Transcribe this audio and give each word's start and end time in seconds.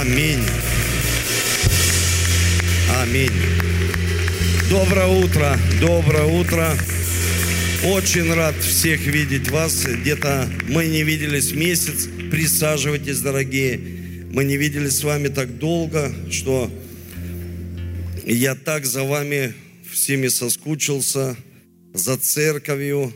Аминь. 0.00 0.42
Аминь. 3.02 3.30
Доброе 4.70 5.08
утро, 5.08 5.58
доброе 5.78 6.24
утро. 6.24 6.74
Очень 7.84 8.32
рад 8.32 8.56
всех 8.62 9.00
видеть 9.02 9.50
вас. 9.50 9.84
Где-то 9.84 10.48
мы 10.68 10.86
не 10.86 11.02
виделись 11.02 11.52
месяц. 11.52 12.08
Присаживайтесь, 12.30 13.20
дорогие. 13.20 13.76
Мы 14.32 14.44
не 14.44 14.56
виделись 14.56 14.96
с 14.96 15.04
вами 15.04 15.28
так 15.28 15.58
долго, 15.58 16.10
что 16.30 16.70
я 18.24 18.54
так 18.54 18.86
за 18.86 19.04
вами 19.04 19.52
всеми 19.92 20.28
соскучился, 20.28 21.36
за 21.92 22.16
церковью, 22.16 23.12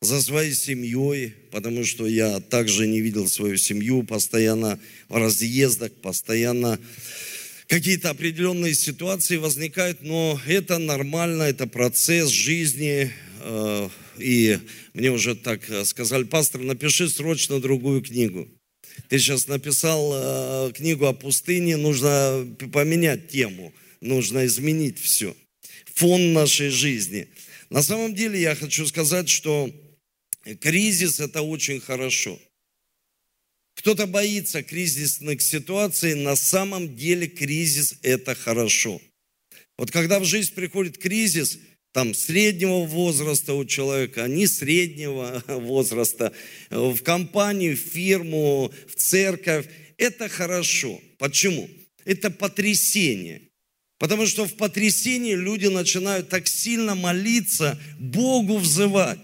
за 0.00 0.20
своей 0.20 0.52
семьей, 0.52 1.36
потому 1.50 1.84
что 1.84 2.06
я 2.06 2.40
также 2.40 2.86
не 2.86 3.00
видел 3.00 3.28
свою 3.28 3.56
семью, 3.56 4.02
постоянно 4.02 4.78
в 5.08 5.16
разъездах, 5.16 5.92
постоянно 5.92 6.78
какие-то 7.66 8.10
определенные 8.10 8.74
ситуации 8.74 9.36
возникают, 9.36 10.02
но 10.02 10.40
это 10.46 10.78
нормально, 10.78 11.44
это 11.44 11.66
процесс 11.66 12.28
жизни. 12.30 13.12
Э, 13.42 13.88
и 14.18 14.58
мне 14.92 15.10
уже 15.10 15.34
так 15.34 15.62
сказали, 15.84 16.24
пастор, 16.24 16.62
напиши 16.62 17.08
срочно 17.08 17.60
другую 17.60 18.02
книгу. 18.02 18.48
Ты 19.08 19.18
сейчас 19.18 19.46
написал 19.48 20.12
э, 20.14 20.72
книгу 20.72 21.06
о 21.06 21.12
пустыне, 21.12 21.76
нужно 21.76 22.46
поменять 22.72 23.28
тему, 23.28 23.72
нужно 24.00 24.46
изменить 24.46 24.98
все. 24.98 25.34
Фон 25.94 26.32
нашей 26.32 26.70
жизни. 26.70 27.28
На 27.70 27.82
самом 27.82 28.14
деле 28.14 28.40
я 28.40 28.54
хочу 28.54 28.86
сказать, 28.86 29.28
что 29.28 29.70
Кризис– 30.56 31.20
это 31.20 31.42
очень 31.42 31.80
хорошо. 31.80 32.38
Кто-то 33.74 34.06
боится 34.06 34.62
кризисных 34.62 35.40
ситуаций, 35.40 36.14
на 36.14 36.36
самом 36.36 36.96
деле 36.96 37.26
кризис– 37.26 37.94
это 38.02 38.34
хорошо. 38.34 39.00
Вот 39.78 39.90
когда 39.90 40.20
в 40.20 40.24
жизнь 40.24 40.52
приходит 40.54 40.98
кризис, 40.98 41.58
там 41.92 42.14
среднего 42.14 42.84
возраста 42.84 43.54
у 43.54 43.64
человека, 43.64 44.26
не 44.28 44.46
среднего 44.46 45.42
возраста, 45.48 46.32
в 46.68 46.98
компанию, 47.02 47.76
в 47.76 47.80
фирму, 47.80 48.72
в 48.88 48.94
церковь, 48.96 49.66
это 49.96 50.28
хорошо. 50.28 51.00
Почему? 51.18 51.68
Это 52.04 52.30
потрясение. 52.30 53.42
Потому 53.98 54.26
что 54.26 54.46
в 54.46 54.54
потрясении 54.54 55.34
люди 55.34 55.66
начинают 55.66 56.28
так 56.28 56.48
сильно 56.48 56.94
молиться, 56.94 57.78
Богу 57.98 58.56
взывать. 58.56 59.18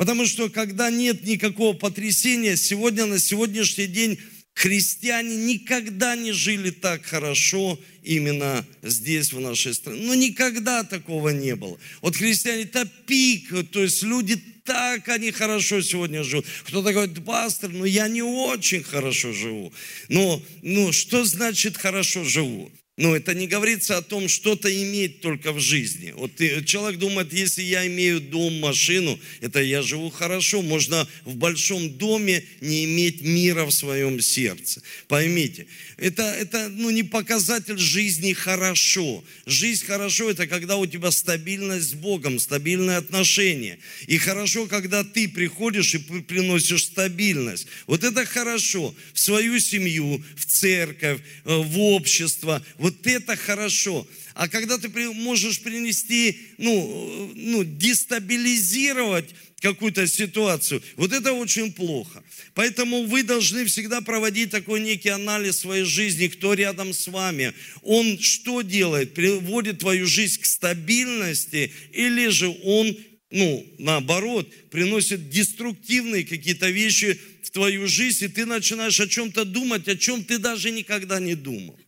Потому 0.00 0.24
что 0.24 0.48
когда 0.48 0.90
нет 0.90 1.26
никакого 1.26 1.76
потрясения, 1.76 2.56
сегодня 2.56 3.04
на 3.04 3.18
сегодняшний 3.18 3.86
день 3.86 4.18
христиане 4.54 5.36
никогда 5.36 6.16
не 6.16 6.32
жили 6.32 6.70
так 6.70 7.04
хорошо 7.04 7.78
именно 8.02 8.64
здесь, 8.82 9.30
в 9.30 9.40
нашей 9.40 9.74
стране. 9.74 10.00
Ну, 10.02 10.14
никогда 10.14 10.84
такого 10.84 11.28
не 11.28 11.54
было. 11.54 11.78
Вот 12.00 12.16
христиане, 12.16 12.62
это 12.62 12.88
пик, 13.06 13.52
то 13.72 13.82
есть 13.82 14.02
люди 14.02 14.42
так 14.64 15.06
они 15.10 15.32
хорошо 15.32 15.82
сегодня 15.82 16.24
живут. 16.24 16.46
Кто-то 16.64 16.94
говорит, 16.94 17.22
пастор, 17.22 17.68
ну 17.68 17.84
я 17.84 18.08
не 18.08 18.22
очень 18.22 18.82
хорошо 18.82 19.34
живу. 19.34 19.70
Но 20.08 20.42
ну, 20.62 20.92
что 20.92 21.26
значит 21.26 21.76
хорошо 21.76 22.24
живу? 22.24 22.72
Но 23.00 23.16
это 23.16 23.32
не 23.32 23.46
говорится 23.46 23.96
о 23.96 24.02
том, 24.02 24.28
что-то 24.28 24.70
иметь 24.70 25.22
только 25.22 25.54
в 25.54 25.58
жизни. 25.58 26.12
Вот 26.14 26.32
человек 26.66 26.98
думает, 26.98 27.32
если 27.32 27.62
я 27.62 27.86
имею 27.86 28.20
дом, 28.20 28.60
машину, 28.60 29.18
это 29.40 29.62
я 29.62 29.80
живу 29.80 30.10
хорошо. 30.10 30.60
Можно 30.60 31.08
в 31.24 31.34
большом 31.36 31.88
доме 31.94 32.44
не 32.60 32.84
иметь 32.84 33.22
мира 33.22 33.64
в 33.64 33.70
своем 33.70 34.20
сердце. 34.20 34.82
Поймите, 35.08 35.66
это, 35.96 36.24
это 36.24 36.68
ну, 36.68 36.90
не 36.90 37.02
показатель 37.02 37.78
жизни 37.78 38.34
хорошо. 38.34 39.24
Жизнь 39.46 39.86
хорошо– 39.86 40.30
это 40.32 40.46
когда 40.46 40.76
у 40.76 40.84
тебя 40.84 41.10
стабильность 41.10 41.88
с 41.88 41.94
Богом, 41.94 42.38
стабильные 42.38 42.98
отношения. 42.98 43.78
И 44.08 44.18
хорошо, 44.18 44.66
когда 44.66 45.04
ты 45.04 45.26
приходишь 45.26 45.94
и 45.94 45.98
приносишь 45.98 46.84
стабильность. 46.84 47.66
Вот 47.86 48.04
это 48.04 48.26
хорошо. 48.26 48.94
В 49.14 49.20
свою 49.20 49.58
семью, 49.58 50.22
в 50.36 50.44
церковь, 50.44 51.20
э, 51.46 51.56
в 51.56 51.80
общество– 51.80 52.62
вот 52.89 52.89
это 53.04 53.36
хорошо. 53.36 54.06
А 54.34 54.48
когда 54.48 54.78
ты 54.78 54.88
можешь 55.12 55.60
принести, 55.60 56.38
ну, 56.58 57.32
ну 57.34 57.64
дестабилизировать 57.64 59.30
какую-то 59.60 60.06
ситуацию, 60.06 60.82
вот 60.96 61.12
это 61.12 61.32
очень 61.32 61.72
плохо. 61.72 62.22
Поэтому 62.54 63.04
вы 63.04 63.22
должны 63.22 63.64
всегда 63.66 64.00
проводить 64.00 64.50
такой 64.50 64.80
некий 64.80 65.10
анализ 65.10 65.58
своей 65.58 65.84
жизни, 65.84 66.28
кто 66.28 66.54
рядом 66.54 66.92
с 66.92 67.08
вами. 67.08 67.52
Он 67.82 68.18
что 68.18 68.62
делает? 68.62 69.14
Приводит 69.14 69.80
твою 69.80 70.06
жизнь 70.06 70.40
к 70.40 70.46
стабильности 70.46 71.72
или 71.92 72.28
же 72.28 72.48
он 72.64 72.96
ну, 73.30 73.64
наоборот, 73.78 74.52
приносит 74.70 75.30
деструктивные 75.30 76.24
какие-то 76.24 76.68
вещи 76.68 77.18
в 77.44 77.50
твою 77.50 77.86
жизнь, 77.86 78.24
и 78.24 78.28
ты 78.28 78.44
начинаешь 78.44 78.98
о 78.98 79.06
чем-то 79.06 79.44
думать, 79.44 79.86
о 79.88 79.96
чем 79.96 80.24
ты 80.24 80.38
даже 80.38 80.70
никогда 80.70 81.20
не 81.20 81.36
думал. 81.36 81.78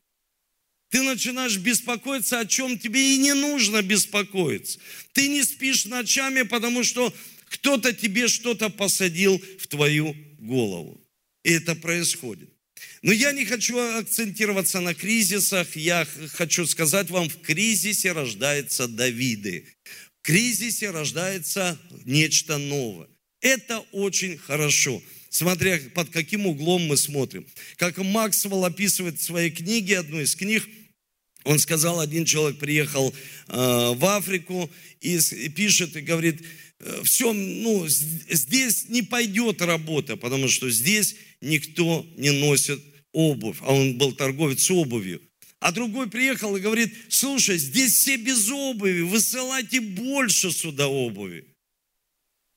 Ты 0.92 1.00
начинаешь 1.00 1.56
беспокоиться, 1.56 2.38
о 2.38 2.44
чем 2.44 2.78
тебе 2.78 3.14
и 3.14 3.16
не 3.16 3.32
нужно 3.32 3.80
беспокоиться. 3.80 4.78
Ты 5.14 5.28
не 5.28 5.42
спишь 5.42 5.86
ночами, 5.86 6.42
потому 6.42 6.84
что 6.84 7.14
кто-то 7.46 7.94
тебе 7.94 8.28
что-то 8.28 8.68
посадил 8.68 9.42
в 9.58 9.68
твою 9.68 10.14
голову. 10.38 11.00
И 11.44 11.52
это 11.52 11.74
происходит. 11.74 12.50
Но 13.00 13.10
я 13.10 13.32
не 13.32 13.46
хочу 13.46 13.78
акцентироваться 13.78 14.80
на 14.80 14.94
кризисах. 14.94 15.76
Я 15.76 16.06
хочу 16.34 16.66
сказать 16.66 17.08
вам, 17.08 17.30
в 17.30 17.40
кризисе 17.40 18.12
рождаются 18.12 18.86
Давиды. 18.86 19.64
В 20.20 20.26
кризисе 20.26 20.90
рождается 20.90 21.80
нечто 22.04 22.58
новое. 22.58 23.08
Это 23.40 23.78
очень 23.92 24.36
хорошо 24.36 25.02
смотря 25.30 25.80
под 25.94 26.10
каким 26.10 26.46
углом 26.46 26.86
мы 26.86 26.98
смотрим. 26.98 27.46
Как 27.76 27.96
Максвелл 27.96 28.66
описывает 28.66 29.18
в 29.18 29.24
своей 29.24 29.50
книге, 29.50 30.00
одной 30.00 30.24
из 30.24 30.36
книг, 30.36 30.68
он 31.44 31.58
сказал, 31.58 32.00
один 32.00 32.24
человек 32.24 32.58
приехал 32.58 33.12
э, 33.48 33.92
в 33.94 34.04
Африку 34.04 34.70
и, 35.00 35.16
и 35.16 35.48
пишет 35.48 35.96
и 35.96 36.00
говорит, 36.00 36.42
«Э, 36.78 37.02
все, 37.04 37.32
ну, 37.32 37.86
здесь 37.88 38.88
не 38.88 39.02
пойдет 39.02 39.60
работа, 39.62 40.16
потому 40.16 40.48
что 40.48 40.70
здесь 40.70 41.16
никто 41.40 42.06
не 42.16 42.30
носит 42.30 42.80
обувь, 43.12 43.58
а 43.60 43.74
он 43.74 43.98
был 43.98 44.12
торговец 44.12 44.70
обувью. 44.70 45.20
А 45.60 45.70
другой 45.70 46.10
приехал 46.10 46.56
и 46.56 46.60
говорит, 46.60 46.92
слушай, 47.08 47.56
здесь 47.56 47.94
все 47.94 48.16
без 48.16 48.50
обуви, 48.50 49.02
высылайте 49.02 49.80
больше 49.80 50.50
сюда 50.50 50.88
обуви. 50.88 51.44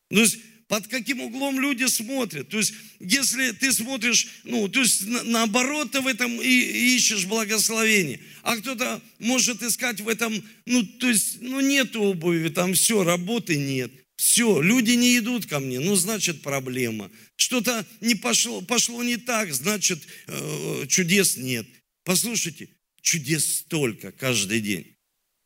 То 0.09 0.21
есть 0.21 0.39
под 0.67 0.87
каким 0.87 1.21
углом 1.21 1.59
люди 1.59 1.85
смотрят. 1.85 2.49
То 2.49 2.57
есть, 2.57 2.73
если 2.99 3.51
ты 3.51 3.71
смотришь, 3.71 4.27
ну, 4.43 4.67
то 4.67 4.81
есть, 4.81 5.05
на, 5.05 5.23
наоборот, 5.23 5.91
ты 5.91 6.01
в 6.01 6.07
этом 6.07 6.41
и, 6.41 6.47
и 6.47 6.95
ищешь 6.95 7.25
благословение. 7.25 8.19
А 8.41 8.57
кто-то 8.57 9.01
может 9.19 9.61
искать 9.61 10.01
в 10.01 10.07
этом, 10.07 10.43
ну, 10.65 10.83
то 10.83 11.07
есть, 11.07 11.41
ну, 11.41 11.59
нет 11.59 11.95
обуви, 11.95 12.49
там 12.49 12.73
все, 12.73 13.03
работы 13.03 13.57
нет. 13.57 13.91
Все, 14.17 14.61
люди 14.61 14.91
не 14.91 15.17
идут 15.17 15.45
ко 15.45 15.59
мне, 15.59 15.79
ну, 15.79 15.95
значит, 15.95 16.41
проблема. 16.41 17.11
Что-то 17.35 17.85
не 18.01 18.15
пошло, 18.15 18.61
пошло 18.61 19.03
не 19.03 19.17
так, 19.17 19.53
значит, 19.53 20.01
э, 20.27 20.85
чудес 20.87 21.37
нет. 21.37 21.67
Послушайте, 22.05 22.69
чудес 23.01 23.59
столько 23.59 24.11
каждый 24.11 24.61
день. 24.61 24.94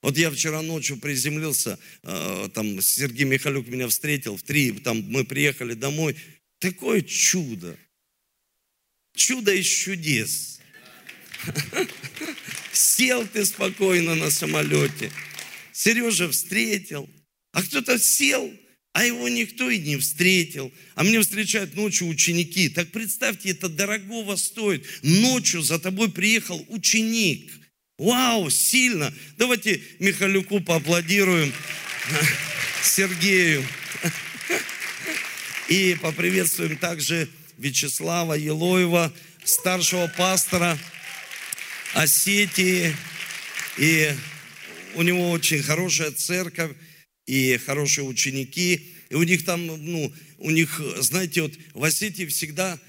Вот 0.02 0.18
я 0.18 0.32
вчера 0.32 0.62
ночью 0.62 0.98
приземлился, 0.98 1.78
э, 2.04 2.50
там 2.54 2.82
Сергей 2.82 3.26
Михалюк 3.26 3.68
меня 3.68 3.88
встретил 3.88 4.38
в 4.38 4.44
три, 4.44 4.72
там 4.72 5.04
мы 5.10 5.26
приехали 5.26 5.74
домой. 5.74 6.16
Такое 6.60 7.02
чудо. 7.02 7.78
Чудо 9.16 9.54
из 9.54 9.66
чудес. 9.66 10.60
Сел 12.72 13.28
ты 13.28 13.46
спокойно 13.46 14.16
на 14.16 14.32
самолете. 14.32 15.12
Сережа 15.74 16.30
встретил. 16.30 17.10
А 17.52 17.64
кто-то 17.64 17.98
сел, 17.98 18.54
а 18.94 19.06
его 19.06 19.28
никто 19.28 19.70
и 19.70 19.80
не 19.80 19.98
встретил. 19.98 20.72
А 20.96 21.04
мне 21.04 21.20
встречают 21.22 21.76
ночью 21.76 22.08
ученики. 22.08 22.70
Так 22.70 22.92
представьте, 22.92 23.50
это 23.50 23.68
дорогого 23.68 24.36
стоит. 24.36 24.86
Ночью 25.02 25.62
за 25.62 25.80
тобой 25.80 26.12
приехал 26.12 26.64
ученик. 26.70 27.59
Вау, 28.00 28.50
сильно. 28.50 29.14
Давайте 29.38 29.82
Михалюку 30.00 30.62
поаплодируем, 30.62 31.54
Сергею. 32.82 33.62
И 35.68 35.98
поприветствуем 36.02 36.78
также 36.78 37.28
Вячеслава 37.58 38.36
Елоева, 38.36 39.14
старшего 39.44 40.08
пастора 40.08 40.80
Осетии. 41.94 42.96
И 43.78 44.16
у 44.96 45.02
него 45.02 45.32
очень 45.32 45.62
хорошая 45.62 46.12
церковь 46.12 46.72
и 47.26 47.58
хорошие 47.58 48.06
ученики. 48.06 48.94
И 49.10 49.16
у 49.16 49.24
них 49.24 49.44
там, 49.44 49.68
ну, 49.68 50.14
у 50.38 50.52
них, 50.52 50.82
знаете, 51.00 51.42
вот 51.42 51.54
в 51.74 51.84
Осетии 51.84 52.26
всегда, 52.28 52.80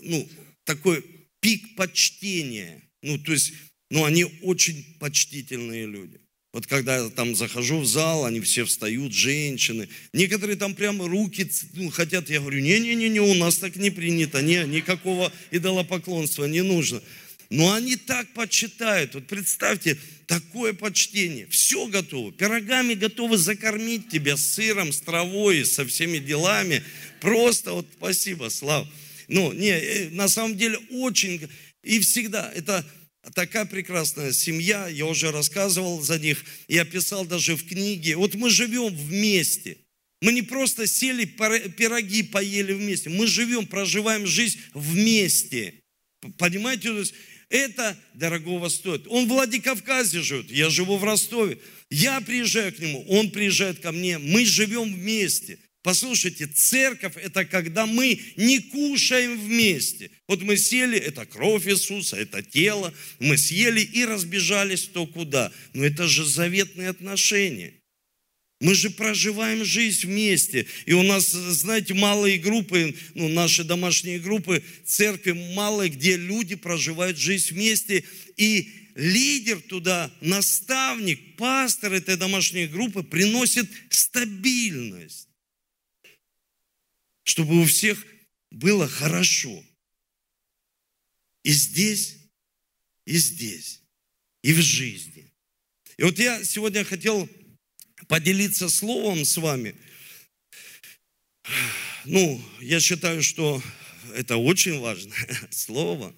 ну, 0.00 0.26
такой 0.64 1.04
пик 1.40 1.76
почтения. 1.76 2.82
Ну, 3.02 3.18
то 3.18 3.32
есть, 3.32 3.52
ну, 3.90 4.04
они 4.04 4.24
очень 4.42 4.84
почтительные 4.98 5.86
люди. 5.86 6.20
Вот 6.52 6.66
когда 6.66 6.96
я 6.96 7.10
там 7.10 7.36
захожу 7.36 7.78
в 7.78 7.86
зал, 7.86 8.24
они 8.24 8.40
все 8.40 8.64
встают, 8.64 9.12
женщины. 9.12 9.88
Некоторые 10.12 10.56
там 10.56 10.74
прямо 10.74 11.06
руки 11.06 11.48
ну, 11.74 11.90
хотят. 11.90 12.28
Я 12.28 12.40
говорю, 12.40 12.60
не-не-не, 12.60 13.20
у 13.20 13.34
нас 13.34 13.58
так 13.58 13.76
не 13.76 13.90
принято. 13.90 14.42
Не, 14.42 14.64
никакого 14.64 15.32
идолопоклонства 15.52 16.46
не 16.46 16.62
нужно. 16.62 17.00
Но 17.50 17.72
они 17.72 17.96
так 17.96 18.32
почитают. 18.32 19.14
Вот 19.14 19.26
представьте, 19.28 19.96
такое 20.26 20.72
почтение. 20.72 21.46
Все 21.48 21.86
готово. 21.86 22.32
Пирогами 22.32 22.94
готовы 22.94 23.38
закормить 23.38 24.08
тебя 24.08 24.36
с 24.36 24.54
сыром, 24.54 24.92
с 24.92 25.00
травой, 25.00 25.64
со 25.64 25.84
всеми 25.86 26.18
делами. 26.18 26.82
Просто 27.20 27.72
вот 27.72 27.86
спасибо, 27.96 28.48
Слав. 28.48 28.88
Ну, 29.28 29.52
не, 29.52 29.70
э, 29.70 30.10
на 30.10 30.28
самом 30.28 30.56
деле 30.56 30.78
очень... 30.90 31.48
И 31.82 31.98
всегда 32.00 32.52
это 32.54 32.84
такая 33.34 33.64
прекрасная 33.64 34.32
семья, 34.32 34.88
я 34.88 35.06
уже 35.06 35.30
рассказывал 35.30 36.00
за 36.00 36.18
них, 36.18 36.44
я 36.68 36.84
писал 36.84 37.24
даже 37.24 37.56
в 37.56 37.66
книге. 37.66 38.16
Вот 38.16 38.34
мы 38.34 38.50
живем 38.50 38.94
вместе. 38.94 39.78
Мы 40.22 40.32
не 40.32 40.42
просто 40.42 40.86
сели, 40.86 41.24
пироги 41.24 42.22
поели 42.22 42.72
вместе. 42.72 43.08
Мы 43.08 43.26
живем, 43.26 43.66
проживаем 43.66 44.26
жизнь 44.26 44.58
вместе. 44.74 45.74
Понимаете? 46.36 47.04
Это 47.48 47.96
дорогого 48.14 48.68
стоит. 48.68 49.06
Он 49.08 49.26
в 49.26 49.28
Владикавказе 49.28 50.22
живет, 50.22 50.50
я 50.50 50.70
живу 50.70 50.98
в 50.98 51.04
Ростове. 51.04 51.58
Я 51.90 52.20
приезжаю 52.20 52.72
к 52.72 52.78
нему, 52.78 53.04
он 53.08 53.30
приезжает 53.30 53.80
ко 53.80 53.90
мне. 53.92 54.18
Мы 54.18 54.44
живем 54.44 54.94
вместе. 54.94 55.58
Послушайте, 55.82 56.46
церковь– 56.46 57.16
это 57.16 57.46
когда 57.46 57.86
мы 57.86 58.20
не 58.36 58.58
кушаем 58.58 59.40
вместе. 59.40 60.10
Вот 60.28 60.42
мы 60.42 60.58
сели, 60.58 60.98
это 60.98 61.24
кровь 61.24 61.66
Иисуса, 61.66 62.16
это 62.16 62.42
тело, 62.42 62.92
мы 63.18 63.38
съели 63.38 63.80
и 63.80 64.04
разбежались 64.04 64.88
то 64.88 65.06
куда. 65.06 65.50
Но 65.72 65.86
это 65.86 66.06
же 66.06 66.26
заветные 66.26 66.90
отношения. 66.90 67.72
Мы 68.60 68.74
же 68.74 68.90
проживаем 68.90 69.64
жизнь 69.64 70.06
вместе. 70.06 70.66
И 70.84 70.92
у 70.92 71.02
нас, 71.02 71.30
знаете, 71.30 71.94
малые 71.94 72.36
группы, 72.36 72.94
ну, 73.14 73.28
наши 73.28 73.64
домашние 73.64 74.18
группы, 74.18 74.62
церкви 74.84 75.32
малые, 75.54 75.88
где 75.88 76.18
люди 76.18 76.56
проживают 76.56 77.16
жизнь 77.16 77.54
вместе. 77.54 78.04
И 78.36 78.70
лидер 78.96 79.62
туда, 79.62 80.10
наставник, 80.20 81.36
пастор 81.36 81.94
этой 81.94 82.18
домашней 82.18 82.66
группы 82.66 83.02
приносит 83.02 83.66
стабильность 83.88 85.29
чтобы 87.30 87.62
у 87.62 87.64
всех 87.64 88.04
было 88.50 88.88
хорошо. 88.88 89.64
И 91.44 91.52
здесь, 91.52 92.16
и 93.06 93.16
здесь, 93.16 93.82
и 94.42 94.52
в 94.52 94.60
жизни. 94.60 95.32
И 95.96 96.02
вот 96.02 96.18
я 96.18 96.42
сегодня 96.42 96.84
хотел 96.84 97.28
поделиться 98.08 98.68
словом 98.68 99.24
с 99.24 99.36
вами. 99.36 99.76
Ну, 102.04 102.42
я 102.60 102.80
считаю, 102.80 103.22
что 103.22 103.62
это 104.12 104.36
очень 104.36 104.80
важное 104.80 105.28
слово. 105.50 106.12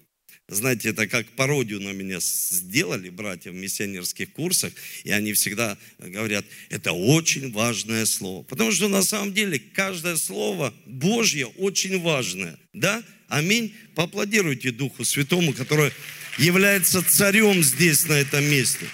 Знаете, 0.53 0.89
это 0.89 1.07
как 1.07 1.27
пародию 1.29 1.81
на 1.81 1.91
меня 1.91 2.19
сделали 2.19 3.09
братья 3.09 3.51
в 3.51 3.55
миссионерских 3.55 4.31
курсах, 4.31 4.73
и 5.03 5.11
они 5.11 5.33
всегда 5.33 5.77
говорят, 5.99 6.45
это 6.69 6.91
очень 6.91 7.51
важное 7.51 8.05
слово. 8.05 8.43
Потому 8.43 8.71
что 8.71 8.87
на 8.87 9.03
самом 9.03 9.33
деле 9.33 9.59
каждое 9.59 10.15
слово 10.15 10.73
Божье 10.85 11.47
очень 11.47 11.99
важное. 11.99 12.57
Да? 12.73 13.03
Аминь. 13.27 13.73
Поаплодируйте 13.95 14.71
Духу 14.71 15.03
Святому, 15.05 15.53
который 15.53 15.91
является 16.37 17.01
царем 17.03 17.63
здесь, 17.63 18.05
на 18.05 18.13
этом 18.13 18.43
месте. 18.43 18.87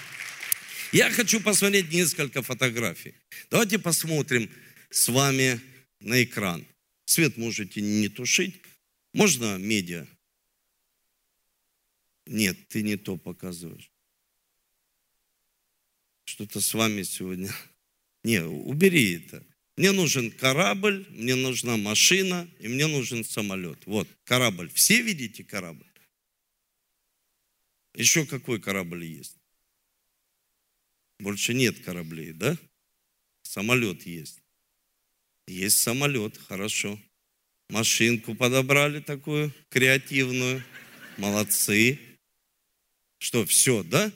Я 0.92 1.10
хочу 1.10 1.40
посмотреть 1.40 1.92
несколько 1.92 2.42
фотографий. 2.42 3.14
Давайте 3.50 3.78
посмотрим 3.78 4.50
с 4.90 5.08
вами 5.08 5.60
на 6.00 6.22
экран. 6.22 6.66
Свет 7.04 7.36
можете 7.36 7.80
не 7.80 8.08
тушить. 8.08 8.56
Можно 9.12 9.58
медиа? 9.58 10.06
Нет, 12.30 12.68
ты 12.68 12.82
не 12.82 12.96
то 12.96 13.16
показываешь. 13.16 13.90
Что-то 16.24 16.60
с 16.60 16.74
вами 16.74 17.02
сегодня. 17.02 17.52
Не, 18.22 18.44
убери 18.44 19.14
это. 19.16 19.44
Мне 19.76 19.90
нужен 19.90 20.30
корабль, 20.30 21.04
мне 21.10 21.34
нужна 21.34 21.76
машина, 21.76 22.48
и 22.60 22.68
мне 22.68 22.86
нужен 22.86 23.24
самолет. 23.24 23.84
Вот, 23.84 24.06
корабль. 24.22 24.70
Все 24.72 25.02
видите 25.02 25.42
корабль? 25.42 25.86
Еще 27.94 28.24
какой 28.24 28.60
корабль 28.60 29.06
есть? 29.06 29.36
Больше 31.18 31.52
нет 31.52 31.80
кораблей, 31.80 32.32
да? 32.32 32.56
Самолет 33.42 34.06
есть. 34.06 34.40
Есть 35.48 35.78
самолет, 35.78 36.38
хорошо. 36.38 36.96
Машинку 37.70 38.36
подобрали 38.36 39.00
такую 39.00 39.52
креативную. 39.68 40.62
Молодцы. 41.16 41.98
Что, 43.20 43.44
все, 43.44 43.82
да? 43.82 44.10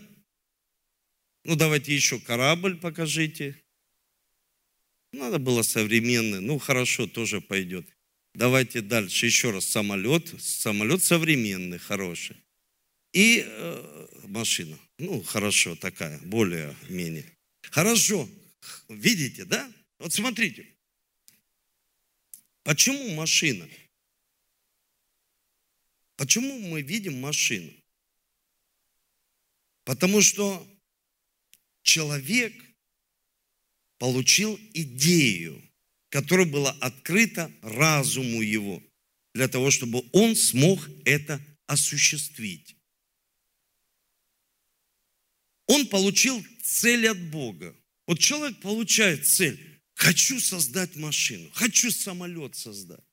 Ну, 1.44 1.56
давайте 1.56 1.94
еще 1.94 2.18
корабль 2.18 2.78
покажите. 2.78 3.62
Надо 5.12 5.38
было 5.38 5.60
современный. 5.60 6.40
Ну, 6.40 6.58
хорошо, 6.58 7.06
тоже 7.06 7.42
пойдет. 7.42 7.86
Давайте 8.32 8.80
дальше 8.80 9.26
еще 9.26 9.50
раз 9.50 9.66
самолет. 9.66 10.34
Самолет 10.40 11.02
современный, 11.02 11.78
хороший. 11.78 12.36
И 13.12 13.44
э, 13.46 14.06
машина. 14.26 14.78
Ну, 14.98 15.22
хорошо, 15.22 15.76
такая, 15.76 16.18
более-менее. 16.20 17.30
Хорошо. 17.70 18.26
Видите, 18.88 19.44
да? 19.44 19.70
Вот 19.98 20.14
смотрите. 20.14 20.66
Почему 22.62 23.14
машина? 23.14 23.68
Почему 26.16 26.58
мы 26.58 26.80
видим 26.80 27.20
машину? 27.20 27.70
Потому 29.84 30.22
что 30.22 30.66
человек 31.82 32.52
получил 33.98 34.58
идею, 34.72 35.62
которая 36.08 36.46
была 36.46 36.72
открыта 36.80 37.52
разуму 37.62 38.42
его, 38.42 38.82
для 39.34 39.48
того, 39.48 39.70
чтобы 39.70 40.04
он 40.12 40.36
смог 40.36 40.80
это 41.04 41.40
осуществить. 41.66 42.76
Он 45.66 45.86
получил 45.86 46.44
цель 46.62 47.08
от 47.08 47.20
Бога. 47.30 47.74
Вот 48.06 48.18
человек 48.18 48.60
получает 48.60 49.26
цель. 49.26 49.80
Хочу 49.94 50.40
создать 50.40 50.96
машину, 50.96 51.50
хочу 51.54 51.90
самолет 51.90 52.56
создать. 52.56 53.04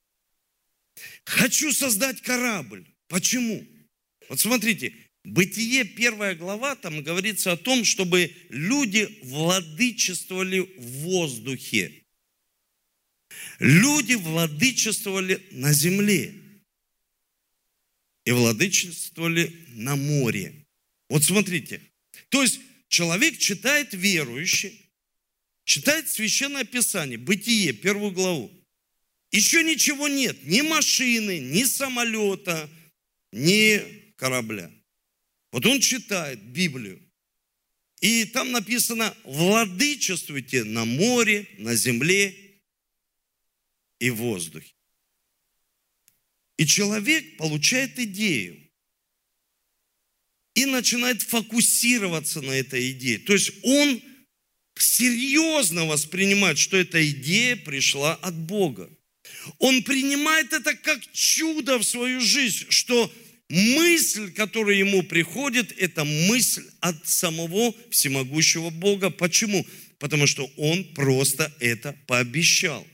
Хочу 1.24 1.72
создать 1.72 2.22
корабль. 2.22 2.86
Почему? 3.08 3.66
Вот 4.30 4.40
смотрите, 4.40 4.94
Бытие, 5.24 5.84
первая 5.86 6.36
глава, 6.36 6.76
там 6.76 7.04
говорится 7.04 7.52
о 7.52 7.58
том, 7.58 7.86
чтобы 7.86 8.36
люди 8.50 9.20
владычествовали 9.24 10.60
в 10.60 10.82
воздухе. 11.04 12.04
Люди 13.60 14.16
владычествовали 14.16 15.46
на 15.52 15.74
земле. 15.74 16.34
И 18.26 18.32
владычествовали 18.32 19.56
на 19.70 19.96
море. 19.96 20.66
Вот 21.10 21.24
смотрите. 21.24 21.82
То 22.30 22.42
есть 22.42 22.60
человек 22.88 23.38
читает 23.38 23.94
верующий, 23.94 24.90
читает 25.66 26.10
Священное 26.10 26.64
Писание, 26.64 27.18
Бытие, 27.18 27.74
первую 27.74 28.12
главу. 28.12 28.52
Еще 29.32 29.64
ничего 29.64 30.08
нет, 30.08 30.44
ни 30.46 30.62
машины, 30.62 31.40
ни 31.40 31.64
самолета, 31.64 32.70
ни 33.32 34.14
корабля. 34.18 34.72
Вот 35.52 35.66
он 35.66 35.80
читает 35.80 36.42
Библию. 36.42 37.02
И 38.00 38.26
там 38.26 38.52
написано, 38.52 39.16
владычествуйте 39.24 40.64
на 40.64 40.86
море, 40.86 41.48
на 41.58 41.76
земле 41.76 42.36
и 44.00 44.10
в 44.10 44.16
воздухе. 44.16 44.74
И 46.58 46.66
человек 46.66 47.38
получает 47.38 48.00
идею 48.00 48.58
и 50.56 50.66
начинает 50.66 51.22
фокусироваться 51.22 52.42
на 52.42 52.52
этой 52.52 52.92
идее. 52.92 53.20
То 53.20 53.34
есть 53.34 53.52
он 53.64 54.02
серьезно 54.76 55.86
воспринимает, 55.86 56.58
что 56.58 56.78
эта 56.78 57.08
идея 57.12 57.56
пришла 57.56 58.16
от 58.16 58.36
Бога. 58.36 58.90
Он 59.60 59.84
принимает 59.84 60.54
это 60.54 60.76
как 60.76 61.00
чудо 61.12 61.78
в 61.78 61.84
свою 61.84 62.20
жизнь, 62.20 62.66
что 62.70 63.12
мысль, 63.52 64.32
которая 64.32 64.78
ему 64.78 65.04
приходит, 65.04 65.74
это 65.78 66.04
мысль 66.06 66.66
от 66.80 67.08
самого 67.08 67.76
всемогущего 67.90 68.70
Бога. 68.70 69.10
Почему? 69.10 69.66
Потому 70.00 70.26
что 70.26 70.50
он 70.58 70.84
просто 70.94 71.54
это 71.60 71.96
пообещал. 72.08 72.88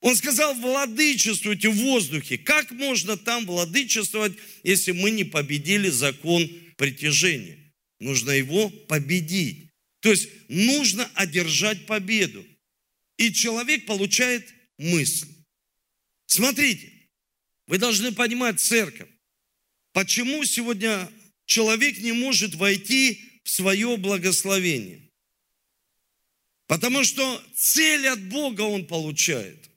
Он 0.00 0.14
сказал, 0.14 0.54
владычествуйте 0.54 1.70
в 1.70 1.76
воздухе. 1.76 2.38
Как 2.38 2.70
можно 2.70 3.16
там 3.16 3.46
владычествовать, 3.46 4.34
если 4.62 4.92
мы 4.92 5.10
не 5.10 5.24
победили 5.24 5.88
закон 5.88 6.48
притяжения? 6.76 7.58
Нужно 7.98 8.30
его 8.30 8.70
победить. 8.70 9.70
То 10.00 10.10
есть 10.10 10.28
нужно 10.48 11.10
одержать 11.14 11.86
победу. 11.86 12.46
И 13.16 13.32
человек 13.32 13.86
получает 13.86 14.46
мысль. 14.76 15.26
Смотрите, 16.26 16.92
вы 17.66 17.78
должны 17.78 18.12
понимать, 18.12 18.60
церковь, 18.60 19.08
почему 19.98 20.44
сегодня 20.44 21.10
человек 21.44 21.98
не 21.98 22.12
может 22.12 22.54
войти 22.54 23.20
в 23.42 23.50
свое 23.50 23.96
благословение. 23.96 25.10
Потому 26.68 27.02
что 27.02 27.44
цель 27.56 28.06
от 28.06 28.22
Бога 28.28 28.60
он 28.60 28.86
получает. 28.86 29.68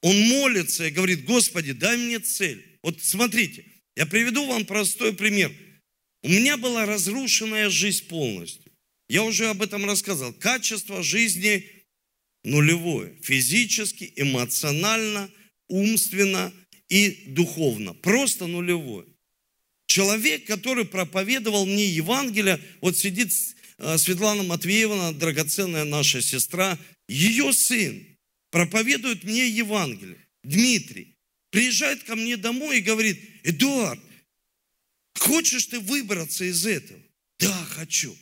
Он 0.00 0.18
молится 0.28 0.86
и 0.86 0.90
говорит, 0.90 1.26
Господи, 1.26 1.72
дай 1.72 1.98
мне 1.98 2.20
цель. 2.20 2.78
Вот 2.82 3.02
смотрите, 3.02 3.66
я 3.96 4.06
приведу 4.06 4.46
вам 4.46 4.64
простой 4.64 5.12
пример. 5.12 5.52
У 6.22 6.30
меня 6.30 6.56
была 6.56 6.86
разрушенная 6.86 7.68
жизнь 7.68 8.06
полностью. 8.06 8.72
Я 9.10 9.24
уже 9.24 9.48
об 9.48 9.60
этом 9.60 9.84
рассказал. 9.84 10.32
Качество 10.32 11.02
жизни 11.02 11.68
нулевое. 12.44 13.14
Физически, 13.20 14.10
эмоционально, 14.16 15.30
умственно 15.68 16.50
и 16.94 17.24
духовно. 17.26 17.92
Просто 17.92 18.46
нулевое. 18.46 19.06
Человек, 19.86 20.46
который 20.46 20.84
проповедовал 20.84 21.66
мне 21.66 21.88
Евангелие, 21.88 22.60
вот 22.80 22.96
сидит 22.96 23.32
э, 23.78 23.98
Светлана 23.98 24.44
Матвеевна, 24.44 25.10
драгоценная 25.10 25.82
наша 25.82 26.22
сестра, 26.22 26.78
ее 27.08 27.52
сын 27.52 28.06
проповедует 28.50 29.24
мне 29.24 29.48
Евангелие, 29.48 30.18
Дмитрий, 30.44 31.16
приезжает 31.50 32.04
ко 32.04 32.14
мне 32.14 32.36
домой 32.36 32.78
и 32.78 32.82
говорит, 32.82 33.18
Эдуард, 33.42 34.00
хочешь 35.18 35.66
ты 35.66 35.80
выбраться 35.80 36.44
из 36.44 36.64
этого? 36.64 37.00
Да, 37.40 37.64
хочу. 37.70 38.16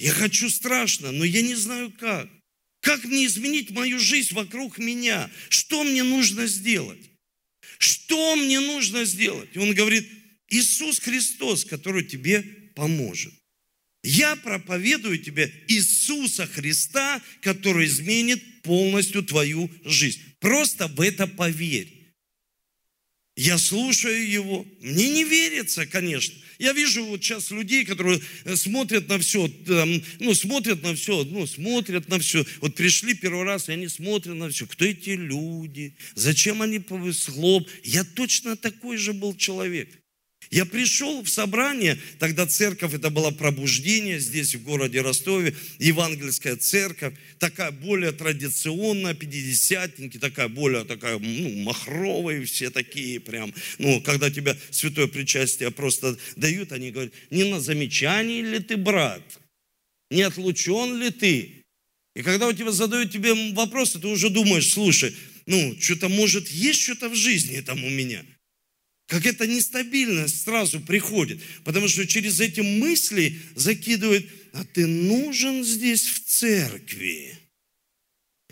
Я 0.00 0.12
хочу 0.12 0.50
страшно, 0.50 1.12
но 1.12 1.24
я 1.24 1.42
не 1.42 1.54
знаю 1.54 1.92
как. 1.92 2.28
Как 2.80 3.04
мне 3.04 3.26
изменить 3.26 3.70
мою 3.70 4.00
жизнь 4.00 4.34
вокруг 4.34 4.78
меня? 4.78 5.30
Что 5.48 5.84
мне 5.84 6.02
нужно 6.02 6.48
сделать? 6.48 7.09
Что 7.80 8.36
мне 8.36 8.60
нужно 8.60 9.06
сделать? 9.06 9.48
И 9.54 9.58
он 9.58 9.74
говорит, 9.74 10.06
Иисус 10.50 10.98
Христос, 10.98 11.64
который 11.64 12.04
тебе 12.04 12.42
поможет. 12.74 13.32
Я 14.02 14.36
проповедую 14.36 15.18
тебе 15.18 15.50
Иисуса 15.66 16.46
Христа, 16.46 17.22
который 17.40 17.86
изменит 17.86 18.62
полностью 18.62 19.22
твою 19.22 19.70
жизнь. 19.84 20.20
Просто 20.40 20.88
в 20.88 21.00
это 21.00 21.26
поверь. 21.26 21.99
Я 23.40 23.56
слушаю 23.56 24.30
его. 24.30 24.66
Мне 24.82 25.08
не 25.08 25.24
верится, 25.24 25.86
конечно. 25.86 26.34
Я 26.58 26.74
вижу 26.74 27.06
вот 27.06 27.24
сейчас 27.24 27.50
людей, 27.50 27.86
которые 27.86 28.20
э, 28.44 28.54
смотрят 28.54 29.08
на 29.08 29.18
все, 29.18 29.48
там, 29.48 30.02
ну, 30.18 30.34
смотрят 30.34 30.82
на 30.82 30.94
все, 30.94 31.24
ну, 31.24 31.46
смотрят 31.46 32.06
на 32.10 32.18
все. 32.18 32.44
Вот 32.60 32.74
пришли 32.74 33.14
первый 33.14 33.44
раз, 33.44 33.70
и 33.70 33.72
они 33.72 33.88
смотрят 33.88 34.36
на 34.36 34.50
все. 34.50 34.66
Кто 34.66 34.84
эти 34.84 35.10
люди? 35.10 35.96
Зачем 36.14 36.60
они 36.60 36.84
слоб? 37.14 37.66
Я 37.82 38.04
точно 38.04 38.58
такой 38.58 38.98
же 38.98 39.14
был 39.14 39.34
человек. 39.34 39.88
Я 40.50 40.64
пришел 40.64 41.22
в 41.22 41.28
собрание, 41.28 41.96
тогда 42.18 42.44
церковь, 42.44 42.92
это 42.92 43.08
было 43.10 43.30
пробуждение 43.30 44.18
здесь, 44.18 44.56
в 44.56 44.64
городе 44.64 45.00
Ростове, 45.00 45.54
евангельская 45.78 46.56
церковь, 46.56 47.14
такая 47.38 47.70
более 47.70 48.10
традиционная, 48.10 49.14
пятидесятники, 49.14 50.18
такая 50.18 50.48
более 50.48 50.84
такая, 50.84 51.20
ну, 51.20 51.62
махровые 51.62 52.44
все 52.46 52.70
такие 52.70 53.20
прям. 53.20 53.54
Ну, 53.78 54.00
когда 54.00 54.28
тебя 54.28 54.56
святое 54.70 55.06
причастие 55.06 55.70
просто 55.70 56.18
дают, 56.34 56.72
они 56.72 56.90
говорят, 56.90 57.12
не 57.30 57.44
на 57.44 57.60
замечании 57.60 58.42
ли 58.42 58.58
ты, 58.58 58.76
брат? 58.76 59.22
Не 60.10 60.22
отлучен 60.22 61.00
ли 61.00 61.10
ты? 61.10 61.62
И 62.16 62.22
когда 62.22 62.48
у 62.48 62.52
тебя 62.52 62.72
задают 62.72 63.12
тебе 63.12 63.52
вопросы, 63.52 64.00
ты 64.00 64.08
уже 64.08 64.30
думаешь, 64.30 64.72
слушай, 64.72 65.14
ну, 65.46 65.76
что-то 65.80 66.08
может 66.08 66.48
есть 66.48 66.80
что-то 66.80 67.08
в 67.08 67.14
жизни 67.14 67.60
там 67.60 67.84
у 67.84 67.88
меня– 67.88 68.24
как 69.10 69.26
эта 69.26 69.44
нестабильность 69.44 70.44
сразу 70.44 70.80
приходит, 70.80 71.40
потому 71.64 71.88
что 71.88 72.06
через 72.06 72.38
эти 72.38 72.60
мысли 72.60 73.40
закидывают, 73.56 74.24
а 74.52 74.64
ты 74.64 74.86
нужен 74.86 75.64
здесь 75.64 76.06
в 76.06 76.24
церкви. 76.24 77.36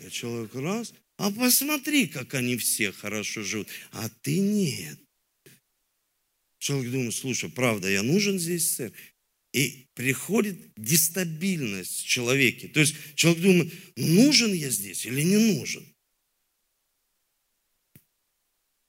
И 0.05 0.11
человек 0.11 0.53
раз, 0.55 0.93
а 1.17 1.31
посмотри, 1.31 2.07
как 2.07 2.33
они 2.33 2.57
все 2.57 2.91
хорошо 2.91 3.41
живут, 3.41 3.69
а 3.91 4.09
ты 4.21 4.39
нет. 4.39 4.99
Человек 6.57 6.91
думает, 6.91 7.15
слушай, 7.15 7.49
правда, 7.49 7.89
я 7.89 8.03
нужен 8.03 8.37
здесь 8.37 8.69
в 8.69 8.75
церкви. 8.75 8.99
И 9.53 9.87
приходит 9.93 10.57
дестабильность 10.75 12.01
в 12.01 12.05
человеке. 12.05 12.67
То 12.67 12.81
есть 12.81 12.95
человек 13.15 13.41
думает, 13.41 13.73
нужен 13.95 14.51
я 14.51 14.69
здесь 14.69 15.05
или 15.05 15.21
не 15.21 15.37
нужен. 15.55 15.88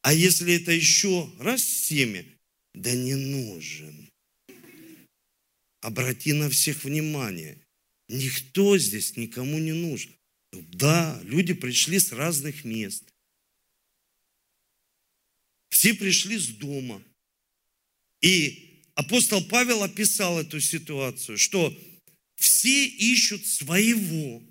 А 0.02 0.14
если 0.14 0.54
это 0.54 0.72
еще 0.72 1.30
раз 1.38 1.62
семя, 1.62 2.24
да 2.74 2.94
не 2.94 3.14
нужен. 3.14 4.10
Обрати 5.80 6.32
на 6.32 6.48
всех 6.50 6.84
внимание. 6.84 7.58
Никто 8.08 8.76
здесь 8.78 9.16
никому 9.16 9.58
не 9.58 9.72
нужен. 9.72 10.14
Да, 10.52 11.20
люди 11.22 11.54
пришли 11.54 11.98
с 11.98 12.12
разных 12.12 12.64
мест. 12.64 13.04
Все 15.70 15.94
пришли 15.94 16.38
с 16.38 16.48
дома. 16.48 17.02
И 18.20 18.82
апостол 18.94 19.42
Павел 19.44 19.82
описал 19.82 20.40
эту 20.40 20.60
ситуацию, 20.60 21.38
что 21.38 21.76
все 22.36 22.86
ищут 22.86 23.46
своего. 23.46 24.42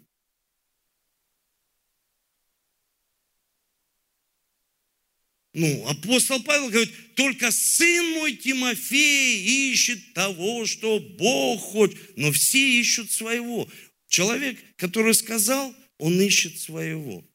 Ну, 5.60 5.86
апостол 5.90 6.42
Павел 6.42 6.70
говорит, 6.70 7.16
только 7.16 7.52
сын 7.52 8.12
мой 8.12 8.32
Тимофей 8.32 9.74
ищет 9.74 10.14
того, 10.14 10.66
что 10.66 11.02
Бог 11.02 11.60
хочет, 11.60 11.98
но 12.16 12.32
все 12.32 12.80
ищут 12.80 13.12
своего. 13.12 13.70
Человек, 14.08 14.58
который 14.78 15.14
сказал, 15.14 15.76
он 15.98 16.22
ищет 16.22 16.58
своего. 16.58 17.28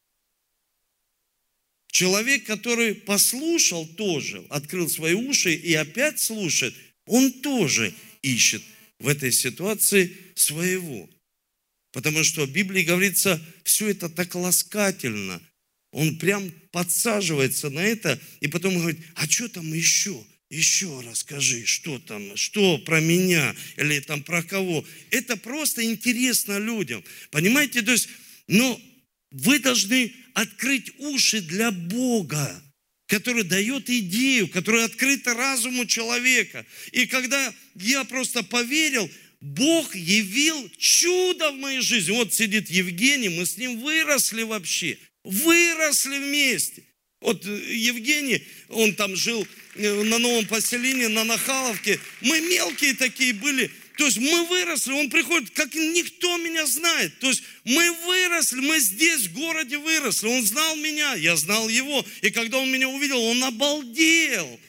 Человек, 1.88 2.46
который 2.46 2.94
послушал 2.94 3.86
тоже, 3.88 4.42
открыл 4.48 4.88
свои 4.88 5.12
уши 5.12 5.52
и 5.52 5.74
опять 5.74 6.18
слушает, 6.18 6.74
он 7.04 7.30
тоже 7.30 7.92
ищет 8.22 8.62
в 9.00 9.08
этой 9.08 9.32
ситуации 9.32 10.16
своего. 10.34 11.10
Потому 11.92 12.24
что 12.24 12.46
в 12.46 12.50
Библии 12.50 12.84
говорится, 12.84 13.38
все 13.64 13.90
это 13.90 14.08
так 14.08 14.34
ласкательно– 14.34 15.42
он 15.94 16.18
прям 16.18 16.50
подсаживается 16.72 17.70
на 17.70 17.78
это 17.78 18.20
и 18.40 18.48
потом 18.48 18.76
говорит, 18.76 18.98
а 19.14 19.28
что 19.28 19.48
там 19.48 19.72
еще? 19.72 20.22
Еще 20.50 21.00
расскажи, 21.08 21.64
что 21.64 21.98
там, 22.00 22.36
что 22.36 22.78
про 22.78 23.00
меня 23.00 23.54
или 23.76 24.00
там 24.00 24.22
про 24.22 24.42
кого. 24.42 24.84
Это 25.10 25.36
просто 25.36 25.84
интересно 25.84 26.58
людям. 26.58 27.02
Понимаете, 27.30 27.80
то 27.82 27.92
есть, 27.92 28.08
но 28.48 28.80
вы 29.30 29.60
должны 29.60 30.12
открыть 30.34 30.90
уши 30.98 31.40
для 31.40 31.70
Бога, 31.70 32.60
который 33.06 33.44
дает 33.44 33.88
идею, 33.88 34.48
который 34.48 34.84
открыт 34.84 35.26
разуму 35.28 35.86
человека. 35.86 36.66
И 36.90 37.06
когда 37.06 37.54
я 37.76 38.04
просто 38.04 38.42
поверил, 38.42 39.08
Бог 39.40 39.94
явил 39.94 40.70
чудо 40.76 41.52
в 41.52 41.56
моей 41.56 41.80
жизни. 41.80 42.12
Вот 42.12 42.34
сидит 42.34 42.68
Евгений, 42.68 43.28
мы 43.28 43.46
с 43.46 43.56
ним 43.56 43.80
выросли 43.80 44.42
вообще. 44.42 44.98
Выросли 45.24 46.18
вместе. 46.18 46.84
Вот 47.20 47.44
э, 47.46 47.74
Евгений, 47.74 48.46
он 48.68 48.94
там 48.94 49.16
жил 49.16 49.46
э, 49.74 50.02
на 50.04 50.18
новом 50.18 50.46
поселении, 50.46 51.06
на 51.06 51.24
Нахаловке. 51.24 51.98
Мы 52.20 52.40
мелкие 52.40 52.94
такие 52.94 53.32
были. 53.32 53.70
То 53.96 54.04
есть 54.04 54.18
мы 54.18 54.44
выросли, 54.46 54.92
он 54.92 55.08
приходит, 55.08 55.50
как 55.50 55.72
никто 55.74 56.36
меня 56.36 56.66
знает. 56.66 57.18
То 57.20 57.28
есть 57.28 57.42
мы 57.64 57.92
выросли, 58.04 58.60
мы 58.60 58.78
здесь, 58.80 59.28
в 59.28 59.32
городе 59.32 59.78
выросли. 59.78 60.26
Он 60.26 60.44
знал 60.44 60.76
меня, 60.76 61.14
я 61.14 61.36
знал 61.36 61.68
его. 61.68 62.04
И 62.20 62.30
когда 62.30 62.58
он 62.58 62.70
меня 62.70 62.88
увидел, 62.88 63.22
он 63.22 63.42
обалдел. 63.44 64.60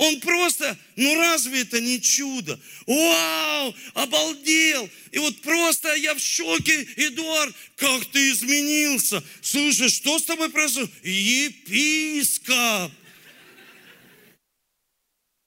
Он 0.00 0.18
просто, 0.20 0.78
ну 0.96 1.14
разве 1.14 1.60
это 1.60 1.78
не 1.78 2.00
чудо? 2.00 2.58
Вау, 2.86 3.74
обалдел. 3.92 4.88
И 5.12 5.18
вот 5.18 5.38
просто 5.42 5.94
я 5.94 6.14
в 6.14 6.18
шоке, 6.18 6.88
Эдуард, 6.96 7.54
как 7.76 8.06
ты 8.06 8.30
изменился. 8.30 9.22
Слушай, 9.42 9.90
что 9.90 10.18
с 10.18 10.22
тобой 10.24 10.48
произошло? 10.48 10.88
Епископ. 11.02 12.90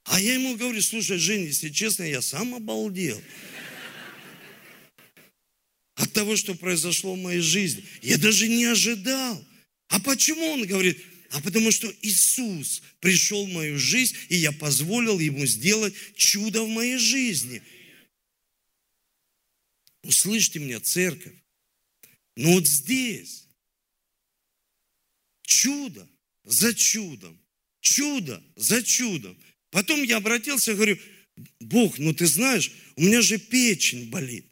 А 0.03 0.21
я 0.21 0.35
ему 0.35 0.55
говорю, 0.55 0.83
слушай, 0.83 1.17
Женя, 1.17 1.45
если 1.45 1.69
честно, 1.69 2.03
я 2.03 2.21
сам 2.21 2.53
обалдел. 2.53 3.19
от 5.95 6.13
того, 6.13 6.35
что 6.35 6.53
произошло 6.53 7.15
в 7.15 7.17
моей 7.17 7.41
жизни. 7.41 7.83
Я 8.03 8.19
даже 8.19 8.47
не 8.47 8.65
ожидал. 8.65 9.43
А 9.87 9.99
почему 9.99 10.45
он 10.45 10.67
говорит? 10.67 11.03
А 11.33 11.41
потому 11.41 11.71
что 11.71 11.91
Иисус 12.03 12.83
пришел 12.99 13.47
в 13.47 13.51
мою 13.51 13.79
жизнь, 13.79 14.15
и 14.29 14.35
я 14.35 14.51
позволил 14.51 15.17
ему 15.17 15.47
сделать 15.47 15.95
чудо 16.15 16.61
в 16.61 16.69
моей 16.69 16.99
жизни. 16.99 17.63
Услышьте 20.03 20.59
меня, 20.59 20.79
церковь. 20.79 21.33
Но 22.35 22.51
вот 22.51 22.67
здесь 22.67 23.47
чудо 25.41 26.07
за 26.43 26.75
чудом, 26.75 27.41
чудо 27.81 28.43
за 28.55 28.83
чудом. 28.83 29.35
Потом 29.71 30.03
я 30.03 30.17
обратился, 30.17 30.75
говорю, 30.75 30.99
Бог, 31.59 31.97
ну 31.97 32.13
ты 32.13 32.27
знаешь, 32.27 32.71
у 32.95 33.01
меня 33.01 33.23
же 33.23 33.39
печень 33.39 34.11
болит. 34.11 34.45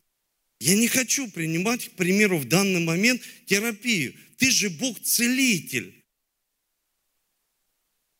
Я 0.59 0.75
не 0.75 0.87
хочу 0.87 1.29
принимать, 1.29 1.89
к 1.89 1.91
примеру, 1.91 2.39
в 2.39 2.45
данный 2.45 2.83
момент 2.83 3.21
терапию. 3.45 4.15
Ты 4.37 4.49
же 4.49 4.71
Бог-целитель. 4.71 6.00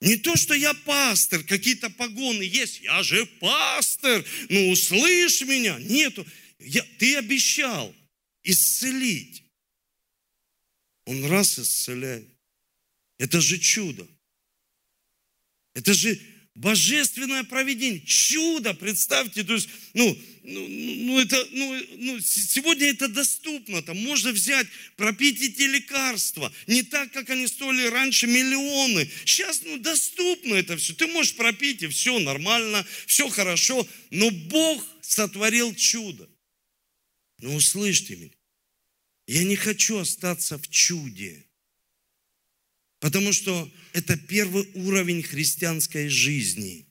Не 0.01 0.15
то, 0.17 0.36
что 0.36 0.55
я 0.55 0.74
пастор, 0.74 1.43
какие-то 1.43 1.91
погоны 1.91 2.41
есть. 2.41 2.81
Я 2.81 3.03
же 3.03 3.25
пастор. 3.39 4.25
Ну, 4.50 4.72
услышь 4.72 5.41
меня. 5.41 5.77
Нету. 5.79 6.25
Я, 6.58 6.84
ты 6.98 7.17
обещал 7.17 7.96
исцелить. 8.41 9.43
Он 11.05 11.24
раз 11.25 11.60
исцеляет. 11.60 12.27
Это 13.20 13.39
же 13.41 13.60
чудо. 13.60 14.08
Это 15.75 15.93
же 15.93 16.20
божественное 16.62 17.44
проведение, 17.44 18.01
чудо, 18.01 18.75
представьте, 18.75 19.44
то 19.44 19.53
есть, 19.53 19.68
ну, 19.96 20.15
ну, 20.44 20.68
ну, 20.68 21.20
это, 21.20 21.48
ну, 21.51 21.86
ну, 21.98 22.20
сегодня 22.20 22.88
это 22.88 23.08
доступно, 23.08 23.82
там 23.82 23.98
можно 23.98 24.32
взять, 24.32 24.68
пропить 24.96 25.41
эти 25.41 25.63
лекарства, 25.63 26.53
не 26.68 26.84
так, 26.84 27.12
как 27.12 27.32
они 27.32 27.48
стоили 27.48 27.88
раньше 27.88 28.27
миллионы, 28.27 29.10
сейчас, 29.25 29.63
ну, 29.63 29.80
доступно 29.80 30.53
это 30.53 30.77
все, 30.77 30.94
ты 30.94 31.08
можешь 31.08 31.36
пропить, 31.36 31.82
и 31.82 31.88
все 31.88 32.20
нормально, 32.20 32.86
все 33.08 33.27
хорошо, 33.30 33.88
но 34.12 34.30
Бог 34.30 34.86
сотворил 35.01 35.74
чудо. 35.74 36.30
Но 37.39 37.56
услышьте 37.56 38.15
меня, 38.15 38.36
я 39.25 39.44
не 39.44 39.56
хочу 39.56 39.98
остаться 39.98 40.60
в 40.60 40.70
чуде, 40.70 41.44
Потому 43.01 43.34
что 43.34 43.70
это 43.93 44.15
первый 44.15 44.72
уровень 44.75 45.24
христианской 45.24 46.08
жизни. 46.08 46.88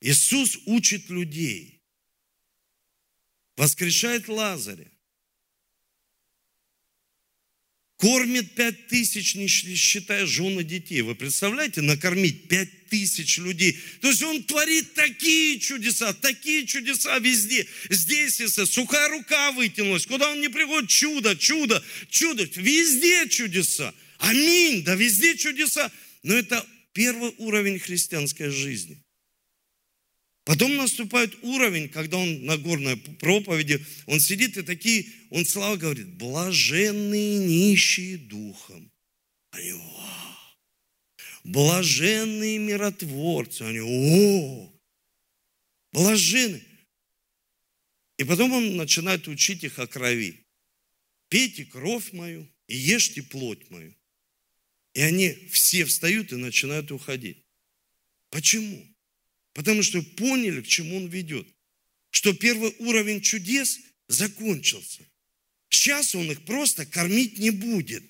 Иисус 0.00 0.56
учит 0.64 1.10
людей, 1.10 1.84
воскрешает 3.58 4.28
Лазаря, 4.28 4.89
Кормит 8.00 8.54
пять 8.54 8.88
тысяч, 8.88 9.34
не 9.34 9.46
считая 9.46 10.24
жены 10.24 10.64
детей. 10.64 11.02
Вы 11.02 11.14
представляете, 11.14 11.82
накормить 11.82 12.48
пять 12.48 12.88
тысяч 12.88 13.36
людей. 13.36 13.78
То 14.00 14.08
есть 14.08 14.22
он 14.22 14.42
творит 14.42 14.94
такие 14.94 15.58
чудеса, 15.60 16.14
такие 16.14 16.66
чудеса 16.66 17.18
везде. 17.18 17.66
Здесь, 17.90 18.40
если 18.40 18.64
сухая 18.64 19.06
рука 19.10 19.52
вытянулась, 19.52 20.06
куда 20.06 20.30
он 20.30 20.40
не 20.40 20.48
приходит, 20.48 20.88
чудо, 20.88 21.36
чудо, 21.36 21.84
чудо. 22.08 22.48
Везде 22.56 23.28
чудеса. 23.28 23.92
Аминь, 24.18 24.82
да 24.82 24.94
везде 24.94 25.36
чудеса. 25.36 25.92
Но 26.22 26.32
это 26.32 26.66
первый 26.94 27.34
уровень 27.36 27.78
христианской 27.78 28.48
жизни. 28.48 28.98
Потом 30.50 30.74
наступает 30.74 31.44
уровень, 31.44 31.88
когда 31.88 32.16
он 32.16 32.44
на 32.44 32.58
горной 32.58 32.96
проповеди, 32.96 33.86
он 34.06 34.18
сидит 34.18 34.56
и 34.56 34.62
такие, 34.62 35.06
он 35.30 35.46
слава 35.46 35.76
говорит, 35.76 36.08
блаженные 36.14 37.38
нищие 37.38 38.18
духом. 38.18 38.90
Они, 39.52 39.70
о, 39.70 40.56
блаженные 41.44 42.58
миротворцы. 42.58 43.62
Они, 43.62 43.78
о, 43.80 44.72
блаженные. 45.92 46.66
И 48.18 48.24
потом 48.24 48.50
он 48.50 48.76
начинает 48.76 49.28
учить 49.28 49.62
их 49.62 49.78
о 49.78 49.86
крови. 49.86 50.44
Пейте 51.28 51.64
кровь 51.64 52.12
мою 52.12 52.50
и 52.66 52.76
ешьте 52.76 53.22
плоть 53.22 53.70
мою. 53.70 53.94
И 54.94 55.00
они 55.00 55.32
все 55.52 55.84
встают 55.84 56.32
и 56.32 56.34
начинают 56.34 56.90
уходить. 56.90 57.38
Почему? 58.30 58.84
Потому 59.52 59.82
что 59.82 60.02
поняли, 60.02 60.62
к 60.62 60.66
чему 60.66 60.96
он 60.96 61.08
ведет. 61.08 61.46
Что 62.10 62.32
первый 62.32 62.74
уровень 62.78 63.20
чудес 63.20 63.80
закончился. 64.08 65.04
Сейчас 65.68 66.14
он 66.14 66.30
их 66.30 66.44
просто 66.44 66.86
кормить 66.86 67.38
не 67.38 67.50
будет. 67.50 68.04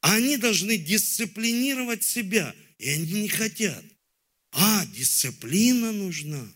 А 0.00 0.16
они 0.16 0.36
должны 0.36 0.76
дисциплинировать 0.76 2.04
себя. 2.04 2.54
И 2.78 2.88
они 2.88 3.22
не 3.22 3.28
хотят. 3.28 3.84
А, 4.50 4.86
дисциплина 4.86 5.92
нужна. 5.92 6.52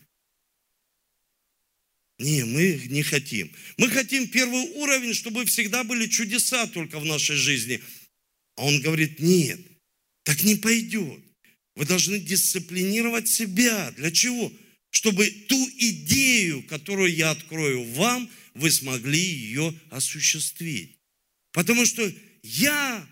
Не, 2.19 2.45
мы 2.45 2.81
не 2.89 3.03
хотим. 3.03 3.51
Мы 3.77 3.89
хотим 3.89 4.27
первый 4.27 4.71
уровень, 4.75 5.13
чтобы 5.13 5.45
всегда 5.45 5.83
были 5.83 6.07
чудеса 6.07 6.67
только 6.67 6.99
в 6.99 7.05
нашей 7.05 7.35
жизни. 7.35 7.81
А 8.55 8.65
он 8.65 8.81
говорит, 8.81 9.19
нет, 9.19 9.59
так 10.23 10.43
не 10.43 10.55
пойдет. 10.55 11.23
Вы 11.77 11.85
должны 11.85 12.19
дисциплинировать 12.19 13.27
себя. 13.29 13.91
Для 13.97 14.09
чего? 14.09 14.51
Чтобы 14.89 15.29
ту 15.47 15.69
идею, 15.77 16.63
которую 16.63 17.13
я 17.13 17.29
открою 17.29 17.83
вам, 17.93 18.27
вы 18.55 18.71
смогли 18.71 19.19
ее 19.19 19.79
осуществить. 19.91 20.97
Потому 21.51 21.85
что 21.85 22.11
я 22.41 23.07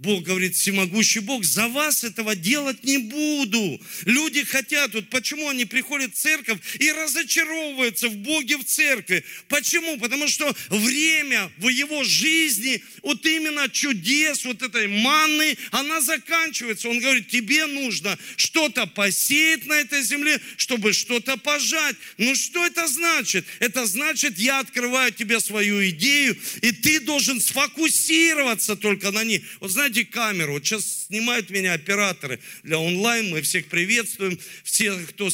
Бог 0.00 0.22
говорит, 0.22 0.54
всемогущий 0.54 1.18
Бог, 1.18 1.44
за 1.44 1.66
вас 1.66 2.04
этого 2.04 2.36
делать 2.36 2.84
не 2.84 2.98
буду. 2.98 3.80
Люди 4.04 4.44
хотят, 4.44 4.94
вот 4.94 5.10
почему 5.10 5.48
они 5.48 5.64
приходят 5.64 6.14
в 6.14 6.16
церковь 6.16 6.60
и 6.78 6.92
разочаровываются 6.92 8.08
в 8.08 8.16
Боге 8.18 8.58
в 8.58 8.64
церкви. 8.64 9.24
Почему? 9.48 9.98
Потому 9.98 10.28
что 10.28 10.54
время 10.68 11.50
в 11.56 11.68
его 11.68 12.04
жизни, 12.04 12.80
вот 13.02 13.26
именно 13.26 13.68
чудес, 13.68 14.44
вот 14.44 14.62
этой 14.62 14.86
манны, 14.86 15.58
она 15.72 16.00
заканчивается. 16.00 16.88
Он 16.88 17.00
говорит, 17.00 17.26
тебе 17.26 17.66
нужно 17.66 18.16
что-то 18.36 18.86
посеять 18.86 19.66
на 19.66 19.80
этой 19.80 20.04
земле, 20.04 20.40
чтобы 20.58 20.92
что-то 20.92 21.36
пожать. 21.38 21.96
Ну 22.18 22.36
что 22.36 22.64
это 22.64 22.86
значит? 22.86 23.44
Это 23.58 23.84
значит, 23.84 24.38
я 24.38 24.60
открываю 24.60 25.10
тебе 25.10 25.40
свою 25.40 25.88
идею, 25.88 26.38
и 26.62 26.70
ты 26.70 27.00
должен 27.00 27.40
сфокусироваться 27.40 28.76
только 28.76 29.10
на 29.10 29.24
ней. 29.24 29.44
Вот 29.58 29.72
знаете, 29.72 29.87
знаете, 29.88 30.04
камеру. 30.10 30.52
Вот 30.54 30.64
сейчас 30.64 31.06
снимают 31.06 31.50
меня 31.50 31.72
операторы 31.72 32.40
для 32.62 32.78
онлайн. 32.78 33.30
Мы 33.30 33.42
всех 33.42 33.66
приветствуем. 33.68 34.38
Все, 34.62 34.96
кто 35.06 35.30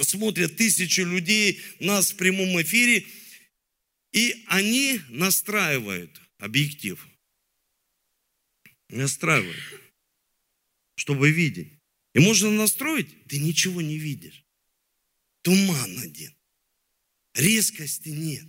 смотрит, 0.00 0.56
тысячи 0.56 1.00
людей 1.00 1.60
нас 1.80 2.12
в 2.12 2.16
прямом 2.16 2.60
эфире. 2.62 3.06
И 4.12 4.44
они 4.46 5.00
настраивают 5.08 6.20
объектив. 6.38 7.04
Настраивают, 8.88 9.62
чтобы 10.94 11.30
видеть. 11.30 11.72
И 12.14 12.20
можно 12.20 12.50
настроить, 12.50 13.26
ты 13.26 13.38
ничего 13.38 13.82
не 13.82 13.98
видишь. 13.98 14.44
Туман 15.42 15.98
один. 15.98 16.34
Резкости 17.34 18.08
нет. 18.08 18.46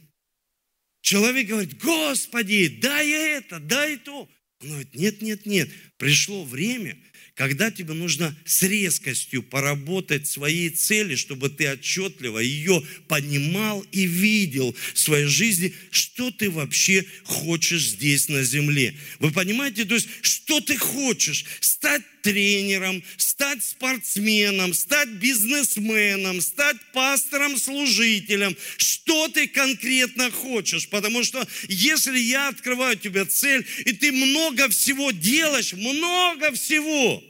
Человек 1.02 1.48
говорит, 1.48 1.82
Господи, 1.82 2.68
дай 2.68 3.10
это, 3.10 3.60
дай 3.60 3.98
то. 3.98 4.30
Он 4.62 4.70
говорит, 4.70 4.94
нет, 4.94 5.22
нет, 5.22 5.46
нет, 5.46 5.70
пришло 5.98 6.44
время, 6.44 6.98
когда 7.34 7.72
тебе 7.72 7.94
нужно 7.94 8.38
с 8.44 8.64
резкостью 8.64 9.42
поработать 9.42 10.28
своей 10.28 10.70
цели, 10.70 11.16
чтобы 11.16 11.50
ты 11.50 11.72
отчетливо 11.72 12.40
ее 12.40 12.84
понимал 13.08 13.80
и 13.94 14.06
видел 14.06 14.76
в 14.94 15.00
своей 15.00 15.28
жизни, 15.28 15.74
что 15.92 16.30
ты 16.32 16.50
вообще 16.50 17.06
хочешь 17.24 17.92
здесь 17.92 18.28
на 18.28 18.44
земле. 18.44 18.94
Вы 19.20 19.32
понимаете, 19.32 19.86
то 19.86 19.96
есть, 19.96 20.10
что 20.22 20.60
ты 20.60 20.76
хочешь? 20.76 21.46
Стать 21.62 22.04
тренером, 22.22 23.04
стать 23.18 23.64
спортсменом, 23.64 24.74
стать 24.74 25.10
бизнесменом, 25.10 26.42
стать 26.42 26.78
пастором, 26.94 27.58
служителем. 27.58 28.56
Что 28.78 29.28
ты 29.30 29.48
конкретно 29.48 30.32
хочешь? 30.32 30.90
Потому 30.90 31.24
что 31.24 31.48
если 31.68 32.20
я 32.20 32.50
открываю 32.50 32.98
тебе 32.98 33.26
цель, 33.26 33.66
и 33.86 33.94
ты 33.94 34.12
много 34.12 34.70
всего 34.70 35.12
делаешь, 35.12 35.74
много 35.74 36.52
всего, 36.54 37.24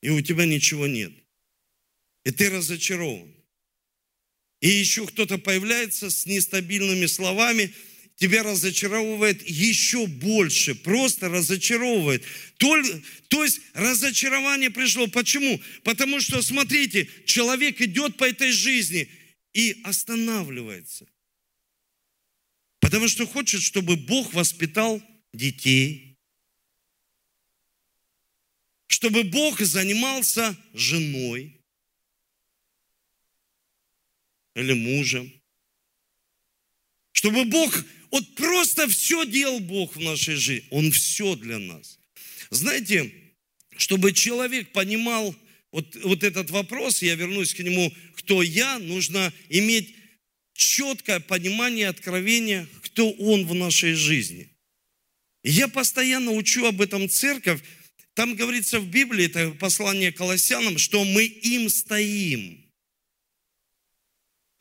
и 0.00 0.10
у 0.10 0.20
тебя 0.20 0.44
ничего 0.46 0.86
нет. 0.86 1.12
И 2.24 2.30
ты 2.30 2.50
разочарован. 2.50 3.32
И 4.60 4.68
еще 4.68 5.06
кто-то 5.06 5.38
появляется 5.38 6.08
с 6.08 6.24
нестабильными 6.24 7.06
словами, 7.06 7.74
тебя 8.16 8.42
разочаровывает 8.42 9.46
еще 9.48 10.06
больше, 10.06 10.74
просто 10.74 11.28
разочаровывает. 11.28 12.22
То, 12.58 12.80
то 13.28 13.42
есть 13.42 13.60
разочарование 13.74 14.70
пришло. 14.70 15.06
Почему? 15.08 15.60
Потому 15.82 16.20
что, 16.20 16.40
смотрите, 16.42 17.08
человек 17.26 17.80
идет 17.80 18.16
по 18.16 18.24
этой 18.24 18.52
жизни, 18.52 19.08
и 19.52 19.80
останавливается. 19.84 21.06
Потому 22.80 23.08
что 23.08 23.26
хочет, 23.26 23.62
чтобы 23.62 23.96
Бог 23.96 24.32
воспитал 24.34 25.02
детей, 25.32 26.18
чтобы 28.86 29.24
Бог 29.24 29.60
занимался 29.60 30.56
женой 30.74 31.60
или 34.54 34.72
мужем, 34.72 35.32
чтобы 37.12 37.44
Бог, 37.44 37.84
вот 38.12 38.34
просто 38.34 38.86
все 38.88 39.24
делал 39.24 39.58
Бог 39.58 39.96
в 39.96 40.00
нашей 40.00 40.36
жизни. 40.36 40.68
Он 40.70 40.92
все 40.92 41.34
для 41.34 41.58
нас. 41.58 41.98
Знаете, 42.50 43.10
чтобы 43.78 44.12
человек 44.12 44.70
понимал 44.72 45.34
вот, 45.72 45.96
вот 46.04 46.22
этот 46.22 46.50
вопрос, 46.50 47.00
я 47.00 47.14
вернусь 47.14 47.54
к 47.54 47.60
нему, 47.60 47.92
кто 48.14 48.42
я, 48.42 48.78
нужно 48.78 49.32
иметь 49.48 49.94
четкое 50.52 51.20
понимание, 51.20 51.88
откровение, 51.88 52.68
кто 52.82 53.10
Он 53.12 53.46
в 53.46 53.54
нашей 53.54 53.94
жизни. 53.94 54.50
Я 55.42 55.66
постоянно 55.66 56.32
учу 56.32 56.66
об 56.66 56.82
этом 56.82 57.08
церковь. 57.08 57.62
Там 58.12 58.36
говорится 58.36 58.78
в 58.78 58.86
Библии, 58.88 59.24
это 59.24 59.52
послание 59.52 60.12
Колоссянам, 60.12 60.76
что 60.76 61.02
мы 61.02 61.24
им 61.24 61.70
стоим. 61.70 62.61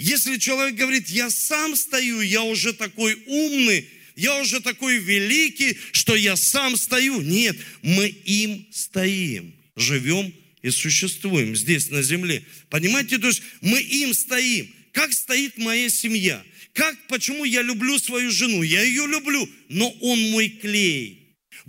Если 0.02 0.40
человек 0.40 0.74
говорит, 0.78 1.10
я 1.10 1.30
сам 1.30 1.76
стою, 1.76 2.22
я 2.22 2.42
уже 2.42 2.74
такой 2.74 3.16
умный, 3.28 3.88
я 4.16 4.42
уже 4.42 4.60
такой 4.60 4.98
великий, 4.98 5.78
что 5.92 6.16
я 6.16 6.36
сам 6.36 6.76
стою. 6.76 7.22
Нет, 7.22 7.56
мы 7.84 8.08
им 8.08 8.66
стоим, 8.72 9.54
живем 9.76 10.34
и 10.64 10.72
существуем 10.72 11.56
здесь 11.56 11.92
на 11.92 12.02
земле. 12.02 12.44
Понимаете, 12.72 13.20
то 13.20 13.28
есть 13.28 13.44
мы 13.62 13.80
им 13.80 14.16
стоим. 14.16 14.74
Как 14.92 15.14
стоит 15.14 15.60
моя 15.60 15.88
семья? 15.88 16.44
Как, 16.74 16.98
почему 17.08 17.46
я 17.46 17.62
люблю 17.62 18.00
свою 18.00 18.32
жену? 18.32 18.64
Я 18.64 18.82
ее 18.82 19.06
люблю, 19.06 19.48
но 19.70 19.88
он 20.02 20.32
мой 20.32 20.50
клей. 20.50 21.21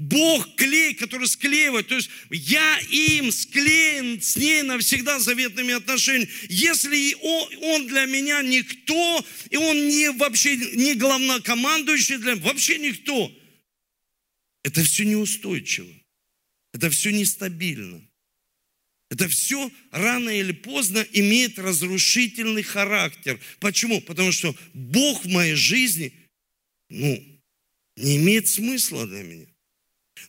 Бог 0.03 0.57
клей, 0.57 0.95
который 0.95 1.29
склеивает. 1.29 1.87
То 1.87 1.95
есть 1.95 2.11
я 2.31 2.79
им 2.91 3.31
склеен 3.31 4.21
с 4.21 4.37
ней 4.37 4.63
навсегда 4.63 5.21
заветными 5.21 5.75
отношениями. 5.75 6.29
Если 6.49 7.15
он, 7.61 7.87
для 7.87 8.07
меня 8.07 8.43
никто, 8.43 9.25
и 9.51 9.57
он 9.57 9.89
не 9.89 10.11
вообще 10.11 10.57
не 10.57 10.95
главнокомандующий 10.97 12.17
для 12.17 12.35
меня, 12.35 12.45
вообще 12.45 12.79
никто. 12.79 13.33
Это 14.65 14.83
все 14.83 15.05
неустойчиво. 15.05 15.93
Это 16.73 16.91
все 16.91 17.13
нестабильно. 17.13 18.03
Это 19.09 19.29
все 19.29 19.71
рано 19.93 20.31
или 20.31 20.53
поздно 20.53 21.07
имеет 21.13 21.61
разрушительный 21.61 22.63
характер. 22.63 23.39
Почему? 23.61 24.01
Потому 24.01 24.33
что 24.33 24.57
Бог 24.73 25.25
в 25.25 25.29
моей 25.29 25.55
жизни, 25.55 26.13
ну, 26.89 27.41
не 27.97 28.17
имеет 28.17 28.49
смысла 28.49 29.07
для 29.07 29.23
меня. 29.23 29.52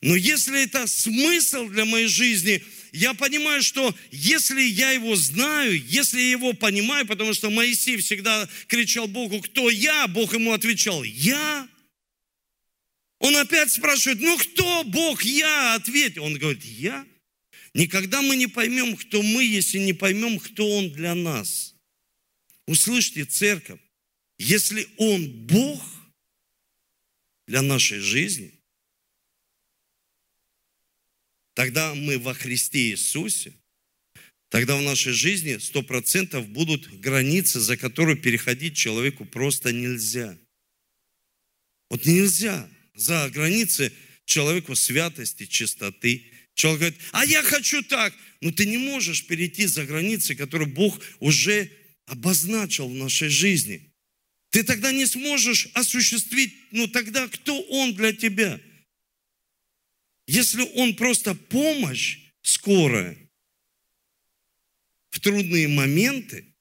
Но 0.01 0.15
если 0.15 0.63
это 0.63 0.87
смысл 0.87 1.67
для 1.67 1.85
моей 1.85 2.07
жизни, 2.07 2.63
я 2.91 3.13
понимаю, 3.13 3.63
что 3.63 3.95
если 4.11 4.61
я 4.61 4.91
его 4.91 5.15
знаю, 5.15 5.81
если 5.87 6.21
я 6.21 6.31
его 6.31 6.53
понимаю, 6.53 7.07
потому 7.07 7.33
что 7.33 7.49
Моисей 7.49 7.97
всегда 7.97 8.47
кричал 8.67 9.07
Богу, 9.07 9.41
кто 9.41 9.69
я, 9.69 10.07
Бог 10.07 10.33
ему 10.33 10.53
отвечал, 10.53 11.03
я. 11.03 11.67
Он 13.19 13.35
опять 13.37 13.71
спрашивает, 13.71 14.19
ну 14.19 14.37
кто 14.37 14.83
Бог, 14.83 15.23
я? 15.23 15.75
Ответь. 15.75 16.17
Он 16.17 16.37
говорит, 16.37 16.63
я. 16.65 17.05
Никогда 17.73 18.21
мы 18.21 18.35
не 18.35 18.47
поймем, 18.47 18.95
кто 18.95 19.23
мы, 19.23 19.43
если 19.43 19.79
не 19.79 19.93
поймем, 19.93 20.39
кто 20.39 20.69
Он 20.69 20.91
для 20.91 21.15
нас. 21.15 21.73
Услышьте, 22.67 23.25
церковь, 23.25 23.79
если 24.37 24.87
Он 24.97 25.25
Бог 25.47 25.81
для 27.47 27.61
нашей 27.61 27.99
жизни, 27.99 28.53
тогда 31.53 31.93
мы 31.93 32.17
во 32.17 32.33
Христе 32.33 32.91
Иисусе, 32.91 33.53
тогда 34.49 34.75
в 34.77 34.81
нашей 34.81 35.13
жизни 35.13 35.57
сто 35.57 35.81
процентов 35.81 36.47
будут 36.47 36.99
границы, 36.99 37.59
за 37.59 37.77
которые 37.77 38.17
переходить 38.17 38.75
человеку 38.75 39.25
просто 39.25 39.71
нельзя. 39.71 40.37
Вот 41.89 42.05
нельзя 42.05 42.69
за 42.95 43.29
границы 43.29 43.93
человеку 44.25 44.75
святости, 44.75 45.45
чистоты, 45.45 46.33
Человек 46.55 46.79
говорит, 46.79 46.99
а 47.11 47.25
я 47.25 47.41
хочу 47.41 47.83
так. 47.83 48.13
Но 48.41 48.51
ты 48.51 48.65
не 48.65 48.77
можешь 48.77 49.25
перейти 49.25 49.65
за 49.65 49.85
границы, 49.85 50.35
которые 50.35 50.67
Бог 50.67 50.99
уже 51.19 51.71
обозначил 52.05 52.87
в 52.87 52.93
нашей 52.93 53.29
жизни. 53.29 53.91
Ты 54.51 54.63
тогда 54.63 54.91
не 54.91 55.07
сможешь 55.07 55.69
осуществить, 55.73 56.53
ну 56.71 56.87
тогда 56.87 57.27
кто 57.27 57.59
Он 57.61 57.95
для 57.95 58.13
тебя? 58.13 58.59
Если 60.33 60.63
Он 60.73 60.95
просто 60.95 61.35
помощь 61.35 62.17
скорая 62.41 63.15
в 65.11 65.19
трудные 65.19 65.67
моменты, 65.67 66.55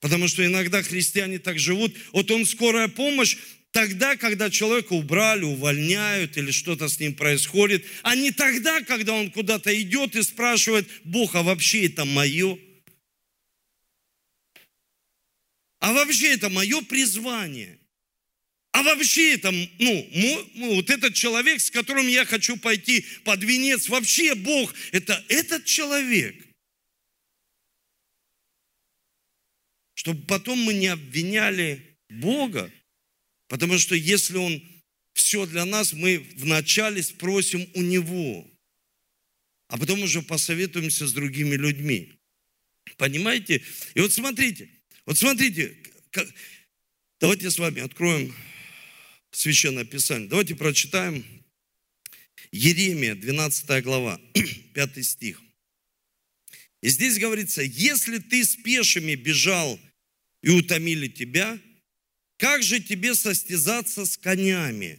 потому 0.00 0.26
что 0.26 0.44
иногда 0.44 0.82
христиане 0.82 1.38
так 1.38 1.60
живут, 1.60 1.96
вот 2.10 2.28
Он 2.32 2.46
скорая 2.46 2.88
помощь, 2.88 3.36
тогда, 3.70 4.16
когда 4.16 4.50
человека 4.50 4.94
убрали, 4.94 5.44
увольняют 5.44 6.36
или 6.36 6.50
что-то 6.50 6.88
с 6.88 6.98
ним 6.98 7.14
происходит, 7.14 7.86
а 8.02 8.16
не 8.16 8.32
тогда, 8.32 8.82
когда 8.82 9.12
он 9.12 9.30
куда-то 9.30 9.70
идет 9.80 10.16
и 10.16 10.24
спрашивает, 10.24 10.90
Бог, 11.04 11.36
а 11.36 11.44
вообще 11.44 11.86
это 11.86 12.04
мое? 12.04 12.58
А 15.78 15.92
вообще 15.92 16.32
это 16.34 16.48
мое 16.48 16.82
призвание? 16.82 17.79
А 18.72 18.82
вообще 18.82 19.34
это, 19.34 19.50
ну, 19.50 20.10
ну, 20.54 20.74
вот 20.76 20.90
этот 20.90 21.14
человек, 21.14 21.60
с 21.60 21.70
которым 21.70 22.06
я 22.06 22.24
хочу 22.24 22.56
пойти 22.56 23.04
под 23.24 23.42
венец, 23.42 23.88
вообще 23.88 24.34
Бог, 24.34 24.74
это 24.92 25.24
этот 25.28 25.64
человек. 25.64 26.36
Чтобы 29.94 30.24
потом 30.26 30.58
мы 30.60 30.74
не 30.74 30.86
обвиняли 30.86 31.98
Бога, 32.08 32.72
Потому 33.50 33.80
что 33.80 33.96
если 33.96 34.36
Он 34.36 34.62
все 35.12 35.44
для 35.44 35.64
нас, 35.64 35.92
мы 35.92 36.24
вначале 36.36 37.02
спросим 37.02 37.68
у 37.74 37.82
Него, 37.82 38.48
а 39.66 39.76
потом 39.76 40.02
уже 40.02 40.22
посоветуемся 40.22 41.08
с 41.08 41.12
другими 41.12 41.56
людьми. 41.56 42.16
Понимаете? 42.96 43.60
И 43.94 44.00
вот 44.00 44.12
смотрите, 44.12 44.70
вот 45.04 45.18
смотрите, 45.18 45.76
как... 46.12 46.28
давайте 47.18 47.50
с 47.50 47.58
вами 47.58 47.82
откроем 47.82 48.32
Священное 49.30 49.84
Писание. 49.84 50.28
Давайте 50.28 50.54
прочитаем 50.54 51.24
Еремия, 52.52 53.14
12 53.14 53.84
глава, 53.84 54.20
5 54.74 55.04
стих. 55.06 55.40
И 56.82 56.88
здесь 56.88 57.18
говорится, 57.18 57.62
если 57.62 58.18
ты 58.18 58.44
с 58.44 58.56
пешими 58.56 59.14
бежал 59.14 59.78
и 60.42 60.50
утомили 60.50 61.08
тебя– 61.08 61.58
как 62.40 62.62
же 62.62 62.80
тебе 62.80 63.14
состязаться 63.14 64.06
с 64.06 64.16
конями? 64.16 64.98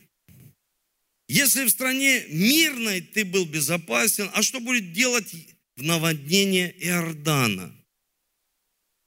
Если 1.28 1.64
в 1.64 1.72
стране 1.72 2.24
мирной 2.30 3.02
ты 3.02 3.26
был 3.26 3.46
безопасен, 3.46 4.30
а 4.34 4.44
что 4.44 4.60
будет 4.60 4.94
делать 4.94 5.34
в 5.76 5.82
наводнение 5.82 6.72
Иордана? 6.86 7.76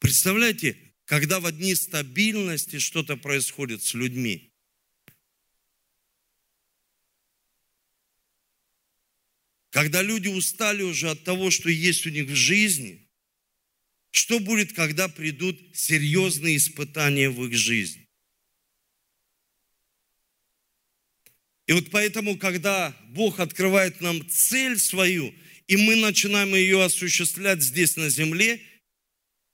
Представляете, 0.00 0.76
когда 1.04 1.38
в 1.38 1.46
одни 1.46 1.76
стабильности 1.76 2.80
что-то 2.80 3.16
происходит 3.16 3.84
с 3.84 3.94
людьми. 3.94 4.50
Когда 9.74 10.02
люди 10.02 10.28
устали 10.28 10.82
уже 10.84 11.10
от 11.10 11.24
того, 11.24 11.50
что 11.50 11.68
есть 11.68 12.06
у 12.06 12.10
них 12.10 12.26
в 12.26 12.34
жизни, 12.36 13.08
что 14.12 14.38
будет, 14.38 14.72
когда 14.72 15.08
придут 15.08 15.58
серьезные 15.74 16.58
испытания 16.58 17.28
в 17.28 17.44
их 17.44 17.54
жизнь? 17.54 18.06
И 21.66 21.72
вот 21.72 21.90
поэтому, 21.90 22.38
когда 22.38 22.96
Бог 23.08 23.40
открывает 23.40 24.00
нам 24.00 24.24
цель 24.30 24.78
свою, 24.78 25.34
и 25.66 25.76
мы 25.76 25.96
начинаем 25.96 26.54
ее 26.54 26.84
осуществлять 26.84 27.60
здесь 27.60 27.96
на 27.96 28.10
земле, 28.10 28.62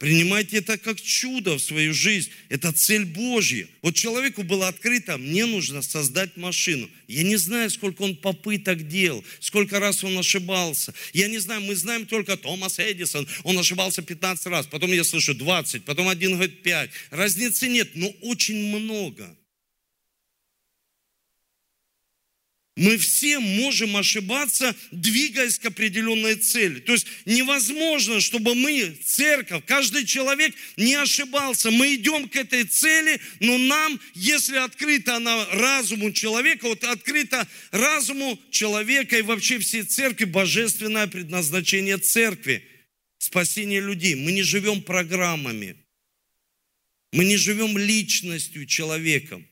принимайте 0.00 0.56
это 0.56 0.78
как 0.78 1.00
чудо 1.00 1.54
в 1.54 1.60
свою 1.60 1.94
жизнь. 1.94 2.30
Это 2.48 2.72
цель 2.72 3.04
Божья. 3.04 3.68
Вот 3.82 3.94
человеку 3.94 4.42
было 4.42 4.66
открыто, 4.66 5.18
мне 5.18 5.46
нужно 5.46 5.82
создать 5.82 6.36
машину. 6.36 6.90
Я 7.06 7.22
не 7.22 7.36
знаю, 7.36 7.70
сколько 7.70 8.02
он 8.02 8.16
попыток 8.16 8.88
делал, 8.88 9.22
сколько 9.38 9.78
раз 9.78 10.02
он 10.02 10.18
ошибался. 10.18 10.92
Я 11.12 11.28
не 11.28 11.38
знаю, 11.38 11.60
мы 11.60 11.76
знаем 11.76 12.06
только 12.06 12.36
Томас 12.36 12.80
Эдисон, 12.80 13.28
он 13.44 13.58
ошибался 13.58 14.02
15 14.02 14.46
раз, 14.46 14.66
потом 14.66 14.90
я 14.92 15.04
слышу 15.04 15.34
20, 15.34 15.84
потом 15.84 16.08
один 16.08 16.32
говорит 16.32 16.62
5. 16.62 16.90
Разницы 17.10 17.68
нет, 17.68 17.90
но 17.94 18.08
очень 18.22 18.74
много– 18.74 19.36
мы 22.80 22.96
все 22.96 23.38
можем 23.38 23.94
ошибаться, 23.98 24.74
двигаясь 24.90 25.58
к 25.58 25.66
определенной 25.66 26.36
цели. 26.36 26.80
То 26.80 26.92
есть 26.92 27.06
невозможно, 27.26 28.20
чтобы 28.20 28.54
мы, 28.54 28.96
церковь, 29.04 29.62
каждый 29.66 30.06
человек 30.06 30.54
не 30.78 30.94
ошибался. 30.94 31.70
Мы 31.70 31.96
идем 31.96 32.26
к 32.26 32.36
этой 32.36 32.64
цели, 32.64 33.20
но 33.38 33.58
нам, 33.58 34.00
если 34.14 34.56
открыта 34.56 35.16
она 35.16 35.44
разуму 35.52 36.10
человека, 36.10 36.68
вот 36.68 36.82
открыто 36.84 37.46
разуму 37.70 38.40
человека 38.50 39.18
и 39.18 39.22
вообще 39.22 39.58
всей 39.58 39.82
церкви 39.82 40.24
божественное 40.24 41.06
предназначение 41.06 41.98
церкви, 41.98 42.64
спасение 43.18 43.80
людей. 43.80 44.14
Мы 44.14 44.32
не 44.32 44.42
живем 44.42 44.80
программами. 44.80 45.76
Мы 47.12 47.26
не 47.26 47.36
живем 47.36 47.76
личностью, 47.76 48.64
человеком. 48.64 49.46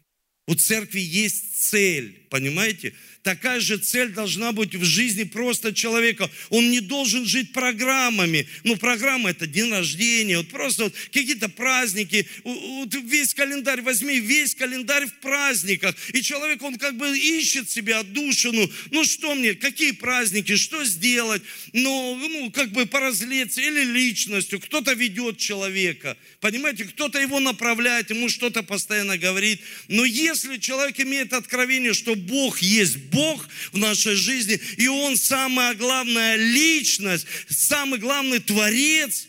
У 0.47 0.55
церкви 0.55 1.01
есть 1.01 1.48
цель, 1.59 2.15
понимаете? 2.31 2.95
Такая 3.23 3.61
же 3.61 3.77
цель 3.79 4.11
должна 4.11 4.53
быть 4.53 4.75
в 4.75 4.85
жизни 4.85 5.25
просто 5.25 5.75
человека. 5.75 6.31
Он 6.51 6.71
не 6.71 6.81
должен 6.81 7.27
жить 7.27 7.53
программами. 7.53 8.47
Ну, 8.65 8.77
программа 8.77 9.31
это 9.31 9.47
день 9.47 9.71
рождения, 9.71 10.39
вот 10.39 10.49
просто 10.49 10.85
вот 10.85 10.95
какие-то 11.13 11.49
праздники. 11.49 12.27
Вот 12.45 12.95
весь 12.95 13.35
календарь, 13.35 13.83
возьми 13.83 14.19
весь 14.21 14.55
календарь 14.55 15.07
в 15.07 15.15
праздниках. 15.21 15.95
И 16.15 16.23
человек, 16.23 16.63
он 16.63 16.79
как 16.79 16.97
бы 16.97 17.19
ищет 17.19 17.69
себе 17.69 17.97
отдушину. 17.97 18.71
Ну, 18.93 19.05
что 19.05 19.35
мне, 19.35 19.55
какие 19.55 19.91
праздники, 19.91 20.57
что 20.57 20.85
сделать? 20.85 21.43
Ну, 21.73 22.17
ну 22.17 22.51
как 22.51 22.71
бы 22.71 22.87
поразлеться 22.87 23.61
или 23.61 23.85
личностью. 23.85 24.61
Кто-то 24.61 24.93
ведет 24.93 25.39
человека. 25.39 26.17
Понимаете, 26.41 26.85
кто-то 26.85 27.19
его 27.21 27.41
направляет, 27.41 28.11
ему 28.11 28.29
что-то 28.29 28.63
постоянно 28.63 29.19
говорит. 29.19 29.61
Но 29.89 30.05
если 30.05 30.57
человек 30.59 30.99
имеет 31.01 31.33
откровение, 31.49 31.95
что 31.95 32.15
Бог 32.15 32.61
есть 32.61 32.99
Бог, 33.11 33.49
в 33.73 33.79
нашей 33.79 34.15
жизни, 34.15 34.61
и 34.77 34.87
Он 34.87 35.17
самая 35.17 35.75
главная 35.75 36.37
личность, 36.37 37.27
самый 37.49 37.99
главный 37.99 38.39
творец, 38.39 39.27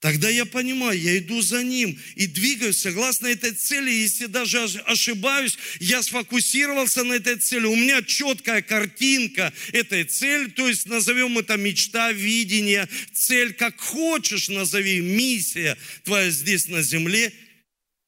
Тогда 0.00 0.30
я 0.30 0.46
понимаю, 0.46 0.98
я 0.98 1.18
иду 1.18 1.42
за 1.42 1.62
ним 1.62 2.00
и 2.16 2.26
двигаюсь 2.26 2.78
согласно 2.78 3.26
этой 3.26 3.52
цели. 3.52 3.90
Если 3.90 4.24
даже 4.24 4.58
ошибаюсь, 4.86 5.58
я 5.78 6.02
сфокусировался 6.02 7.04
на 7.04 7.12
этой 7.12 7.36
цели. 7.36 7.66
У 7.66 7.76
меня 7.76 8.00
четкая 8.00 8.62
картинка 8.62 9.52
этой 9.72 10.04
цели, 10.04 10.48
то 10.48 10.66
есть 10.66 10.86
назовем 10.86 11.36
это 11.36 11.58
мечта, 11.58 12.12
видение, 12.12 12.88
цель, 13.12 13.52
как 13.52 13.78
хочешь 13.78 14.48
назови, 14.48 15.00
миссия 15.00 15.76
твоя 16.04 16.30
здесь 16.30 16.68
на 16.68 16.80
земле. 16.80 17.30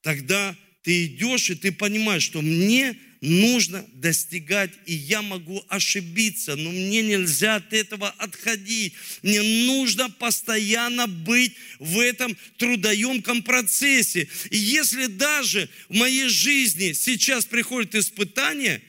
Тогда 0.00 0.56
ты 0.82 1.06
идешь 1.06 1.50
и 1.50 1.54
ты 1.54 1.72
понимаешь, 1.72 2.24
что 2.24 2.42
мне 2.42 2.98
нужно 3.20 3.86
достигать, 3.92 4.72
и 4.84 4.94
я 4.94 5.22
могу 5.22 5.64
ошибиться, 5.68 6.56
но 6.56 6.70
мне 6.70 7.02
нельзя 7.02 7.56
от 7.56 7.72
этого 7.72 8.10
отходить. 8.10 8.94
Мне 9.22 9.40
нужно 9.42 10.10
постоянно 10.10 11.06
быть 11.06 11.54
в 11.78 12.00
этом 12.00 12.36
трудоемком 12.58 13.44
процессе. 13.44 14.28
И 14.50 14.58
если 14.58 15.06
даже 15.06 15.70
в 15.88 15.94
моей 15.94 16.28
жизни 16.28 16.92
сейчас 16.92 17.44
приходит 17.44 17.94
испытание, 17.94 18.82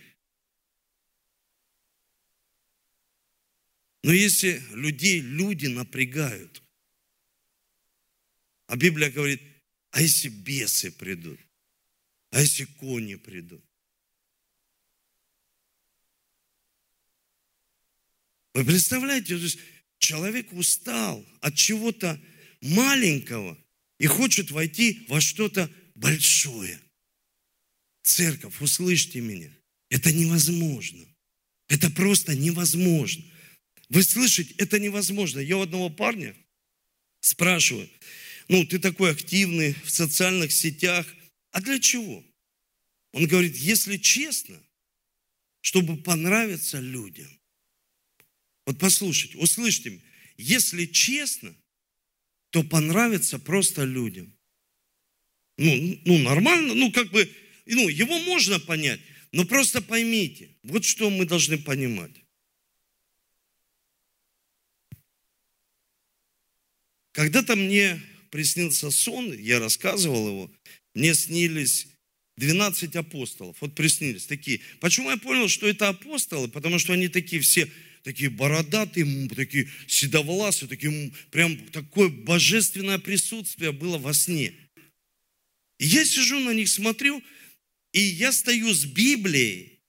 но 4.01 4.11
если 4.11 4.63
людей 4.71 5.19
люди 5.19 5.67
напрягают, 5.67 6.63
а 8.65 8.75
Библия 8.75 9.11
говорит, 9.11 9.41
а 9.91 10.01
если 10.01 10.29
бесы 10.29 10.91
придут, 10.91 11.39
а 12.33 12.41
если 12.41 12.65
кони 12.65 13.15
придут, 13.15 13.63
Вы 18.55 18.65
представляете, 18.65 19.35
то 19.35 19.43
есть 19.43 19.57
человек 19.97 20.53
устал 20.53 21.25
от 21.41 21.55
чего-то 21.55 22.21
маленького 22.61 23.57
и 23.97 24.05
хочет 24.05 24.51
войти 24.51 25.05
во 25.09 25.19
что-то 25.19 25.71
большое. 25.95 26.79
Церковь, 28.03 28.61
услышьте 28.61 29.21
меня, 29.21 29.49
это 29.89 30.11
невозможно. 30.11 31.03
Это 31.67 31.89
просто 31.89 32.35
невозможно. 32.35 33.23
Вы 33.89 34.03
слышите, 34.03 34.53
это 34.59 34.79
невозможно. 34.79 35.39
Я 35.39 35.57
у 35.57 35.61
одного 35.61 35.89
парня 35.89 36.35
спрашиваю, 37.21 37.89
ну, 38.49 38.63
ты 38.67 38.77
такой 38.77 39.09
активный 39.09 39.73
в 39.83 39.89
социальных 39.89 40.51
сетях, 40.51 41.07
а 41.53 41.61
для 41.61 41.79
чего? 41.79 42.23
Он 43.13 43.27
говорит, 43.27 43.55
если 43.55 43.97
честно, 43.97 44.61
чтобы 45.61 45.97
понравиться 45.97 46.79
людям. 46.79 47.29
Вот 48.65 48.79
послушайте, 48.79 49.37
услышьте, 49.37 50.01
если 50.35 50.85
честно, 50.87 51.55
то 52.49 52.63
понравится 52.63 53.37
просто 53.37 53.83
людям. 53.83 54.35
Ну, 55.57 56.01
ну, 56.05 56.17
нормально, 56.17 56.73
ну, 56.73 56.91
как 56.91 57.11
бы, 57.11 57.31
ну, 57.67 57.87
его 57.87 58.17
можно 58.19 58.59
понять, 58.59 58.99
но 59.31 59.45
просто 59.45 59.81
поймите, 59.81 60.57
вот 60.63 60.83
что 60.85 61.11
мы 61.11 61.25
должны 61.25 61.59
понимать. 61.59 62.11
Когда-то 67.11 67.55
мне 67.55 68.01
приснился 68.31 68.89
сон, 68.89 69.31
я 69.31 69.59
рассказывал 69.59 70.27
его, 70.27 70.51
мне 70.93 71.13
снились 71.13 71.87
12 72.37 72.95
апостолов, 72.95 73.57
вот 73.61 73.75
приснились 73.75 74.25
такие. 74.25 74.61
Почему 74.79 75.09
я 75.09 75.17
понял, 75.17 75.47
что 75.47 75.67
это 75.67 75.89
апостолы? 75.89 76.47
Потому 76.47 76.79
что 76.79 76.93
они 76.93 77.07
такие 77.07 77.41
все 77.41 77.69
такие 78.03 78.29
бородатые, 78.29 79.29
такие 79.29 79.69
седовласые, 79.87 80.69
такие, 80.69 81.11
прям 81.31 81.57
такое 81.69 82.09
божественное 82.09 82.99
присутствие 82.99 83.71
было 83.71 83.97
во 83.97 84.13
сне. 84.13 84.53
И 85.79 85.85
я 85.85 86.05
сижу 86.05 86.39
на 86.39 86.53
них, 86.53 86.69
смотрю, 86.69 87.23
и 87.93 88.01
я 88.01 88.31
стою 88.31 88.73
с 88.73 88.85
Библией, 88.85 89.79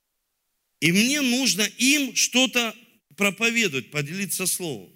и 0.79 0.91
мне 0.91 1.21
нужно 1.21 1.63
им 1.77 2.15
что-то 2.15 2.75
проповедовать, 3.15 3.91
поделиться 3.91 4.45
словом. 4.45 4.94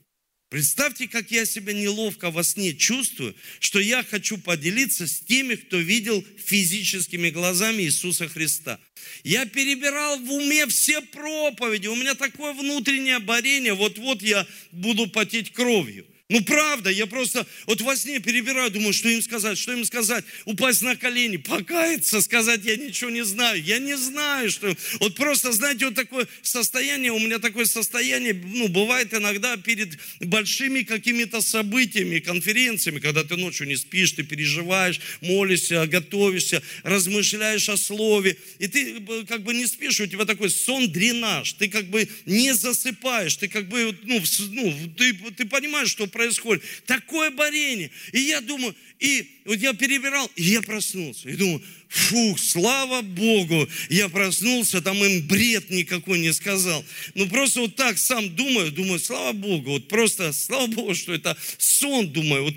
Представьте, 0.49 1.07
как 1.07 1.29
я 1.29 1.45
себя 1.45 1.73
неловко 1.73 2.31
во 2.31 2.43
сне 2.43 2.73
чувствую, 2.73 3.35
что 3.59 3.79
я 3.79 4.03
хочу 4.03 4.37
поделиться 4.39 5.05
с 5.05 5.19
теми, 5.19 5.53
кто 5.53 5.77
видел 5.77 6.25
физическими 6.43 7.29
глазами 7.29 7.83
Иисуса 7.83 8.27
Христа. 8.27 8.79
Я 9.23 9.45
перебирал 9.45 10.17
в 10.17 10.31
уме 10.31 10.65
все 10.65 11.01
проповеди, 11.01 11.85
у 11.85 11.95
меня 11.95 12.15
такое 12.15 12.53
внутреннее 12.53 13.19
борение, 13.19 13.73
вот-вот 13.73 14.23
я 14.23 14.47
буду 14.71 15.07
потеть 15.07 15.53
кровью– 15.53 16.07
ну, 16.31 16.43
правда, 16.43 16.91
я 16.91 17.07
просто 17.07 17.47
вот 17.65 17.81
во 17.81 17.95
сне 17.95 18.19
перебираю, 18.19 18.69
думаю, 18.69 18.93
что 18.93 19.09
им 19.09 19.19
сказать, 19.23 19.57
что 19.57 19.73
им 19.73 19.83
сказать, 19.83 20.23
упасть 20.45 20.83
на 20.83 20.95
колени, 20.95 21.37
покаяться, 21.37 22.21
сказать, 22.21 22.61
я 22.65 22.75
ничего 22.75 23.09
не 23.09 23.25
знаю, 23.25 23.63
я 23.63 23.79
не 23.79 23.97
знаю, 23.97 24.51
что... 24.51 24.75
Вот 24.99 25.15
просто, 25.15 25.51
знаете, 25.51 25.85
вот 25.85 25.95
такое 25.95 26.27
состояние, 26.43 27.11
у 27.11 27.17
меня 27.17 27.39
такое 27.39 27.65
состояние, 27.65 28.35
ну, 28.35 28.67
бывает 28.67 29.11
иногда 29.11 29.57
перед 29.57 29.97
большими 30.19 30.83
какими-то 30.83 31.41
событиями, 31.41 32.19
конференциями, 32.19 32.99
когда 32.99 33.23
ты 33.23 33.35
ночью 33.35 33.65
не 33.65 33.75
спишь, 33.75 34.11
ты 34.11 34.21
переживаешь, 34.21 35.01
молишься, 35.21 35.87
готовишься, 35.87 36.61
размышляешь 36.83 37.69
о 37.69 37.77
слове, 37.77 38.37
и 38.59 38.67
ты 38.67 38.97
э, 38.99 39.25
как 39.27 39.41
бы 39.41 39.55
не 39.55 39.65
спишь, 39.65 39.99
у 39.99 40.05
тебя 40.05 40.25
такой 40.25 40.51
сон-дренаж, 40.51 41.53
ты 41.53 41.69
как 41.69 41.85
бы 41.85 42.07
не 42.27 42.53
засыпаешь, 42.53 43.35
ты 43.37 43.47
как 43.47 43.67
бы, 43.67 43.97
ну, 44.03 44.21
ну 44.51 44.75
ты, 44.95 45.13
ты 45.35 45.45
понимаешь, 45.45 45.89
что 45.89 46.05
происходит. 46.19 46.63
Такое 46.85 47.31
борение. 47.31 47.89
И 48.11 48.19
я 48.19 48.41
думаю, 48.41 48.75
и 48.99 49.41
вот 49.45 49.57
я 49.57 49.73
перебирал, 49.73 50.29
и 50.35 50.43
я 50.43 50.61
проснулся. 50.61 51.29
И 51.29 51.37
думаю, 51.37 51.63
фух, 51.87 52.37
слава 52.37 53.01
Богу, 53.01 53.69
я 53.89 54.09
проснулся, 54.09 54.81
там 54.81 54.97
им 55.01 55.25
бред 55.27 55.69
никакой 55.69 56.19
не 56.19 56.33
сказал. 56.33 56.83
Ну 57.15 57.29
просто 57.29 57.61
вот 57.61 57.77
так 57.77 57.97
сам 57.97 58.35
думаю, 58.35 58.73
думаю, 58.73 58.99
слава 58.99 59.31
Богу, 59.31 59.71
вот 59.71 59.87
просто, 59.87 60.33
слава 60.33 60.67
Богу, 60.67 60.93
что 60.93 61.13
это 61.13 61.37
сон, 61.57 62.11
думаю. 62.11 62.43
Вот. 62.43 62.55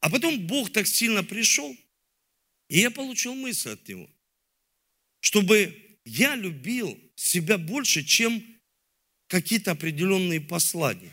А 0.00 0.10
потом 0.10 0.40
Бог 0.40 0.72
так 0.72 0.88
сильно 0.88 1.22
пришел, 1.22 1.76
и 2.68 2.80
я 2.80 2.90
получил 2.90 3.34
мысль 3.36 3.70
от 3.70 3.88
Него, 3.88 4.10
чтобы 5.20 5.72
я 6.04 6.34
любил 6.34 6.98
себя 7.14 7.58
больше, 7.58 8.02
чем 8.02 8.42
какие-то 9.28 9.70
определенные 9.70 10.40
послания. 10.40 11.12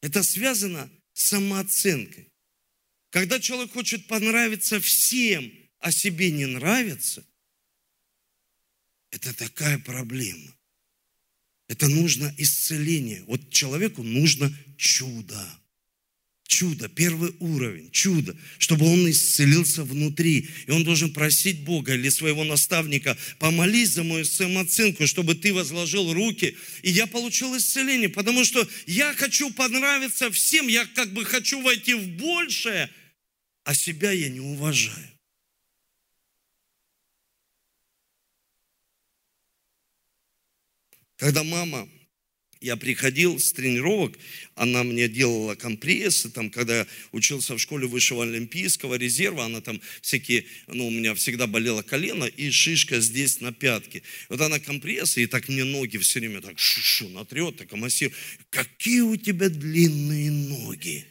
Это 0.00 0.22
связано 0.22 0.90
самооценкой. 1.12 2.32
Когда 3.10 3.38
человек 3.40 3.72
хочет 3.72 4.06
понравиться 4.06 4.80
всем, 4.80 5.52
а 5.78 5.90
себе 5.92 6.30
не 6.30 6.46
нравится, 6.46 7.24
это 9.10 9.34
такая 9.34 9.78
проблема. 9.78 10.56
Это 11.68 11.88
нужно 11.88 12.34
исцеление. 12.38 13.22
Вот 13.24 13.50
человеку 13.50 14.02
нужно 14.02 14.52
чудо. 14.76 15.61
Чудо, 16.52 16.86
первый 16.90 17.34
уровень, 17.40 17.90
чудо, 17.92 18.36
чтобы 18.58 18.84
он 18.84 19.10
исцелился 19.10 19.84
внутри. 19.84 20.50
И 20.66 20.70
он 20.70 20.84
должен 20.84 21.10
просить 21.10 21.64
Бога 21.64 21.94
или 21.94 22.10
своего 22.10 22.44
наставника, 22.44 23.16
помолись 23.38 23.92
за 23.92 24.04
мою 24.04 24.26
самооценку, 24.26 25.06
чтобы 25.06 25.34
ты 25.34 25.54
возложил 25.54 26.12
руки. 26.12 26.54
И 26.82 26.90
я 26.90 27.06
получил 27.06 27.56
исцеление, 27.56 28.10
потому 28.10 28.44
что 28.44 28.68
я 28.86 29.14
хочу 29.14 29.50
понравиться 29.54 30.30
всем, 30.30 30.68
я 30.68 30.84
как 30.84 31.14
бы 31.14 31.24
хочу 31.24 31.62
войти 31.62 31.94
в 31.94 32.06
большее, 32.18 32.90
а 33.64 33.74
себя 33.74 34.12
я 34.12 34.28
не 34.28 34.40
уважаю. 34.40 35.08
Когда 41.16 41.44
мама 41.44 41.88
я 42.62 42.76
приходил 42.76 43.38
с 43.38 43.52
тренировок, 43.52 44.18
она 44.54 44.84
мне 44.84 45.08
делала 45.08 45.54
компрессы, 45.54 46.30
там, 46.30 46.50
когда 46.50 46.80
я 46.80 46.86
учился 47.10 47.54
в 47.54 47.58
школе 47.58 47.86
высшего 47.86 48.22
олимпийского 48.22 48.94
резерва, 48.94 49.44
она 49.44 49.60
там 49.60 49.80
всякие, 50.00 50.44
ну, 50.68 50.86
у 50.86 50.90
меня 50.90 51.14
всегда 51.14 51.46
болело 51.46 51.82
колено 51.82 52.24
и 52.24 52.50
шишка 52.50 53.00
здесь 53.00 53.40
на 53.40 53.52
пятке. 53.52 54.02
Вот 54.28 54.40
она 54.40 54.58
компрессы, 54.60 55.24
и 55.24 55.26
так 55.26 55.48
мне 55.48 55.64
ноги 55.64 55.98
все 55.98 56.20
время 56.20 56.40
так 56.40 56.58
шу-шу 56.58 57.08
натрет, 57.08 57.56
так 57.56 57.72
массирует. 57.72 58.16
Какие 58.50 59.00
у 59.00 59.16
тебя 59.16 59.48
длинные 59.48 60.30
ноги. 60.30 61.04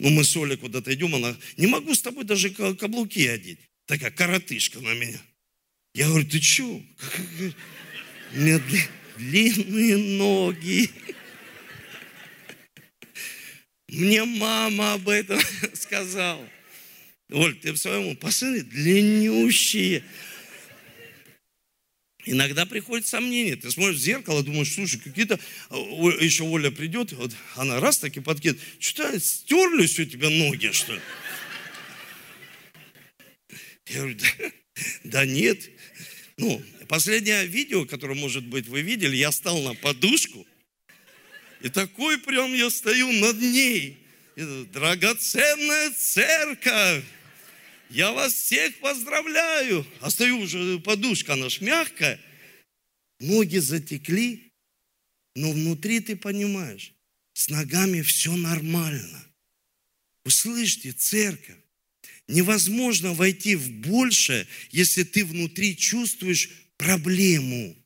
Ну, 0.00 0.10
мы 0.10 0.24
с 0.24 0.34
Олей 0.36 0.56
куда-то 0.56 0.92
идем, 0.92 1.14
она, 1.14 1.36
не 1.56 1.66
могу 1.66 1.94
с 1.94 2.02
тобой 2.02 2.24
даже 2.24 2.50
каблуки 2.50 3.26
одеть. 3.26 3.58
Такая 3.86 4.10
коротышка 4.10 4.80
на 4.80 4.94
меня. 4.94 5.20
Я 5.94 6.06
говорю, 6.08 6.26
ты 6.26 6.40
что? 6.40 6.82
Меня 8.32 8.60
длинные 9.16 9.96
ноги. 9.96 10.90
Мне 13.88 14.24
мама 14.24 14.94
об 14.94 15.08
этом 15.08 15.40
сказала. 15.74 16.48
Оль, 17.32 17.56
ты 17.56 17.72
в 17.72 17.76
своем 17.76 18.16
посмотри, 18.16 18.62
длиннющие. 18.62 20.04
Иногда 22.24 22.66
приходит 22.66 23.06
сомнение. 23.06 23.56
Ты 23.56 23.70
смотришь 23.70 23.96
в 23.96 24.00
зеркало, 24.00 24.42
думаешь, 24.42 24.72
слушай, 24.72 25.00
какие-то... 25.00 25.40
Еще 26.20 26.44
Оля 26.44 26.70
придет, 26.70 27.12
вот 27.12 27.32
она 27.56 27.80
раз 27.80 27.98
таки 27.98 28.20
подкидывает. 28.20 28.62
Что-то 28.78 29.18
стерлись 29.18 29.98
у 29.98 30.04
тебя 30.04 30.28
ноги, 30.28 30.70
что 30.72 30.94
ли? 30.94 31.00
Я 33.88 33.96
говорю, 33.96 34.16
да, 34.16 34.52
да 35.04 35.26
нет. 35.26 35.68
Ну, 36.40 36.62
Последнее 36.88 37.46
видео, 37.46 37.84
которое, 37.84 38.14
может 38.14 38.44
быть, 38.44 38.66
вы 38.66 38.80
видели, 38.80 39.14
я 39.14 39.30
стал 39.30 39.62
на 39.62 39.74
подушку, 39.74 40.44
и 41.60 41.68
такой 41.68 42.18
прям 42.18 42.52
я 42.52 42.68
стою 42.68 43.12
над 43.12 43.40
ней. 43.40 43.98
И, 44.34 44.64
Драгоценная 44.72 45.92
церковь! 45.92 47.04
Я 47.90 48.10
вас 48.10 48.32
всех 48.32 48.74
поздравляю. 48.80 49.86
А 50.00 50.10
стою 50.10 50.38
уже, 50.38 50.80
подушка, 50.80 51.34
она 51.34 51.46
мягкая. 51.60 52.18
Ноги 53.20 53.58
затекли, 53.58 54.52
но 55.36 55.52
внутри 55.52 56.00
ты 56.00 56.16
понимаешь, 56.16 56.92
с 57.34 57.50
ногами 57.50 58.00
все 58.00 58.34
нормально. 58.34 59.24
Услышьте, 60.24 60.90
церковь, 60.90 61.59
невозможно 62.30 63.12
войти 63.12 63.56
в 63.56 63.70
большее, 63.70 64.46
если 64.70 65.02
ты 65.02 65.24
внутри 65.24 65.76
чувствуешь 65.76 66.48
проблему. 66.76 67.76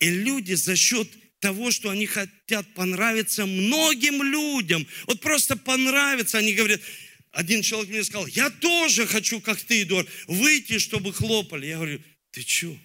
И 0.00 0.10
люди 0.10 0.54
за 0.54 0.76
счет 0.76 1.08
того, 1.40 1.70
что 1.70 1.90
они 1.90 2.06
хотят 2.06 2.72
понравиться 2.74 3.46
многим 3.46 4.22
людям, 4.22 4.86
вот 5.06 5.20
просто 5.20 5.56
понравиться, 5.56 6.38
они 6.38 6.52
говорят, 6.52 6.80
один 7.32 7.62
человек 7.62 7.90
мне 7.90 8.04
сказал, 8.04 8.26
я 8.26 8.50
тоже 8.50 9.06
хочу, 9.06 9.40
как 9.40 9.60
ты, 9.62 9.82
Эдуард, 9.82 10.08
выйти, 10.26 10.78
чтобы 10.78 11.12
хлопали. 11.12 11.66
Я 11.66 11.76
говорю, 11.76 12.02
ты 12.32 12.42
что? 12.42 12.76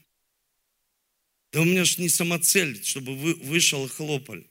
Да 1.51 1.61
у 1.61 1.65
меня 1.65 1.85
же 1.85 2.01
не 2.01 2.09
самоцель, 2.09 2.83
чтобы 2.83 3.15
вы 3.15 3.33
вышел 3.35 3.85
и 3.85 3.89
хлопали. 3.89 4.45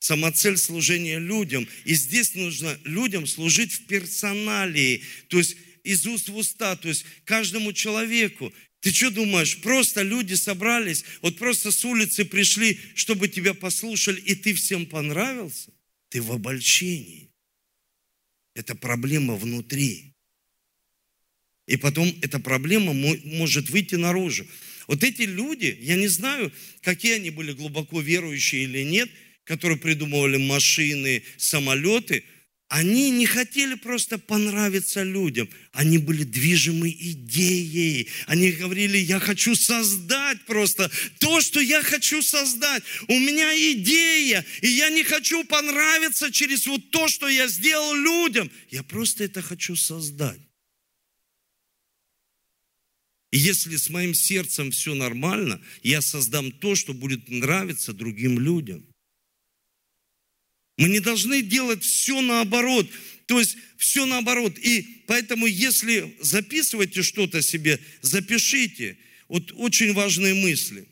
Самоцель 0.00 0.56
служения 0.56 1.18
людям. 1.18 1.68
И 1.84 1.94
здесь 1.94 2.34
нужно 2.34 2.76
людям 2.84 3.26
служить 3.26 3.72
в 3.72 3.86
персоналии. 3.86 5.02
То 5.28 5.38
есть 5.38 5.56
из 5.84 6.06
уст 6.06 6.30
в 6.30 6.36
уста, 6.36 6.74
то 6.74 6.88
есть 6.88 7.04
каждому 7.24 7.72
человеку. 7.72 8.52
Ты 8.80 8.92
что 8.92 9.10
думаешь, 9.10 9.60
просто 9.60 10.00
люди 10.00 10.34
собрались, 10.34 11.04
вот 11.20 11.36
просто 11.36 11.70
с 11.70 11.84
улицы 11.84 12.24
пришли, 12.24 12.80
чтобы 12.94 13.28
тебя 13.28 13.52
послушали, 13.52 14.18
и 14.20 14.34
ты 14.34 14.54
всем 14.54 14.86
понравился? 14.86 15.70
Ты 16.08 16.22
в 16.22 16.32
обольщении. 16.32 17.30
Это 18.54 18.74
проблема 18.74 19.36
внутри. 19.36 20.14
И 21.66 21.76
потом 21.76 22.12
эта 22.22 22.40
проблема 22.40 22.94
может 22.94 23.68
выйти 23.68 23.96
наружу. 23.96 24.46
Вот 24.86 25.04
эти 25.04 25.22
люди, 25.22 25.78
я 25.82 25.96
не 25.96 26.08
знаю, 26.08 26.50
какие 26.80 27.16
они 27.16 27.28
были 27.28 27.52
глубоко 27.52 28.00
верующие 28.00 28.64
или 28.64 28.82
нет, 28.82 29.10
которые 29.50 29.78
придумывали 29.78 30.36
машины, 30.36 31.24
самолеты– 31.36 32.22
они 32.68 33.10
не 33.10 33.26
хотели 33.26 33.74
просто 33.74 34.16
понравиться 34.16 35.02
людям, 35.02 35.48
они 35.72 35.98
были 35.98 36.22
движимы 36.22 36.88
идеей. 36.88 38.08
Они 38.28 38.52
говорили, 38.52 38.96
я 38.96 39.18
хочу 39.18 39.56
создать 39.56 40.46
просто 40.46 40.88
то, 41.18 41.40
что 41.40 41.58
я 41.58 41.82
хочу 41.82 42.22
создать. 42.22 42.84
У 43.08 43.18
меня 43.18 43.52
идея, 43.72 44.46
и 44.62 44.68
я 44.68 44.88
не 44.88 45.02
хочу 45.02 45.42
понравиться 45.42 46.30
через 46.30 46.64
вот 46.68 46.92
то, 46.92 47.08
что 47.08 47.26
я 47.26 47.48
сделал 47.48 47.92
людям. 47.96 48.48
Я 48.70 48.84
просто 48.84 49.24
это 49.24 49.42
хочу 49.42 49.74
создать. 49.74 50.40
И 53.32 53.38
если 53.38 53.74
с 53.74 53.90
моим 53.90 54.14
сердцем 54.14 54.70
все 54.70 54.94
нормально, 54.94 55.60
я 55.82 56.00
создам 56.02 56.52
то, 56.52 56.76
что 56.76 56.94
будет 56.94 57.28
нравиться 57.28 57.92
другим 57.92 58.38
людям. 58.38 58.86
Мы 60.80 60.88
не 60.88 61.00
должны 61.00 61.42
делать 61.42 61.84
все 61.84 62.22
наоборот. 62.22 62.90
То 63.26 63.38
есть 63.38 63.58
все 63.76 64.06
наоборот. 64.06 64.58
И 64.58 65.04
поэтому, 65.06 65.44
если 65.44 66.16
записываете 66.20 67.02
что-то 67.02 67.42
себе, 67.42 67.78
запишите. 68.00 68.96
Вот 69.28 69.52
очень 69.52 69.92
важные 69.92 70.32
мысли. 70.32 70.88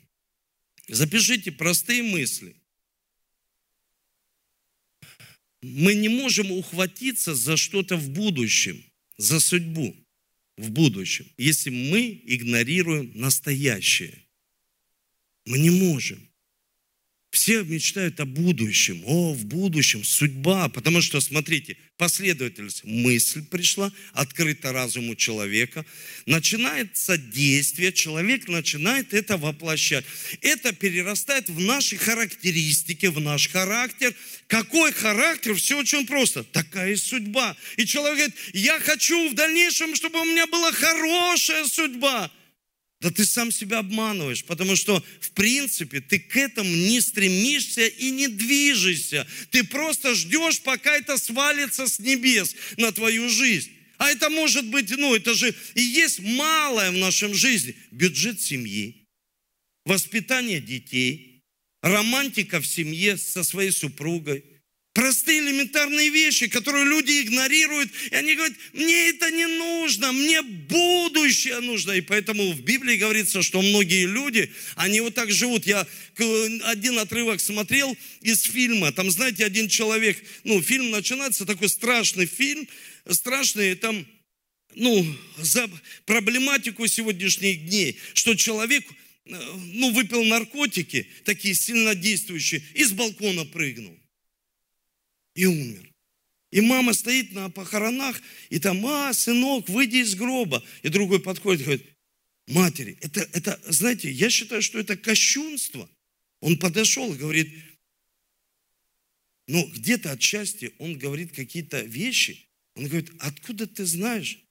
Запишите 0.87 1.51
простые 1.51 2.03
мысли. 2.03 2.55
Мы 5.63 5.95
не 5.95 6.07
можем 6.07 6.51
ухватиться 6.51 7.33
за 7.33 7.57
что-то 7.57 7.97
в 7.97 8.11
будущем, 8.11 8.85
за 9.17 9.39
судьбу 9.39 9.97
в 10.55 10.69
будущем, 10.69 11.25
если 11.35 11.71
мы 11.71 12.21
игнорируем 12.25 13.11
настоящее. 13.15 14.23
Мы 15.45 15.57
не 15.57 15.71
можем. 15.71 16.28
Все 17.31 17.63
мечтают 17.63 18.19
о 18.19 18.25
будущем, 18.25 19.03
о, 19.05 19.33
в 19.33 19.45
будущем, 19.45 20.03
судьба, 20.03 20.67
потому 20.69 20.99
что, 20.99 21.21
смотрите, 21.21 21.77
последовательность, 21.95 22.83
мысль 22.83 23.45
пришла, 23.45 23.93
открыта 24.13 24.71
разуму 24.71 25.15
человека, 25.15 25.85
начинается 26.25 27.19
действие, 27.19 27.93
человек 27.93 28.47
начинает 28.47 29.13
это 29.13 29.37
воплощать. 29.37 30.05
Это 30.41 30.73
перерастает 30.73 31.49
в 31.49 31.59
наши 31.59 31.97
характеристики, 31.97 33.05
в 33.05 33.19
наш 33.19 33.47
характер. 33.47 34.15
Какой 34.47 34.91
характер? 34.91 35.53
Все 35.53 35.77
очень 35.77 36.07
просто. 36.07 36.43
Такая 36.43 36.95
судьба. 36.95 37.55
И 37.77 37.85
человек 37.85 38.17
говорит, 38.17 38.35
я 38.53 38.79
хочу 38.79 39.29
в 39.29 39.35
дальнейшем, 39.35 39.93
чтобы 39.93 40.19
у 40.21 40.25
меня 40.25 40.47
была 40.47 40.71
хорошая 40.71 41.65
судьба. 41.65 42.31
Да 43.01 43.11
ты 43.11 43.25
сам 43.25 43.49
себя 43.51 43.79
обманываешь, 43.79 44.43
потому 44.43 44.75
что, 44.75 45.03
в 45.21 45.31
принципе, 45.31 46.01
ты 46.01 46.19
к 46.19 46.35
этому 46.35 46.69
не 46.69 46.99
стремишься 46.99 47.87
и 47.87 48.09
не 48.11 48.27
движешься. 48.27 49.25
Ты 49.51 49.63
просто 49.63 50.15
ждешь, 50.15 50.59
пока 50.61 50.97
это 50.97 51.17
свалится 51.17 51.87
с 51.87 51.99
небес 51.99 52.55
на 52.75 52.91
твою 52.91 53.29
жизнь. 53.29 53.71
А 53.97 54.11
это 54.11 54.29
может 54.29 54.65
быть, 54.65 54.89
ну, 54.91 55.15
это 55.15 55.33
же 55.33 55.55
и 55.75 55.81
есть 55.81 56.19
малое 56.19 56.91
в 56.91 56.97
нашем 56.97 57.33
жизни. 57.33 57.75
Бюджет 57.91 58.41
семьи, 58.41 59.07
воспитание 59.85 60.59
детей, 60.59 61.43
романтика 61.81 62.59
в 62.59 62.67
семье 62.67 63.17
со 63.17 63.43
своей 63.43 63.71
супругой– 63.71 64.43
Простые 64.99 65.39
элементарные 65.39 66.09
вещи, 66.09 66.49
которые 66.49 66.83
люди 66.83 67.21
игнорируют. 67.21 67.89
И 68.11 68.15
они 68.15 68.35
говорят, 68.35 68.57
мне 68.73 69.07
это 69.11 69.31
не 69.31 69.45
нужно, 69.45 70.11
мне 70.11 70.41
будущее 70.41 71.61
нужно. 71.61 71.93
И 71.93 72.01
поэтому 72.01 72.51
в 72.51 72.59
Библии 72.63 72.97
говорится, 72.97 73.41
что 73.41 73.61
многие 73.61 74.05
люди, 74.05 74.51
они 74.75 74.99
вот 74.99 75.15
так 75.15 75.31
живут. 75.31 75.65
Я 75.65 75.87
один 76.65 76.99
отрывок 76.99 77.39
смотрел 77.39 77.95
из 78.19 78.41
фильма. 78.41 78.91
Там, 78.91 79.09
знаете, 79.09 79.45
один 79.45 79.69
человек, 79.69 80.21
ну, 80.43 80.61
фильм 80.61 80.89
начинается, 80.89 81.45
такой 81.45 81.69
страшный 81.69 82.25
фильм, 82.25 82.67
страшный, 83.09 83.75
там, 83.75 84.05
ну, 84.75 85.05
за 85.37 85.69
проблематику 86.07 86.85
сегодняшних 86.87 87.67
дней, 87.69 87.97
что 88.15 88.35
человек 88.35 88.83
ну, 89.23 89.91
выпил 89.93 90.25
наркотики, 90.25 91.07
такие 91.23 91.55
сильно 91.55 91.95
действующие, 91.95 92.61
и 92.73 92.83
с 92.83 92.91
балкона 92.91 93.45
прыгнул. 93.45 93.97
И 95.35 95.45
умер. 95.45 95.89
И 96.51 96.61
мама 96.61 96.93
стоит 96.93 97.31
на 97.31 97.49
похоронах, 97.49 98.19
и 98.49 98.59
там, 98.59 98.85
а, 98.85 99.13
сынок, 99.13 99.69
выйди 99.69 99.97
из 99.97 100.15
гроба. 100.15 100.63
И 100.81 100.89
другой 100.89 101.19
подходит 101.19 101.61
и 101.61 101.63
говорит, 101.65 101.85
матери, 102.47 102.97
это, 103.01 103.21
это, 103.33 103.61
знаете, 103.67 104.09
я 104.09 104.29
считаю, 104.29 104.61
что 104.61 104.79
это 104.79 104.97
кощунство. 104.97 105.87
Он 106.39 106.57
подошел 106.57 107.13
и 107.13 107.17
говорит, 107.17 107.53
ну, 109.47 109.67
где-то 109.67 110.11
отчасти 110.11 110.73
он 110.79 110.97
говорит 110.97 111.33
какие-то 111.33 111.81
вещи. 111.81 112.47
Он 112.75 112.87
говорит, 112.87 113.11
откуда 113.19 113.67
ты 113.67 113.85
знаешь 113.85 114.43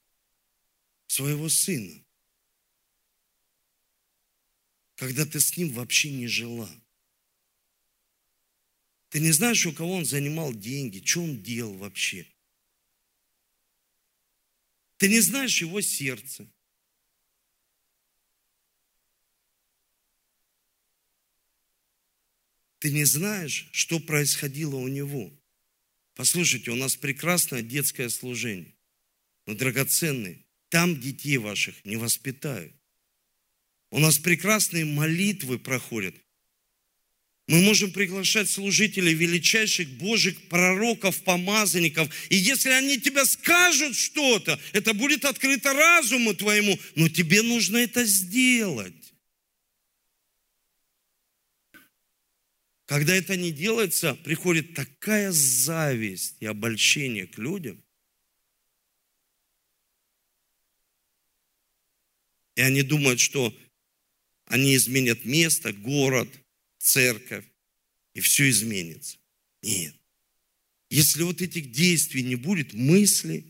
своего 1.06 1.48
сына? 1.48 2.04
Когда 4.96 5.24
ты 5.24 5.40
с 5.40 5.56
ним 5.56 5.70
вообще 5.70 6.10
не 6.10 6.26
жила. 6.26 6.68
Ты 9.10 9.20
не 9.20 9.32
знаешь, 9.32 9.64
у 9.66 9.72
кого 9.72 9.94
он 9.94 10.04
занимал 10.04 10.52
деньги, 10.52 11.02
что 11.04 11.22
он 11.22 11.42
делал 11.42 11.74
вообще. 11.76 12.26
Ты 14.98 15.08
не 15.08 15.20
знаешь 15.20 15.60
его 15.60 15.80
сердце. 15.80 16.46
Ты 22.80 22.92
не 22.92 23.04
знаешь, 23.04 23.68
что 23.72 23.98
происходило 23.98 24.76
у 24.76 24.88
него. 24.88 25.32
Послушайте, 26.14 26.70
у 26.70 26.76
нас 26.76 26.96
прекрасное 26.96 27.62
детское 27.62 28.08
служение, 28.08 28.74
но 29.46 29.54
драгоценные. 29.54 30.44
Там 30.68 31.00
детей 31.00 31.38
ваших 31.38 31.84
не 31.84 31.96
воспитают. 31.96 32.74
У 33.90 33.98
нас 34.00 34.18
прекрасные 34.18 34.84
молитвы 34.84 35.58
проходят. 35.58 36.14
Мы 37.48 37.62
можем 37.62 37.90
приглашать 37.90 38.50
служителей 38.50 39.14
величайших 39.14 39.88
Божьих 39.92 40.38
пророков, 40.48 41.22
помазанников. 41.22 42.14
И 42.28 42.36
если 42.36 42.68
они 42.68 43.00
тебе 43.00 43.24
скажут 43.24 43.96
что-то, 43.96 44.60
это 44.74 44.92
будет 44.92 45.24
открыто 45.24 45.72
разуму 45.72 46.34
твоему, 46.34 46.78
но 46.94 47.08
тебе 47.08 47.40
нужно 47.40 47.78
это 47.78 48.04
сделать. 48.04 49.14
Когда 52.84 53.14
это 53.14 53.34
не 53.34 53.50
делается, 53.50 54.14
приходит 54.14 54.74
такая 54.74 55.32
зависть 55.32 56.36
и 56.40 56.46
обольщение 56.46 57.26
к 57.26 57.38
людям. 57.38 57.82
И 62.56 62.60
они 62.60 62.82
думают, 62.82 63.20
что 63.20 63.56
они 64.44 64.76
изменят 64.76 65.24
место, 65.24 65.72
город, 65.72 66.28
церковь, 66.78 67.44
и 68.14 68.20
все 68.20 68.48
изменится. 68.48 69.18
Нет. 69.62 69.94
Если 70.90 71.22
вот 71.22 71.42
этих 71.42 71.70
действий 71.70 72.22
не 72.22 72.36
будет, 72.36 72.72
мысли, 72.72 73.44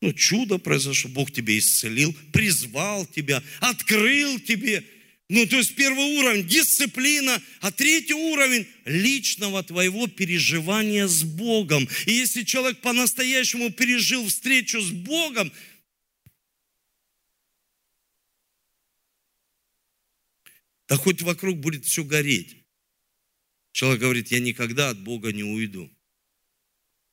ну, 0.00 0.12
чудо 0.12 0.58
произошло, 0.58 1.10
Бог 1.10 1.32
тебя 1.32 1.56
исцелил, 1.56 2.14
призвал 2.32 3.06
тебя, 3.06 3.42
открыл 3.60 4.38
тебе– 4.40 4.84
ну, 5.32 5.46
то 5.46 5.56
есть 5.56 5.74
первый 5.76 6.18
уровень– 6.18 6.46
дисциплина, 6.46 7.42
а 7.62 7.72
третий 7.72 8.12
уровень– 8.12 8.68
личного 8.84 9.62
твоего 9.62 10.06
переживания 10.06 11.06
с 11.06 11.22
Богом. 11.22 11.88
И 12.04 12.12
если 12.12 12.42
человек 12.42 12.82
по-настоящему 12.82 13.72
пережил 13.72 14.26
встречу 14.28 14.78
с 14.82 14.90
Богом, 14.90 15.50
да 20.86 20.96
хоть 20.96 21.22
вокруг 21.22 21.56
будет 21.60 21.86
все 21.86 22.04
гореть. 22.04 22.61
Человек 23.72 24.00
говорит, 24.00 24.28
я 24.28 24.40
никогда 24.40 24.90
от 24.90 25.02
Бога 25.02 25.32
не 25.32 25.42
уйду. 25.42 25.90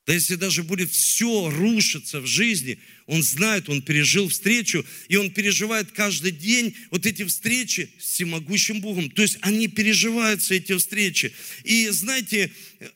Да 0.06 0.14
если 0.14 0.34
даже 0.34 0.62
будет 0.62 0.90
все 0.90 1.50
рушиться 1.50 2.20
в 2.20 2.26
жизни, 2.26 2.78
он 3.06 3.22
знает, 3.22 3.68
он 3.68 3.82
пережил 3.82 4.28
встречу, 4.28 4.84
и 5.08 5.16
он 5.16 5.30
переживает 5.30 5.92
каждый 5.92 6.32
день 6.32 6.74
вот 6.90 7.06
эти 7.06 7.24
встречи 7.24 7.90
с 7.98 8.04
всемогущим 8.04 8.80
Богом. 8.80 9.10
То 9.10 9.22
есть 9.22 9.36
они 9.42 9.68
переживаются, 9.68 10.54
эти 10.54 10.76
встречи. 10.76 11.32
И 11.64 11.88
знаете, 11.88 12.50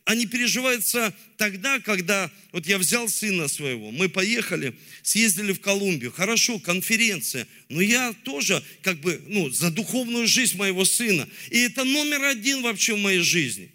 они 0.05 0.27
переживаются 0.27 1.15
тогда, 1.37 1.79
когда, 1.79 2.31
вот 2.53 2.67
я 2.67 2.79
взял 2.79 3.09
сына 3.09 3.49
своего, 3.49 3.91
мы 3.91 4.09
поехали, 4.09 4.75
съездили 5.03 5.53
в 5.53 5.61
Колумбию, 5.61 6.11
хорошо, 6.11 6.59
конференция, 6.59 7.47
но 7.69 7.83
я 7.83 8.15
тоже 8.25 8.63
как 8.83 9.01
бы, 9.01 9.21
ну, 9.27 9.51
за 9.51 9.71
духовную 9.71 10.27
жизнь 10.27 10.57
моего 10.57 10.85
сына. 10.85 11.29
И 11.51 11.59
это 11.59 11.85
номер 11.85 12.25
один 12.25 12.63
вообще 12.63 12.95
в 12.95 12.99
моей 12.99 13.21
жизни. 13.21 13.71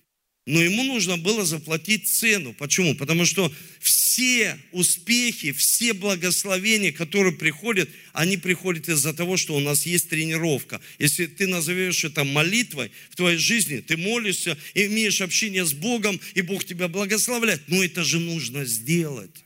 Но 0.49 0.59
ему 0.63 0.81
нужно 0.81 1.15
было 1.15 1.45
заплатить 1.45 2.09
цену. 2.09 2.53
Почему? 2.53 2.95
Потому 2.95 3.23
что 3.23 3.53
все 3.79 4.57
успехи, 4.71 5.51
все 5.51 5.93
благословения, 5.93 6.91
которые 6.91 7.35
приходят, 7.35 7.87
они 8.13 8.35
приходят 8.35 8.89
из-за 8.89 9.13
того, 9.13 9.37
что 9.37 9.55
у 9.55 9.59
нас 9.59 9.85
есть 9.85 10.09
тренировка. 10.09 10.81
Если 10.97 11.27
ты 11.27 11.45
назовешь 11.45 12.03
это 12.03 12.23
молитвой 12.23 12.89
в 13.11 13.15
твоей 13.15 13.37
жизни, 13.37 13.77
ты 13.77 13.95
молишься, 13.95 14.57
имеешь 14.73 15.21
общение 15.21 15.63
с 15.63 15.73
Богом, 15.73 16.19
и 16.33 16.41
Бог 16.41 16.65
тебя 16.65 16.87
благословляет. 16.87 17.61
Но 17.67 17.83
это 17.83 18.03
же 18.03 18.19
нужно 18.19 18.65
сделать. 18.65 19.45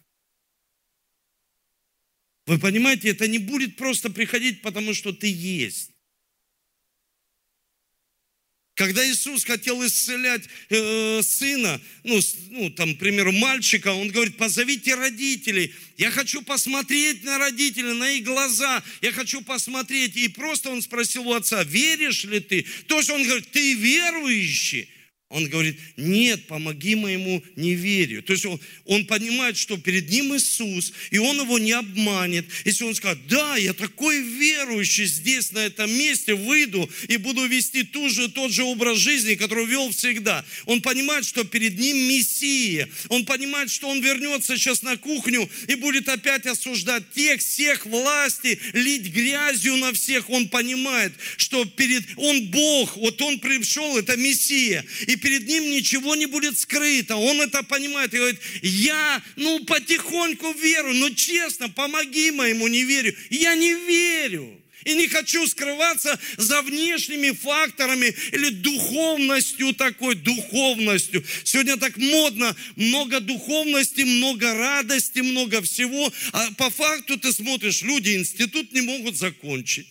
Вы 2.47 2.59
понимаете, 2.59 3.09
это 3.09 3.27
не 3.27 3.39
будет 3.39 3.75
просто 3.75 4.09
приходить, 4.09 4.61
потому 4.61 4.93
что 4.93 5.11
ты 5.11 5.29
есть. 5.29 5.92
Когда 8.83 9.09
Иисус 9.09 9.45
хотел 9.45 9.85
исцелять 9.85 10.43
э, 10.69 11.21
сына, 11.23 11.79
ну, 12.03 12.19
ну, 12.49 12.69
там, 12.69 12.93
к 12.95 12.99
примеру, 12.99 13.31
мальчика, 13.31 13.93
он 13.93 14.09
говорит, 14.09 14.35
позовите 14.35 14.95
родителей. 14.95 15.73
Я 15.97 16.11
хочу 16.11 16.41
посмотреть 16.41 17.23
на 17.23 17.37
родителей, 17.37 17.93
на 17.93 18.09
их 18.11 18.25
глаза. 18.25 18.83
Я 19.01 19.13
хочу 19.13 19.39
посмотреть. 19.39 20.17
И 20.17 20.27
просто 20.27 20.69
он 20.69 20.81
спросил 20.81 21.29
у 21.29 21.33
отца, 21.33 21.63
веришь 21.63 22.25
ли 22.25 22.41
ты? 22.41 22.65
То 22.87 22.97
есть 22.97 23.09
он 23.09 23.23
говорит, 23.23 23.49
ты 23.51 23.73
верующий? 23.73 24.89
Он 25.33 25.49
говорит, 25.49 25.79
нет, 25.97 26.45
помоги 26.45 26.93
моему 26.93 27.43
неверию. 27.55 28.21
То 28.21 28.33
есть 28.33 28.45
он, 28.45 28.59
он 28.85 29.07
понимает, 29.07 29.57
что 29.57 29.77
перед 29.77 30.07
ним 30.07 30.35
Иисус, 30.35 30.93
и 31.09 31.17
он 31.17 31.41
его 31.41 31.57
не 31.57 31.71
обманет. 31.71 32.45
Если 32.65 32.83
он 32.83 32.93
скажет, 32.93 33.25
да, 33.27 33.57
я 33.57 33.73
такой 33.73 34.21
верующий 34.21 35.05
здесь, 35.05 35.51
на 35.51 35.65
этом 35.65 35.91
месте, 35.91 36.35
выйду 36.35 36.87
и 37.07 37.17
буду 37.17 37.47
вести 37.47 37.81
ту 37.81 38.09
же, 38.09 38.29
тот 38.29 38.51
же 38.51 38.61
образ 38.61 38.99
жизни, 38.99 39.33
который 39.33 39.65
вел 39.65 39.89
всегда. 39.89 40.45
Он 40.65 40.83
понимает, 40.83 41.25
что 41.25 41.43
перед 41.43 41.79
ним 41.79 41.97
Мессия. 41.97 42.87
Он 43.09 43.25
понимает, 43.25 43.71
что 43.71 43.89
он 43.89 44.01
вернется 44.01 44.55
сейчас 44.55 44.83
на 44.83 44.97
кухню 44.97 45.49
и 45.67 45.73
будет 45.73 46.09
опять 46.09 46.45
осуждать 46.45 47.11
тех, 47.15 47.41
всех 47.41 47.87
власти, 47.87 48.59
лить 48.73 49.11
грязью 49.11 49.77
на 49.77 49.93
всех. 49.93 50.29
Он 50.29 50.47
понимает, 50.47 51.13
что 51.37 51.65
перед, 51.65 52.03
он 52.17 52.51
Бог, 52.51 52.97
вот 52.97 53.19
он 53.23 53.39
пришел, 53.39 53.97
это 53.97 54.15
Мессия. 54.15 54.85
И 55.07 55.22
перед 55.23 55.47
ним 55.47 55.71
ничего 55.71 56.15
не 56.15 56.25
будет 56.25 56.59
скрыто. 56.59 57.15
Он 57.15 57.41
это 57.41 57.63
понимает 57.63 58.13
и 58.13 58.17
говорит, 58.17 58.41
я, 58.61 59.23
ну, 59.37 59.63
потихоньку 59.63 60.51
верю, 60.51 60.93
но 60.93 61.09
честно, 61.11 61.69
помоги 61.69 62.29
моему 62.31 62.67
неверию. 62.67 63.15
Я 63.29 63.55
не 63.55 63.73
верю. 63.73 64.59
И 64.83 64.93
не 64.95 65.07
хочу 65.07 65.47
скрываться 65.47 66.19
за 66.35 66.61
внешними 66.61 67.31
факторами 67.31 68.13
или 68.33 68.49
духовностью 68.49 69.73
такой, 69.73 70.15
духовностью. 70.15 71.23
Сегодня 71.45 71.77
так 71.77 71.95
модно, 71.95 72.53
много 72.75 73.21
духовности, 73.21 74.01
много 74.01 74.53
радости, 74.53 75.19
много 75.19 75.61
всего. 75.61 76.11
А 76.33 76.51
по 76.57 76.69
факту 76.69 77.17
ты 77.17 77.31
смотришь, 77.31 77.81
люди 77.81 78.13
институт 78.17 78.73
не 78.73 78.81
могут 78.81 79.15
закончить. 79.15 79.87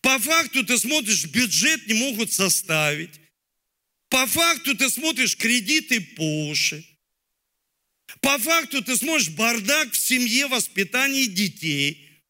По 0.00 0.16
факту 0.20 0.64
ты 0.64 0.78
смотришь, 0.78 1.24
бюджет 1.24 1.88
не 1.88 1.94
могут 1.94 2.32
составить. 2.32 3.21
По 4.12 4.26
факту 4.26 4.76
ты 4.76 4.90
смотришь 4.90 5.38
кредиты 5.38 6.02
по. 6.02 6.54
По 8.20 8.38
факту 8.38 8.84
ты 8.84 8.94
смотришь 8.94 9.30
бардак 9.30 9.92
в 9.92 9.96
семье, 9.96 10.48
воспитании 10.48 11.24
детей. 11.24 12.20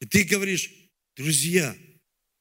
И 0.00 0.06
ты 0.06 0.24
говоришь, 0.24 0.70
друзья, 1.14 1.76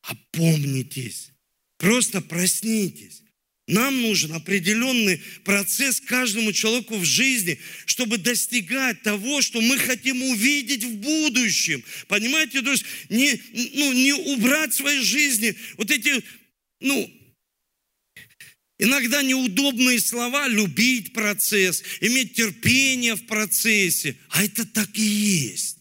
опомнитесь, 0.01 1.31
просто 1.77 2.21
проснитесь. 2.21 3.21
Нам 3.67 4.01
нужен 4.01 4.31
определенный 4.31 5.21
процесс 5.43 5.99
каждому 5.99 6.53
человеку 6.53 6.95
в 6.95 7.03
жизни, 7.03 7.59
чтобы 7.85 8.17
достигать 8.17 9.01
того, 9.01 9.41
что 9.41 9.59
мы 9.59 9.77
хотим 9.77 10.23
увидеть 10.23 10.85
в 10.85 10.95
будущем. 10.99 11.83
Понимаете, 12.07 12.61
то 12.61 12.71
есть 12.71 12.85
не, 13.09 13.41
ну, 13.73 13.91
не 13.91 14.13
убрать 14.13 14.71
в 14.71 14.77
своей 14.77 15.01
жизни 15.01 15.57
вот 15.75 15.91
эти, 15.91 16.23
ну, 16.79 17.19
Иногда 18.79 19.21
неудобные 19.21 19.99
слова– 19.99 20.47
любить 20.49 21.13
процесс, 21.13 21.83
иметь 22.01 22.33
терпение 22.33 23.15
в 23.15 23.25
процессе. 23.27 24.17
А 24.29 24.43
это 24.43 24.65
так 24.65 24.97
и 24.97 25.03
есть. 25.03 25.77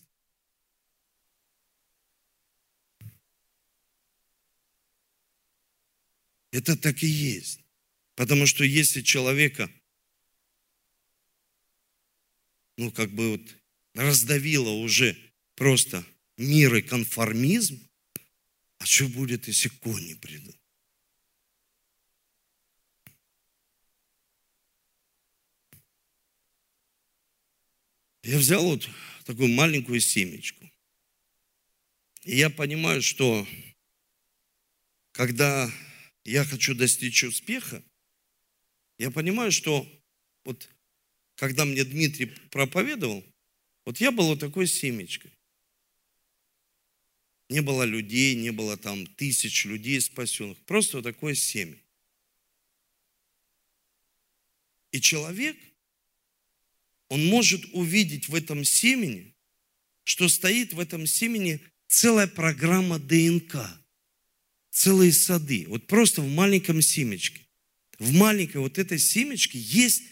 Это 6.50 6.76
так 6.76 7.02
и 7.02 7.06
есть. 7.06 7.60
Потому 8.14 8.46
что 8.46 8.62
если 8.62 9.00
человека, 9.00 9.70
ну, 12.76 12.92
как 12.92 13.10
бы 13.10 13.32
вот 13.32 13.56
раздавило 13.94 14.68
уже 14.68 15.16
просто 15.54 16.04
мир 16.36 16.74
и 16.74 16.82
конформизм, 16.82 17.88
а 18.78 18.84
что 18.84 19.08
будет, 19.08 19.48
если 19.48 19.70
кони 19.70 20.14
придут? 20.14 20.61
Я 28.22 28.38
взял 28.38 28.64
вот 28.64 28.88
такую 29.24 29.48
маленькую 29.48 30.00
семечку. 30.00 30.70
И 32.22 32.36
я 32.36 32.50
понимаю, 32.50 33.02
что 33.02 33.46
когда 35.10 35.70
я 36.24 36.44
хочу 36.44 36.74
достичь 36.74 37.24
успеха, 37.24 37.82
я 38.98 39.10
понимаю, 39.10 39.50
что 39.50 39.86
вот 40.44 40.68
когда 41.34 41.64
мне 41.64 41.84
Дмитрий 41.84 42.26
проповедовал, 42.26 43.24
вот 43.84 43.98
я 43.98 44.12
был 44.12 44.26
вот 44.26 44.38
такой 44.38 44.68
семечкой. 44.68 45.32
Не 47.48 47.60
было 47.60 47.82
людей, 47.82 48.36
не 48.36 48.50
было 48.50 48.76
там 48.76 49.04
тысяч 49.06 49.64
людей 49.64 50.00
спасенных. 50.00 50.58
Просто 50.60 50.98
вот 50.98 51.04
такое 51.04 51.34
семя. 51.34 51.76
И 54.92 55.00
человек, 55.00 55.56
он 57.12 57.26
может 57.26 57.66
увидеть 57.72 58.30
в 58.30 58.34
этом 58.34 58.64
семени, 58.64 59.34
что 60.02 60.30
стоит 60.30 60.72
в 60.72 60.80
этом 60.80 61.06
семени 61.06 61.60
целая 61.86 62.26
программа 62.26 62.98
ДНК, 62.98 63.56
целые 64.70 65.12
сады. 65.12 65.66
Вот 65.68 65.86
просто 65.86 66.22
в 66.22 66.30
маленьком 66.30 66.80
семечке. 66.80 67.42
В 67.98 68.14
маленькой 68.14 68.62
вот 68.62 68.78
этой 68.78 68.98
семечке 68.98 69.58
есть 69.58 70.04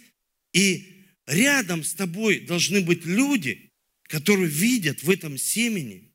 и 0.52 1.06
рядом 1.26 1.84
с 1.84 1.94
тобой 1.94 2.40
должны 2.40 2.82
быть 2.82 3.06
люди, 3.06 3.70
которые 4.02 4.50
видят 4.50 5.02
в 5.02 5.08
этом 5.08 5.38
семени 5.38 6.12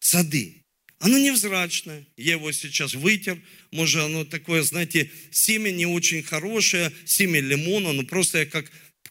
сады. 0.00 0.66
Оно 0.98 1.16
невзрачное. 1.16 2.06
Я 2.18 2.32
его 2.32 2.52
сейчас 2.52 2.92
вытер. 2.92 3.40
Может, 3.70 4.02
оно 4.02 4.26
такое, 4.26 4.62
знаете, 4.64 5.10
семя 5.30 5.70
не 5.70 5.86
очень 5.86 6.22
хорошее, 6.22 6.92
семя 7.06 7.40
лимона, 7.40 7.92
но 7.92 8.02
просто 8.02 8.40
я 8.40 8.44
как, 8.44 8.70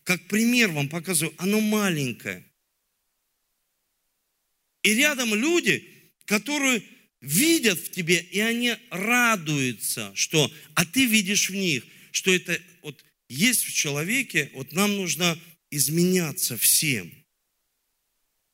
как 0.10 0.26
пример 0.26 0.72
вам 0.72 0.90
показываю. 0.90 1.36
Оно 1.38 1.60
маленькое. 1.62 2.44
И 4.82 4.96
рядом 4.96 5.36
люди, 5.36 6.12
которые 6.26 6.82
видят 7.22 7.78
в 7.78 7.92
тебе, 7.92 8.20
и 8.20 8.40
они 8.40 8.76
радуются, 8.90 10.12
что, 10.16 10.52
а 10.74 10.84
ты 10.84 11.06
видишь 11.06 11.52
в 11.52 11.54
них, 11.54 11.86
что 12.10 12.34
это 12.34 12.60
вот 12.82 13.06
есть 13.28 13.66
в 13.66 13.72
человеке, 13.72 14.50
вот 14.56 14.72
нам 14.72 14.96
нужно 14.96 15.40
изменяться 15.70 16.58
всем. 16.58 17.14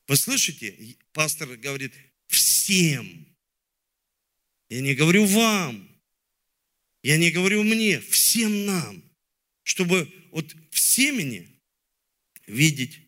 Вы 0.09 0.17
слышите? 0.17 0.97
Пастор 1.13 1.55
говорит, 1.55 1.93
всем. 2.27 3.33
Я 4.67 4.81
не 4.81 4.93
говорю 4.93 5.23
вам, 5.23 5.89
я 7.01 7.15
не 7.15 7.31
говорю 7.31 7.63
мне, 7.63 8.01
всем 8.01 8.65
нам, 8.65 9.01
чтобы 9.63 10.11
вот 10.35 10.53
в 10.69 10.77
семени 10.77 11.47
видеть 12.45 12.99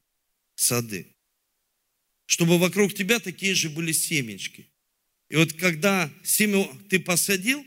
сады. 0.56 1.14
Чтобы 2.26 2.58
вокруг 2.58 2.94
тебя 2.94 3.20
такие 3.20 3.54
же 3.54 3.70
были 3.70 3.92
семечки. 3.92 4.72
И 5.28 5.36
вот 5.36 5.52
когда 5.52 6.10
семя 6.24 6.66
ты 6.90 7.02
посадил, 7.02 7.66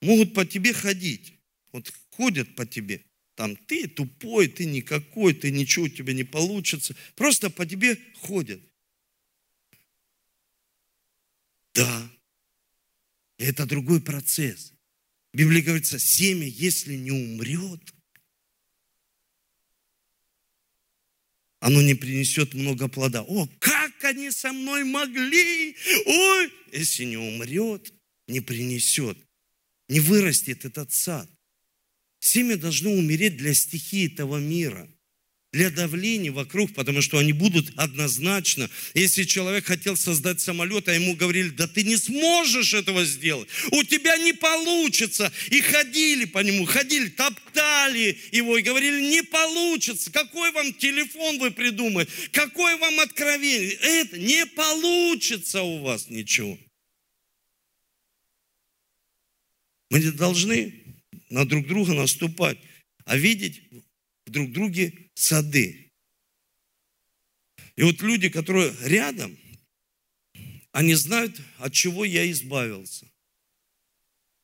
могут 0.00 0.32
по 0.32 0.46
тебе 0.46 0.72
ходить. 0.72 1.34
Вот 1.72 1.92
ходят 2.12 2.56
по 2.56 2.64
тебе. 2.64 3.04
Там 3.34 3.54
ты 3.54 3.86
тупой, 3.86 4.48
ты 4.48 4.64
никакой, 4.64 5.34
ты 5.34 5.50
ничего 5.50 5.84
у 5.84 5.88
тебя 5.88 6.14
не 6.14 6.24
получится. 6.24 6.96
Просто 7.16 7.50
по 7.50 7.66
тебе 7.66 7.98
ходят. 8.14 8.62
Да, 11.74 12.10
это 13.36 13.66
другой 13.66 14.00
процесс. 14.00 14.72
В 15.34 15.36
Библии 15.36 15.60
говорится, 15.60 15.98
семя, 15.98 16.46
если 16.46 16.96
не 16.96 17.10
умрет, 17.10 17.93
оно 21.64 21.80
не 21.80 21.94
принесет 21.94 22.52
много 22.52 22.88
плода. 22.88 23.22
О, 23.22 23.48
как 23.58 24.04
они 24.04 24.30
со 24.30 24.52
мной 24.52 24.84
могли! 24.84 25.74
Ой, 26.04 26.52
если 26.70 27.04
не 27.04 27.16
умрет, 27.16 27.90
не 28.28 28.40
принесет, 28.40 29.16
не 29.88 29.98
вырастет 30.00 30.66
этот 30.66 30.92
сад. 30.92 31.26
Семя 32.18 32.58
должно 32.58 32.90
умереть 32.90 33.38
для 33.38 33.54
стихии 33.54 34.12
этого 34.12 34.36
мира 34.36 34.93
для 35.54 35.70
давления 35.70 36.32
вокруг, 36.32 36.74
потому 36.74 37.00
что 37.00 37.18
они 37.18 37.32
будут 37.32 37.72
однозначно. 37.76 38.68
Если 38.92 39.22
человек 39.22 39.66
хотел 39.66 39.96
создать 39.96 40.40
самолет, 40.40 40.88
а 40.88 40.92
ему 40.92 41.14
говорили, 41.14 41.50
да 41.50 41.68
ты 41.68 41.84
не 41.84 41.96
сможешь 41.96 42.74
этого 42.74 43.04
сделать, 43.04 43.48
у 43.70 43.84
тебя 43.84 44.16
не 44.18 44.32
получится. 44.32 45.32
И 45.50 45.60
ходили 45.60 46.24
по 46.24 46.40
нему, 46.40 46.64
ходили, 46.64 47.08
топтали 47.08 48.18
его 48.32 48.58
и 48.58 48.62
говорили, 48.62 49.00
не 49.00 49.22
получится. 49.22 50.10
Какой 50.10 50.50
вам 50.50 50.74
телефон 50.74 51.38
вы 51.38 51.52
придумали? 51.52 52.08
Какое 52.32 52.76
вам 52.76 52.98
откровение? 52.98 53.78
Это 53.80 54.18
не 54.18 54.44
получится 54.46 55.62
у 55.62 55.82
вас 55.82 56.10
ничего. 56.10 56.58
Мы 59.90 60.00
не 60.00 60.10
должны 60.10 60.82
на 61.30 61.46
друг 61.46 61.68
друга 61.68 61.94
наступать, 61.94 62.58
а 63.04 63.16
видеть 63.16 63.62
друг 64.26 64.52
друге 64.52 65.10
сады. 65.14 65.90
И 67.76 67.82
вот 67.82 68.00
люди, 68.02 68.28
которые 68.28 68.74
рядом, 68.82 69.36
они 70.72 70.94
знают, 70.94 71.40
от 71.58 71.72
чего 71.72 72.04
я 72.04 72.30
избавился. 72.30 73.10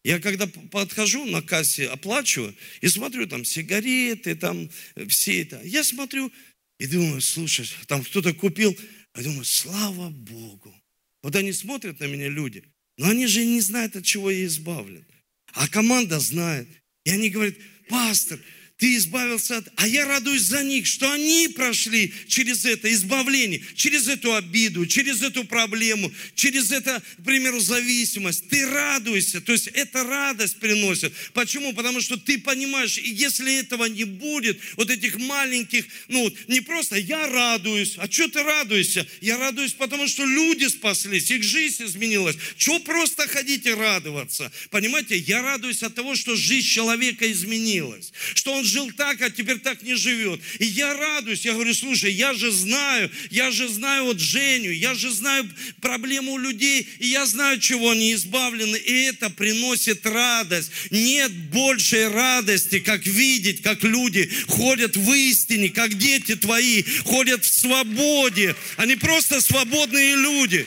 Я 0.03 0.19
когда 0.19 0.47
подхожу 0.47 1.27
на 1.27 1.43
кассе, 1.43 1.89
оплачиваю, 1.89 2.57
и 2.81 2.89
смотрю 2.89 3.27
там 3.27 3.45
сигареты, 3.45 4.35
там 4.35 4.71
все 5.09 5.43
это. 5.43 5.61
Я 5.63 5.85
смотрю 5.85 6.33
и 6.79 6.87
думаю, 6.87 7.21
слушай, 7.21 7.69
там 7.87 8.03
кто-то 8.03 8.33
купил, 8.33 8.77
я 9.15 9.23
думаю, 9.23 9.45
слава 9.45 10.09
Богу. 10.09 10.75
Вот 11.23 11.37
они 11.37 11.53
смотрят 11.53 12.01
на 12.01 12.05
меня, 12.05 12.29
люди, 12.29 12.65
но 12.97 13.11
они 13.11 13.27
же 13.27 13.45
не 13.45 13.61
знают, 13.61 13.97
от 13.97 14.05
чего 14.05 14.31
я 14.31 14.47
избавлен. 14.47 15.05
А 15.53 15.69
команда 15.69 16.19
знает. 16.19 16.69
И 17.05 17.11
они 17.11 17.29
говорят, 17.29 17.57
пастор, 17.89 18.41
ты 18.81 18.97
избавился 18.97 19.59
от... 19.59 19.69
А 19.77 19.87
я 19.87 20.07
радуюсь 20.07 20.41
за 20.43 20.63
них, 20.65 20.87
что 20.87 21.13
они 21.13 21.49
прошли 21.49 22.15
через 22.27 22.65
это 22.65 22.91
избавление, 22.91 23.63
через 23.77 24.09
эту 24.09 24.35
обиду, 24.35 24.87
через 24.87 25.21
эту 25.21 25.45
проблему, 25.45 26.11
через 26.35 26.73
это, 26.73 27.03
к 27.19 27.23
примеру, 27.23 27.61
зависимость. 27.61 28.49
Ты 28.49 28.67
радуешься, 28.67 29.43
то 29.43 29.53
есть 29.53 29.67
это 29.69 30.03
радость 30.03 30.57
приносит. 30.61 31.13
Почему? 31.35 31.75
Потому 31.75 32.01
что 32.01 32.17
ты 32.17 32.39
понимаешь, 32.39 32.97
и 32.97 33.11
если 33.11 33.55
этого 33.61 33.85
не 33.85 34.05
будет, 34.05 34.59
вот 34.77 34.91
этих 34.91 35.17
маленьких, 35.17 35.85
ну, 36.09 36.35
не 36.49 36.61
просто 36.61 36.97
я 36.97 37.27
радуюсь, 37.27 37.97
а 37.99 38.11
что 38.11 38.29
ты 38.29 38.43
радуешься? 38.43 39.07
Я 39.21 39.37
радуюсь, 39.37 39.75
потому 39.75 40.09
что 40.09 40.25
люди 40.25 40.65
спаслись, 40.65 41.31
их 41.31 41.43
жизнь 41.43 41.85
изменилась. 41.85 42.37
Что 42.57 42.79
просто 42.79 43.29
ходить 43.29 43.67
и 43.67 43.73
радоваться? 43.73 44.51
Понимаете, 44.71 45.19
я 45.19 45.43
радуюсь 45.43 45.83
от 45.83 45.95
того, 45.95 46.17
что 46.17 46.35
жизнь 46.35 46.67
человека 46.67 47.31
изменилась, 47.31 48.11
что 48.35 48.55
он 48.55 48.70
жил 48.71 48.91
так, 48.97 49.21
а 49.21 49.31
теперь 49.31 49.59
так 49.59 49.83
не 49.83 49.95
живет. 49.95 50.41
И 50.59 50.65
я 50.65 50.95
радуюсь, 50.95 51.45
я 51.45 51.53
говорю, 51.53 51.75
слушай, 51.75 52.13
я 52.13 52.33
же 52.35 52.51
знаю, 52.51 53.11
я 53.31 53.51
же 53.51 53.69
знаю 53.69 54.05
вот 54.05 54.21
Женю, 54.21 54.71
я 54.71 54.95
же 54.95 55.11
знаю 55.11 55.51
проблему 55.81 56.39
людей, 56.39 56.89
и 56.99 57.09
я 57.09 57.27
знаю, 57.27 57.61
чего 57.61 57.91
они 57.91 58.15
избавлены, 58.15 58.77
и 58.77 59.03
это 59.03 59.31
приносит 59.31 60.07
радость. 60.07 60.71
Нет 60.91 61.33
большей 61.51 62.09
радости, 62.09 62.79
как 62.79 63.07
видеть, 63.07 63.63
как 63.63 63.83
люди 63.83 64.31
ходят 64.47 64.97
в 64.97 65.13
истине, 65.13 65.69
как 65.69 65.95
дети 65.99 66.37
твои 66.37 66.83
ходят 67.05 67.45
в 67.45 67.53
свободе. 67.53 68.55
Они 68.77 68.97
просто 68.97 69.41
свободные 69.41 70.17
люди. 70.17 70.67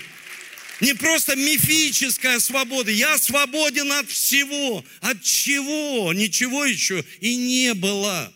Не 0.82 0.94
просто 0.96 1.36
мифическая 1.36 2.40
свобода. 2.40 2.92
Я 2.92 3.18
свободен 3.18 3.92
от 3.92 4.10
всего. 4.10 4.84
От 5.02 5.22
чего? 5.24 6.12
Ничего 6.14 6.66
еще 6.66 7.06
и 7.20 7.36
не 7.36 7.74
было. 7.74 8.34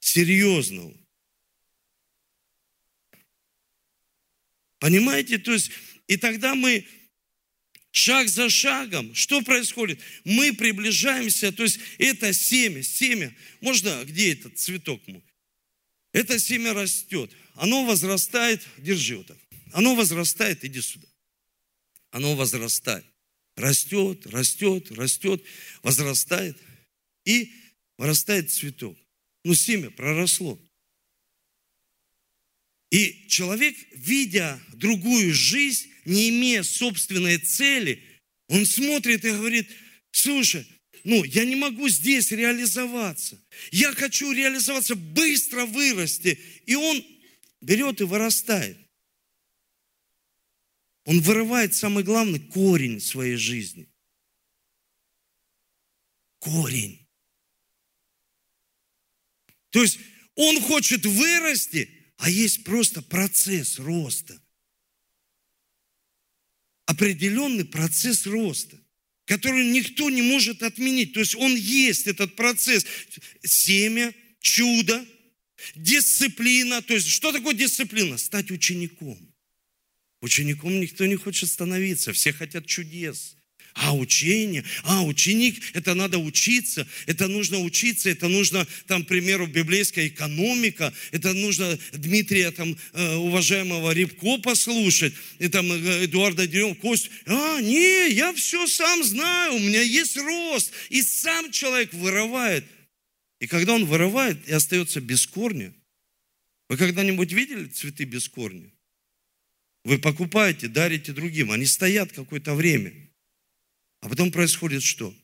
Серьезного. 0.00 0.94
Понимаете? 4.78 5.38
То 5.38 5.52
есть, 5.52 5.70
и 6.06 6.16
тогда 6.16 6.54
мы 6.54 6.86
шаг 7.90 8.28
за 8.28 8.50
шагом, 8.50 9.14
что 9.14 9.40
происходит? 9.40 10.00
Мы 10.24 10.52
приближаемся, 10.52 11.52
то 11.52 11.62
есть 11.62 11.78
это 11.98 12.32
семя, 12.32 12.82
семя, 12.82 13.34
можно, 13.60 14.04
где 14.04 14.32
этот 14.32 14.58
цветок 14.58 15.00
мой? 15.06 15.22
Это 16.12 16.38
семя 16.38 16.74
растет, 16.74 17.30
оно 17.54 17.84
возрастает, 17.84 18.62
держи 18.76 19.16
вот 19.16 19.28
так. 19.28 19.38
Оно 19.74 19.96
возрастает, 19.96 20.64
иди 20.64 20.80
сюда. 20.80 21.08
Оно 22.10 22.36
возрастает. 22.36 23.04
растет, 23.56 24.24
растет, 24.26 24.92
растет, 24.92 25.44
возрастает 25.82 26.56
и 27.24 27.52
вырастает 27.98 28.52
цветок. 28.52 28.96
Ну, 29.42 29.52
семя 29.54 29.90
проросло. 29.90 30.60
И 32.92 33.26
человек, 33.28 33.76
видя 33.90 34.60
другую 34.74 35.34
жизнь, 35.34 35.90
не 36.04 36.28
имея 36.28 36.62
собственной 36.62 37.38
цели, 37.38 38.00
он 38.46 38.66
смотрит 38.66 39.24
и 39.24 39.32
говорит, 39.32 39.68
слушай, 40.12 40.64
ну, 41.02 41.24
я 41.24 41.44
не 41.44 41.56
могу 41.56 41.88
здесь 41.88 42.30
реализоваться. 42.30 43.42
Я 43.72 43.92
хочу 43.92 44.30
реализоваться, 44.30 44.94
быстро 44.94 45.66
вырасти. 45.66 46.38
И 46.66 46.76
он 46.76 47.04
берет 47.60 48.00
и 48.00 48.04
вырастает. 48.04 48.83
Он 51.04 51.20
вырывает 51.20 51.74
самый 51.74 52.02
главный 52.02 52.40
корень 52.40 53.00
своей 53.00 53.36
жизни. 53.36 53.88
Корень. 56.38 57.06
То 59.70 59.82
есть 59.82 59.98
он 60.34 60.60
хочет 60.62 61.04
вырасти, 61.04 61.90
а 62.16 62.30
есть 62.30 62.64
просто 62.64 63.02
процесс 63.02 63.78
роста. 63.78 64.40
Определенный 66.86 67.64
процесс 67.64 68.26
роста, 68.26 68.78
который 69.24 69.70
никто 69.72 70.08
не 70.10 70.22
может 70.22 70.62
отменить. 70.62 71.12
То 71.12 71.20
есть 71.20 71.34
он 71.34 71.54
есть, 71.56 72.06
этот 72.06 72.36
процесс. 72.36 72.86
Семя, 73.42 74.14
чудо, 74.40 75.04
дисциплина. 75.74 76.80
То 76.82 76.94
есть 76.94 77.08
что 77.08 77.32
такое 77.32 77.54
дисциплина? 77.54 78.16
Стать 78.16 78.50
учеником. 78.50 79.33
Учеником 80.24 80.80
никто 80.80 81.04
не 81.04 81.16
хочет 81.16 81.50
становиться, 81.50 82.14
все 82.14 82.32
хотят 82.32 82.64
чудес. 82.64 83.36
А 83.74 83.94
учение, 83.94 84.64
а 84.84 85.04
ученик, 85.04 85.60
это 85.74 85.92
надо 85.92 86.16
учиться, 86.16 86.88
это 87.04 87.28
нужно 87.28 87.58
учиться, 87.58 88.08
это 88.08 88.28
нужно, 88.28 88.66
там, 88.86 89.04
к 89.04 89.08
примеру, 89.08 89.46
библейская 89.46 90.06
экономика, 90.06 90.94
это 91.12 91.34
нужно 91.34 91.78
Дмитрия, 91.92 92.52
там, 92.52 92.74
э, 92.94 93.16
уважаемого 93.16 93.90
Рябко 93.92 94.38
послушать, 94.38 95.12
и 95.40 95.48
там 95.48 95.70
э, 95.70 96.06
Эдуарда 96.06 96.46
Дерем, 96.46 96.74
Кость, 96.76 97.10
а, 97.26 97.60
не, 97.60 98.10
я 98.10 98.32
все 98.32 98.66
сам 98.66 99.04
знаю, 99.04 99.56
у 99.56 99.58
меня 99.58 99.82
есть 99.82 100.16
рост, 100.16 100.72
и 100.88 101.02
сам 101.02 101.52
человек 101.52 101.92
вырывает. 101.92 102.64
И 103.40 103.46
когда 103.46 103.74
он 103.74 103.84
вырывает 103.84 104.48
и 104.48 104.52
остается 104.54 105.02
без 105.02 105.26
корня, 105.26 105.74
вы 106.70 106.78
когда-нибудь 106.78 107.30
видели 107.30 107.66
цветы 107.66 108.04
без 108.04 108.26
корня? 108.26 108.73
Вы 109.84 109.98
покупаете, 109.98 110.68
дарите 110.68 111.12
другим, 111.12 111.50
они 111.50 111.66
стоят 111.66 112.12
какое-то 112.12 112.54
время– 112.54 112.92
а 114.04 114.08
потом 114.10 114.30
происходит 114.30 114.82
что? 114.82 115.14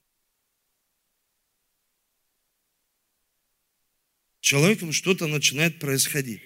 Человеком 4.40 4.94
что-то 4.94 5.26
начинает 5.26 5.78
происходить. 5.78 6.40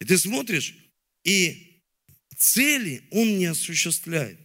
И 0.00 0.04
ты 0.04 0.16
смотришь, 0.16 0.76
и 1.24 1.82
цели 2.36 3.02
он 3.10 3.38
не 3.38 3.46
осуществляет. 3.46 4.38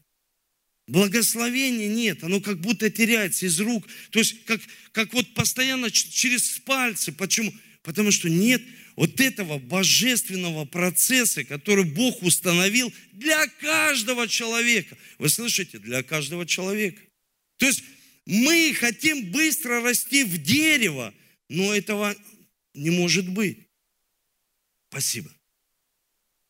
Благословения 0.87 1.89
нет, 1.89 2.23
оно 2.23 2.41
как 2.41 2.59
будто 2.59 2.89
теряется 2.89 3.45
из 3.45 3.59
рук. 3.59 3.87
То 4.09 4.17
есть 4.17 4.43
как, 4.45 4.59
как 4.91 5.13
вот 5.13 5.31
постоянно 5.35 5.91
через 5.91 6.57
пальцы. 6.57 7.11
Почему? 7.11 7.53
Потому 7.84 8.11
что 8.11 8.29
нет 8.29 8.61
вот 8.95 9.19
этого 9.19 9.57
божественного 9.57 10.65
процесса, 10.65 11.43
который 11.43 11.86
Бог 11.86 12.21
установил 12.21 12.93
для 13.13 13.47
каждого 13.47 14.27
человека. 14.27 14.97
Вы 15.17 15.29
слышите? 15.29 15.79
Для 15.79 16.03
каждого 16.03 16.45
человека. 16.45 17.01
То 17.57 17.65
есть 17.65 17.84
мы 18.25 18.73
хотим 18.73 19.32
быстро 19.32 19.82
расти 19.82 20.23
в 20.23 20.38
дерево, 20.38 21.13
но 21.49 21.73
этого 21.73 22.15
не 22.73 22.91
может 22.91 23.27
быть. 23.27 23.67
Спасибо. 24.89 25.32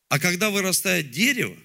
А 0.08 0.18
когда 0.18 0.50
вырастает 0.50 1.10
дерево, 1.10 1.56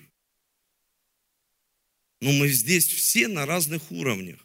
ну 2.22 2.32
мы 2.32 2.48
здесь 2.48 2.88
все 2.88 3.28
на 3.28 3.46
разных 3.46 3.92
уровнях. 3.92 4.40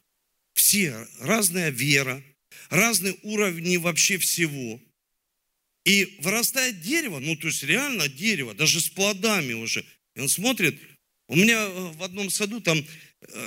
Все, 0.55 1.07
разная 1.21 1.71
вера, 1.71 2.23
разные 2.69 3.17
уровни 3.23 3.77
вообще 3.77 4.19
всего. 4.19 4.81
И 5.85 6.17
вырастает 6.21 6.81
дерево, 6.81 7.19
ну 7.19 7.37
то 7.37 7.49
есть 7.49 7.63
реально 7.65 8.09
дерево, 8.09 8.55
даже 8.55 8.81
с 8.81 8.89
плодами 8.89 9.53
уже. 9.53 9.85
И 10.15 10.21
он 10.21 10.29
смотрит, 10.29 10.79
у 11.29 11.35
меня 11.35 11.69
в 11.69 12.03
одном 12.03 12.31
саду 12.31 12.61
там 12.61 12.85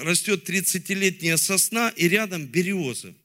растет 0.02 0.50
30-летняя 0.50 1.38
сосна 1.38 1.90
и 1.96 2.08
рядом 2.10 2.46
береза. 2.46 3.16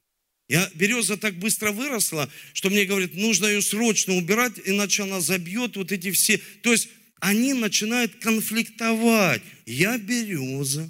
Я, 0.47 0.69
береза 0.75 1.17
так 1.17 1.35
быстро 1.39 1.71
выросла, 1.71 2.29
что 2.53 2.69
мне 2.69 2.85
говорят, 2.85 3.13
нужно 3.13 3.45
ее 3.45 3.61
срочно 3.61 4.15
убирать, 4.15 4.59
иначе 4.65 5.03
она 5.03 5.21
забьет 5.21 5.77
вот 5.77 5.91
эти 5.91 6.11
все. 6.11 6.37
То 6.61 6.71
есть 6.73 6.89
они 7.21 7.53
начинают 7.53 8.15
конфликтовать. 8.15 9.41
Я 9.65 9.97
береза. 9.97 10.89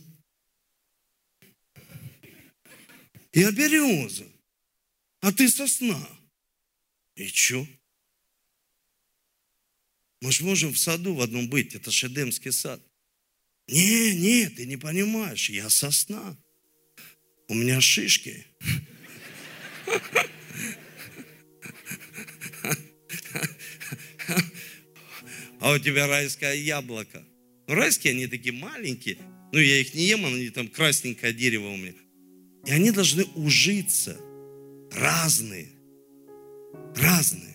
Я 3.34 3.52
береза. 3.52 4.26
А 5.20 5.32
ты 5.32 5.48
сосна. 5.50 6.10
И 7.16 7.28
что? 7.28 7.68
Мы 10.22 10.32
же 10.32 10.44
можем 10.44 10.72
в 10.72 10.78
саду 10.78 11.16
в 11.16 11.22
одном 11.22 11.50
быть. 11.50 11.76
Это 11.76 11.92
Шедемский 11.92 12.52
сад. 12.52 12.82
Не, 13.68 14.16
нет, 14.16 14.56
ты 14.56 14.66
не 14.66 14.78
понимаешь, 14.78 15.50
я 15.50 15.70
сосна. 15.70 16.38
У 17.48 17.54
меня 17.54 17.82
шишки. 17.82 18.46
А 25.60 25.74
у 25.74 25.80
тебя 25.80 26.08
райское 26.08 26.56
яблоко. 26.56 27.24
Ну, 27.68 27.76
райские, 27.76 28.12
они 28.12 28.28
такие 28.28 28.54
маленькие. 28.54 29.18
Ну, 29.54 29.60
я 29.60 29.80
их 29.80 29.94
не 29.94 30.08
ем, 30.08 30.26
они 30.26 30.50
там 30.50 30.68
красненькое 30.68 31.34
дерево 31.34 31.70
у 31.70 31.78
меня. 31.78 31.94
И 32.66 32.72
они 32.72 32.92
должны 32.92 33.26
ужиться. 33.36 34.20
Разные. 34.92 35.70
Разные. 36.96 37.51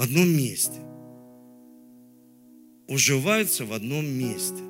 В 0.00 0.02
одном 0.02 0.30
месте 0.30 0.80
уживаются 2.88 3.66
в 3.66 3.74
одном 3.74 4.06
месте. 4.06 4.62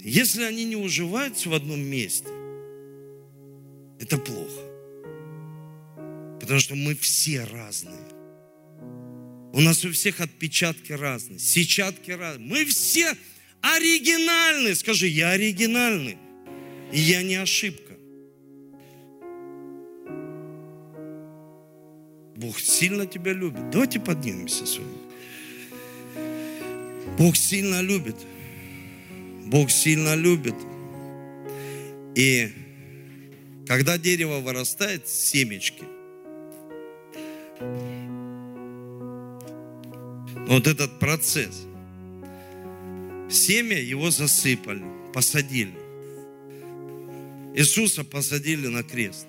Если 0.00 0.44
они 0.44 0.64
не 0.64 0.76
уживаются 0.76 1.50
в 1.50 1.52
одном 1.52 1.78
месте, 1.78 2.30
это 4.00 4.16
плохо. 4.16 4.62
Потому 6.40 6.58
что 6.58 6.74
мы 6.74 6.94
все 6.94 7.44
разные. 7.44 8.08
У 9.52 9.60
нас 9.60 9.84
у 9.84 9.92
всех 9.92 10.22
отпечатки 10.22 10.92
разные, 10.92 11.38
сетчатки 11.38 12.12
разные. 12.12 12.48
Мы 12.48 12.64
все 12.64 13.14
оригинальны. 13.60 14.74
Скажи, 14.74 15.06
я 15.06 15.32
оригинальный. 15.32 16.16
И 16.94 16.98
я 16.98 17.22
не 17.22 17.34
ошибка. 17.34 17.87
Бог 22.38 22.60
сильно 22.60 23.04
тебя 23.04 23.32
любит. 23.32 23.68
Давайте 23.70 23.98
поднимемся 23.98 24.64
с 24.64 24.78
вами. 24.78 24.98
Бог 27.18 27.36
сильно 27.36 27.80
любит. 27.80 28.14
Бог 29.46 29.70
сильно 29.70 30.14
любит. 30.14 30.54
И 32.14 32.52
когда 33.66 33.98
дерево 33.98 34.38
вырастает, 34.38 35.08
семечки, 35.08 35.82
вот 40.46 40.68
этот 40.68 41.00
процесс, 41.00 41.66
семя 43.28 43.80
его 43.80 44.12
засыпали, 44.12 44.84
посадили. 45.12 45.74
Иисуса 47.56 48.04
посадили 48.04 48.68
на 48.68 48.84
крест. 48.84 49.27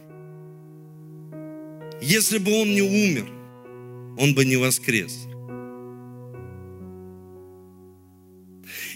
Если 2.01 2.37
бы 2.37 2.51
он 2.53 2.73
не 2.73 2.81
умер, 2.81 3.29
он 4.17 4.33
бы 4.33 4.45
не 4.45 4.57
воскрес. 4.57 5.27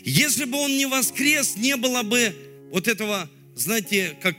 Если 0.03 0.45
бы 0.45 0.57
он 0.57 0.75
не 0.77 0.85
воскрес, 0.85 1.55
не 1.55 1.77
было 1.77 2.03
бы 2.03 2.35
вот 2.71 2.87
этого, 2.87 3.29
знаете, 3.55 4.17
как 4.21 4.35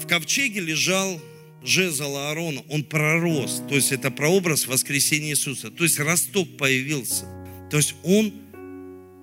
в 0.00 0.06
ковчеге 0.06 0.60
лежал 0.60 1.20
жезл 1.62 2.16
Аарона, 2.16 2.62
он 2.68 2.84
пророс. 2.84 3.62
То 3.68 3.74
есть 3.74 3.92
это 3.92 4.10
прообраз 4.10 4.66
воскресения 4.66 5.30
Иисуса. 5.30 5.70
То 5.70 5.84
есть 5.84 5.98
росток 5.98 6.56
появился. 6.56 7.26
То 7.70 7.76
есть 7.76 7.94
он 8.04 8.32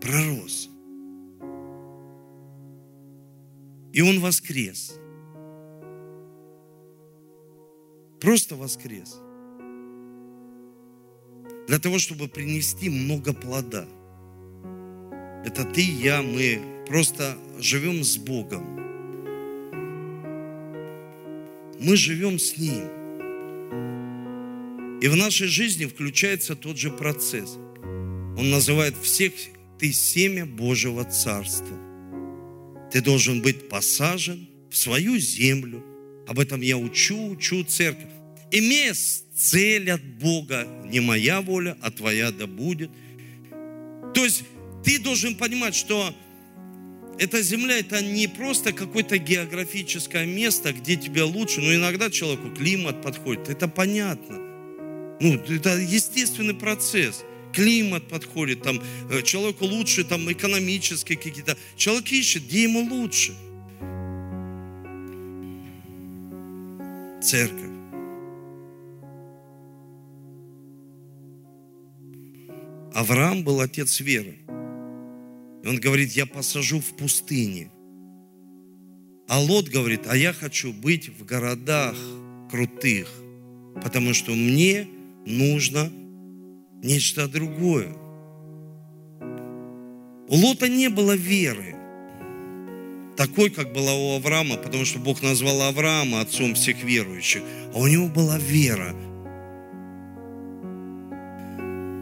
пророс. 0.02 0.70
И 3.94 4.02
он 4.02 4.20
воскрес. 4.20 4.96
Просто 8.24 8.56
воскрес. 8.56 9.20
Для 11.68 11.78
того, 11.78 12.00
чтобы 12.00 12.30
принести 12.30 12.90
много 12.90 13.34
плода. 13.34 13.86
Это 15.46 15.66
ты, 15.66 15.82
я, 15.82 16.22
мы, 16.22 16.86
просто 16.88 17.38
живем 17.60 18.06
с 18.06 18.16
Богом. 18.16 18.64
Мы 21.82 21.98
живем 21.98 22.40
с 22.40 22.58
Ним. 22.58 22.88
И 25.02 25.08
в 25.10 25.18
нашей 25.18 25.48
жизни 25.48 25.86
включается 25.86 26.56
тот 26.56 26.78
же 26.78 26.92
процесс. 26.92 27.58
Он 28.38 28.50
называет 28.50 28.96
всех 28.96 29.34
ты 29.78 29.92
семя 29.92 30.46
Божьего 30.46 31.04
Царства. 31.04 31.78
Ты 32.90 33.02
должен 33.02 33.42
быть 33.42 33.68
посажен 33.68 34.48
в 34.72 34.78
свою 34.78 35.18
землю. 35.18 35.84
Об 36.28 36.40
этом 36.40 36.62
я 36.62 36.78
учу, 36.78 37.32
учу 37.32 37.64
церковь. 37.64 38.10
Имея 38.52 38.94
цель 39.36 39.92
от 39.92 40.04
Бога, 40.04 40.68
не 40.86 41.00
моя 41.00 41.42
воля, 41.42 41.78
а 41.82 41.92
твоя 41.92 42.32
да 42.32 42.48
будет. 42.48 42.92
То 44.14 44.24
есть 44.24 44.44
ты 44.84 45.00
должен 45.00 45.36
понимать, 45.36 45.76
что 45.76 46.14
эта 47.20 47.42
земля, 47.42 47.80
это 47.80 48.02
не 48.04 48.28
просто 48.28 48.74
какое-то 48.74 49.18
географическое 49.18 50.26
место, 50.26 50.74
где 50.74 50.96
тебе 50.96 51.24
лучше, 51.24 51.62
но 51.62 51.74
иногда 51.74 52.10
человеку 52.10 52.50
климат 52.52 53.02
подходит, 53.02 53.50
это 53.50 53.68
понятно. 53.68 54.38
Ну, 55.20 55.36
это 55.36 55.78
естественный 55.78 56.54
процесс. 56.54 57.24
Климат 57.54 58.08
подходит, 58.08 58.64
там, 58.64 58.82
э, 59.12 59.22
человеку 59.22 59.66
лучше, 59.66 60.04
там, 60.04 60.32
экономические 60.32 61.18
какие-то. 61.20 61.56
Человек 61.78 62.12
ищет, 62.12 62.44
где 62.48 62.64
ему 62.64 62.82
лучше. 62.82 63.34
Церковь. 67.24 67.72
Авраам 72.94 73.46
был 73.46 73.62
отец 73.62 74.02
веры. 74.02 74.40
И 75.64 75.68
он 75.68 75.80
говорит, 75.80 76.12
я 76.12 76.26
посажу 76.26 76.82
в 76.82 76.98
пустыне. 76.98 77.72
А 79.30 79.40
Лот 79.40 79.70
говорит, 79.70 80.02
а 80.08 80.18
я 80.18 80.34
хочу 80.34 80.74
быть 80.74 81.08
в 81.18 81.24
городах 81.24 81.96
крутых, 82.52 83.10
потому 83.82 84.14
что 84.14 84.32
мне 84.32 84.86
нужно 85.26 85.90
нечто 86.84 87.30
другое. 87.30 87.94
У 90.28 90.36
Лота 90.36 90.68
не 90.68 90.90
было 90.90 91.16
веры, 91.16 91.76
такой, 93.16 93.50
как 93.50 93.74
была 93.74 93.94
у 93.94 94.16
Авраама, 94.16 94.58
потому 94.58 94.86
что 94.86 95.00
Бог 95.00 95.22
назвал 95.22 95.62
Авраама 95.62 96.22
отцом 96.22 96.56
всех 96.56 96.84
верующих, 96.84 97.44
а 97.74 97.80
у 97.80 97.88
него 97.88 98.08
была 98.08 98.38
вера. 98.38 98.96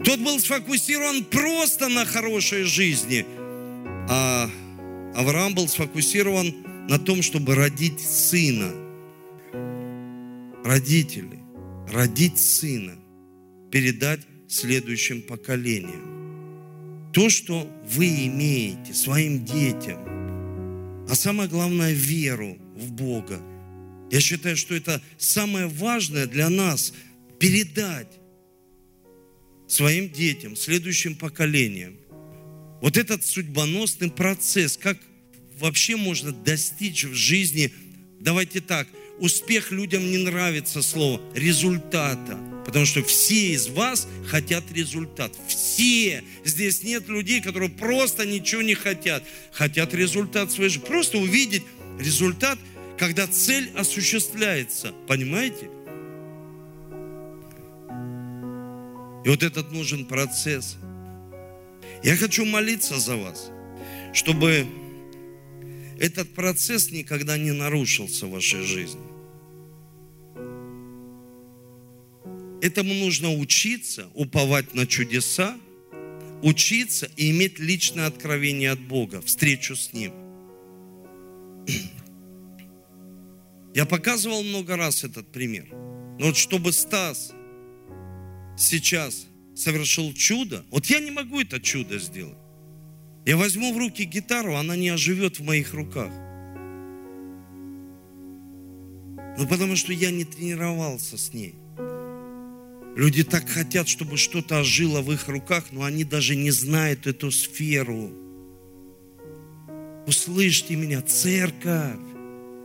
Тот 0.04 0.18
был 0.20 0.38
сфокусирован 0.40 1.24
просто 1.24 1.88
на 1.88 2.04
хорошей 2.04 2.64
жизни– 2.64 3.24
а 4.08 4.50
Авраам 5.14 5.54
был 5.54 5.68
сфокусирован 5.68 6.54
на 6.88 6.98
том, 6.98 7.22
чтобы 7.22 7.54
родить 7.54 8.00
сына. 8.00 8.72
Родители, 10.64 11.38
родить 11.88 12.38
сына, 12.38 12.94
передать 13.70 14.20
следующим 14.48 15.22
поколениям. 15.22 17.10
То, 17.12 17.28
что 17.28 17.68
вы 17.88 18.26
имеете 18.26 18.94
своим 18.94 19.44
детям, 19.44 19.98
а 21.08 21.14
самое 21.14 21.48
главное, 21.48 21.92
веру 21.92 22.58
в 22.76 22.92
Бога. 22.92 23.40
Я 24.10 24.20
считаю, 24.20 24.56
что 24.56 24.74
это 24.74 25.02
самое 25.18 25.66
важное 25.66 26.26
для 26.26 26.48
нас 26.48 26.92
передать 27.38 28.08
своим 29.66 30.10
детям, 30.10 30.54
следующим 30.54 31.14
поколениям. 31.14 31.96
Вот 32.80 32.96
этот 32.96 33.24
судьбоносный 33.24 34.10
процесс, 34.10 34.76
как 34.76 34.98
вообще 35.58 35.96
можно 35.96 36.32
достичь 36.32 37.04
в 37.04 37.14
жизни, 37.14 37.72
давайте 38.20 38.60
так, 38.60 38.88
успех 39.22 39.70
людям 39.70 40.10
не 40.10 40.18
нравится 40.18 40.82
слово, 40.82 41.20
результата. 41.34 42.38
Потому 42.66 42.86
что 42.86 43.02
все 43.02 43.52
из 43.52 43.68
вас 43.68 44.06
хотят 44.26 44.64
результат. 44.72 45.32
Все. 45.48 46.22
Здесь 46.44 46.82
нет 46.84 47.08
людей, 47.08 47.40
которые 47.40 47.70
просто 47.70 48.26
ничего 48.26 48.62
не 48.62 48.74
хотят. 48.74 49.24
Хотят 49.52 49.94
результат 49.94 50.52
своей 50.52 50.70
жизни. 50.70 50.86
Просто 50.86 51.18
увидеть 51.18 51.62
результат, 51.98 52.58
когда 52.98 53.26
цель 53.26 53.70
осуществляется. 53.74 54.92
Понимаете? 55.08 55.70
И 59.24 59.28
вот 59.28 59.42
этот 59.42 59.72
нужен 59.72 60.04
процесс– 60.04 60.76
я 62.02 62.16
хочу 62.16 62.44
молиться 62.44 62.98
за 62.98 63.16
вас, 63.16 63.50
чтобы 64.12 64.66
этот 66.00 66.34
процесс 66.34 66.90
никогда 66.90 67.38
не 67.38 67.52
нарушился 67.52 68.26
в 68.26 68.30
вашей 68.30 68.62
жизни. 68.62 69.00
Этому 72.62 72.94
нужно 72.94 73.34
учиться, 73.34 74.08
уповать 74.14 74.72
на 74.72 74.86
чудеса, 74.86 75.58
учиться 76.42 77.10
и 77.16 77.32
иметь 77.32 77.58
личное 77.58 78.06
откровение 78.06 78.70
от 78.70 78.78
Бога, 78.78 79.20
встречу 79.20 79.74
с 79.74 79.92
Ним. 79.92 80.12
Я 83.74 83.84
показывал 83.84 84.44
много 84.44 84.76
раз 84.76 85.02
этот 85.02 85.26
пример. 85.32 85.66
Но 86.20 86.26
вот 86.26 86.36
чтобы 86.36 86.72
Стас 86.72 87.32
сейчас 88.56 89.26
совершил 89.56 90.14
чудо. 90.14 90.64
Вот 90.70 90.86
я 90.86 91.00
не 91.00 91.10
могу 91.10 91.40
это 91.40 91.60
чудо 91.60 91.98
сделать. 91.98 92.38
Я 93.26 93.36
возьму 93.36 93.74
в 93.74 93.78
руки 93.78 94.04
гитару, 94.04 94.54
она 94.54 94.76
не 94.76 94.90
оживет 94.90 95.40
в 95.40 95.44
моих 95.44 95.74
руках. 95.74 96.12
Ну, 99.36 99.48
потому 99.48 99.74
что 99.74 99.92
я 99.92 100.12
не 100.12 100.24
тренировался 100.24 101.18
с 101.18 101.34
ней. 101.34 101.56
Люди 102.94 103.24
так 103.24 103.48
хотят, 103.48 103.88
чтобы 103.88 104.18
что-то 104.18 104.60
ожило 104.60 105.00
в 105.00 105.12
их 105.12 105.28
руках, 105.28 105.66
но 105.70 105.84
они 105.84 106.04
даже 106.04 106.36
не 106.36 106.50
знают 106.50 107.06
эту 107.06 107.30
сферу. 107.30 108.10
Услышьте 110.06 110.76
меня, 110.76 111.00
церковь. 111.00 111.96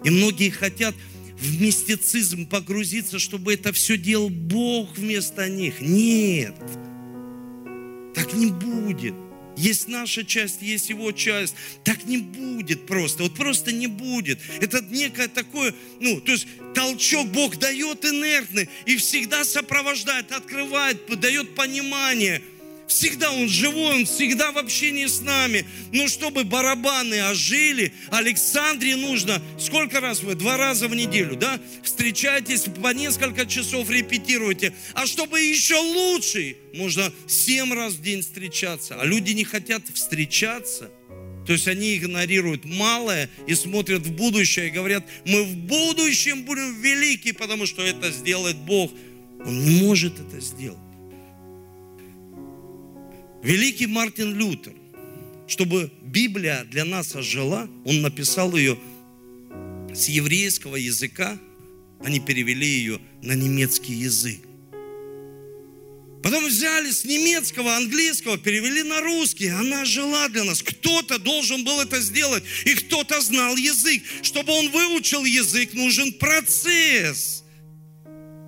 И 0.03 0.09
многие 0.09 0.49
хотят, 0.49 0.95
в 1.37 1.61
мистицизм 1.61 2.47
погрузиться, 2.47 3.19
чтобы 3.19 3.53
это 3.53 3.71
все 3.71 3.97
делал 3.97 4.29
Бог 4.29 4.97
вместо 4.97 5.47
них. 5.47 5.79
Нет, 5.79 6.55
так 8.15 8.33
не 8.33 8.47
будет. 8.47 9.13
Есть 9.55 9.87
наша 9.87 10.23
часть, 10.23 10.61
есть 10.61 10.89
его 10.89 11.11
часть. 11.11 11.55
Так 11.83 12.05
не 12.05 12.17
будет 12.17 12.85
просто. 12.85 13.23
Вот 13.23 13.33
просто 13.33 13.71
не 13.71 13.87
будет. 13.87 14.39
Это 14.61 14.81
некое 14.81 15.27
такое, 15.27 15.73
ну, 15.99 16.21
то 16.21 16.31
есть 16.31 16.47
толчок 16.77 17.27
Бог 17.29 17.57
дает 17.57 18.05
инертный 18.05 18.69
и 18.85 18.97
всегда 18.97 19.43
сопровождает, 19.43 20.31
открывает, 20.31 21.07
дает 21.19 21.55
понимание– 21.55 22.41
Всегда 22.87 23.33
Он 23.33 23.49
живой, 23.49 23.95
Он 23.95 24.05
всегда 24.05 24.53
в 24.53 24.57
общении 24.57 25.07
с 25.07 25.19
нами. 25.19 25.65
Но 25.91 26.07
чтобы 26.07 26.45
барабаны 26.45 27.21
ожили, 27.29 27.91
Александре 28.09 28.95
нужно, 28.95 29.41
сколько 29.59 29.99
раз 29.99 30.21
вы? 30.21 30.35
Два 30.35 30.55
раза 30.55 30.87
в 30.87 30.95
неделю, 30.95 31.35
да? 31.35 31.59
Встречайтесь, 31.83 32.61
по 32.81 32.93
несколько 32.93 33.45
часов 33.45 33.89
репетируйте. 33.89 34.73
А 34.93 35.05
чтобы 35.05 35.41
еще 35.41 35.75
лучше, 35.75 36.55
можно 36.73 37.11
семь 37.27 37.73
раз 37.73 37.95
в 37.95 38.01
день 38.01 38.21
встречаться. 38.21 38.95
А 38.99 39.05
люди 39.05 39.31
не 39.31 39.43
хотят 39.43 39.83
встречаться. 39.93 40.89
То 41.47 41.53
есть 41.53 41.67
они 41.69 41.95
игнорируют 41.95 42.65
малое 42.65 43.29
и 43.47 43.55
смотрят 43.55 44.05
в 44.05 44.13
будущее 44.13 44.67
и 44.67 44.69
говорят, 44.69 45.05
мы 45.25 45.43
в 45.43 45.55
будущем 45.55 46.43
будем 46.43 46.81
велики, 46.81 47.31
потому 47.31 47.65
что 47.65 47.81
это 47.81 48.11
сделает 48.11 48.57
Бог. 48.57 48.91
Он 49.45 49.63
не 49.63 49.81
может 49.81 50.19
это 50.19 50.41
сделать. 50.41 50.77
Великий 53.41 53.87
Мартин 53.87 54.37
Лютер, 54.37 54.73
чтобы 55.47 55.89
Библия 56.01 56.65
для 56.65 56.83
нас 56.83 57.15
ожила, 57.15 57.69
он 57.85 58.01
написал 58.01 58.53
ее 58.53 58.77
с 59.95 60.09
еврейского 60.09 60.75
языка, 60.75 61.39
они 62.03 62.19
перевели 62.19 62.67
ее 62.67 62.99
на 63.21 63.31
немецкий 63.31 63.93
язык. 63.93 64.46
Потом 66.23 66.45
взяли 66.47 66.91
с 66.91 67.05
немецкого, 67.05 67.75
английского, 67.75 68.37
перевели 68.37 68.83
на 68.83 69.01
русский. 69.01 69.47
Она 69.47 69.85
жила 69.85 70.27
для 70.29 70.43
нас. 70.43 70.61
Кто-то 70.61 71.19
должен 71.19 71.63
был 71.63 71.79
это 71.79 72.01
сделать. 72.01 72.43
И 72.65 72.73
кто-то 72.73 73.21
знал 73.21 73.55
язык. 73.55 74.03
Чтобы 74.23 74.51
он 74.51 74.69
выучил 74.71 75.23
язык, 75.25 75.73
нужен 75.73 76.13
процесс. 76.13 77.43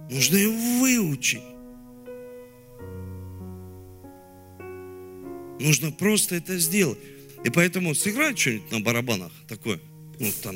Нужно 0.09 0.37
его 0.37 0.79
выучить. 0.79 1.41
Нужно 5.59 5.91
просто 5.91 6.35
это 6.35 6.57
сделать. 6.57 6.97
И 7.43 7.49
поэтому 7.49 7.93
сыграть 7.93 8.39
что-нибудь 8.39 8.71
на 8.71 8.79
барабанах 8.79 9.31
такое. 9.47 9.79
Ну, 10.19 10.31
там, 10.41 10.55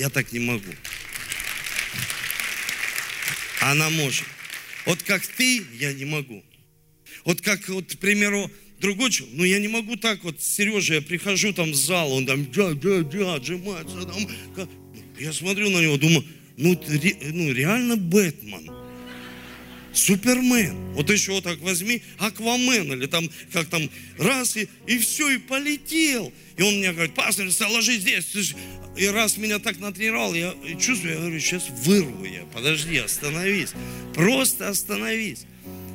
Я 0.00 0.08
так 0.08 0.32
не 0.32 0.38
могу. 0.38 0.72
Она 3.60 3.90
может. 3.90 4.24
Вот 4.86 5.02
как 5.02 5.26
ты, 5.26 5.62
я 5.78 5.92
не 5.92 6.06
могу. 6.06 6.42
Вот 7.26 7.42
как, 7.42 7.68
вот, 7.68 7.94
к 7.94 7.98
примеру, 7.98 8.50
другой 8.80 9.10
человек, 9.10 9.36
ну 9.36 9.44
я 9.44 9.58
не 9.58 9.68
могу 9.68 9.96
так 9.96 10.24
вот, 10.24 10.40
Сережа, 10.40 10.94
я 10.94 11.02
прихожу 11.02 11.52
там 11.52 11.72
в 11.72 11.74
зал, 11.74 12.14
он 12.14 12.24
там, 12.24 12.50
да, 12.50 12.72
да, 12.72 13.02
да, 13.02 13.34
отжимается 13.34 14.06
там. 14.06 14.26
Я 15.18 15.34
смотрю 15.34 15.68
на 15.68 15.82
него, 15.82 15.98
думаю, 15.98 16.24
ну, 16.56 16.82
ре, 16.88 17.16
ну 17.20 17.52
реально 17.52 17.98
Бэтмен. 17.98 18.70
Супермен. 19.92 20.92
Вот 20.94 21.10
еще 21.10 21.32
вот 21.32 21.44
так 21.44 21.58
возьми, 21.60 22.02
Аквамен, 22.18 22.92
или 22.92 23.06
там, 23.06 23.28
как 23.52 23.66
там, 23.68 23.90
раз, 24.18 24.56
и, 24.56 24.68
и 24.86 24.98
все, 24.98 25.30
и 25.30 25.38
полетел. 25.38 26.32
И 26.56 26.62
он 26.62 26.78
мне 26.78 26.92
говорит, 26.92 27.14
пастор, 27.14 27.46
ложись 27.70 28.00
здесь. 28.02 28.54
И 28.96 29.06
раз 29.06 29.36
меня 29.36 29.58
так 29.58 29.78
натренировал, 29.78 30.34
я 30.34 30.54
чувствую, 30.78 31.14
я 31.14 31.20
говорю, 31.20 31.40
сейчас 31.40 31.68
вырву 31.84 32.24
я. 32.24 32.44
Подожди, 32.52 32.96
остановись. 32.98 33.70
Просто 34.14 34.68
остановись. 34.68 35.46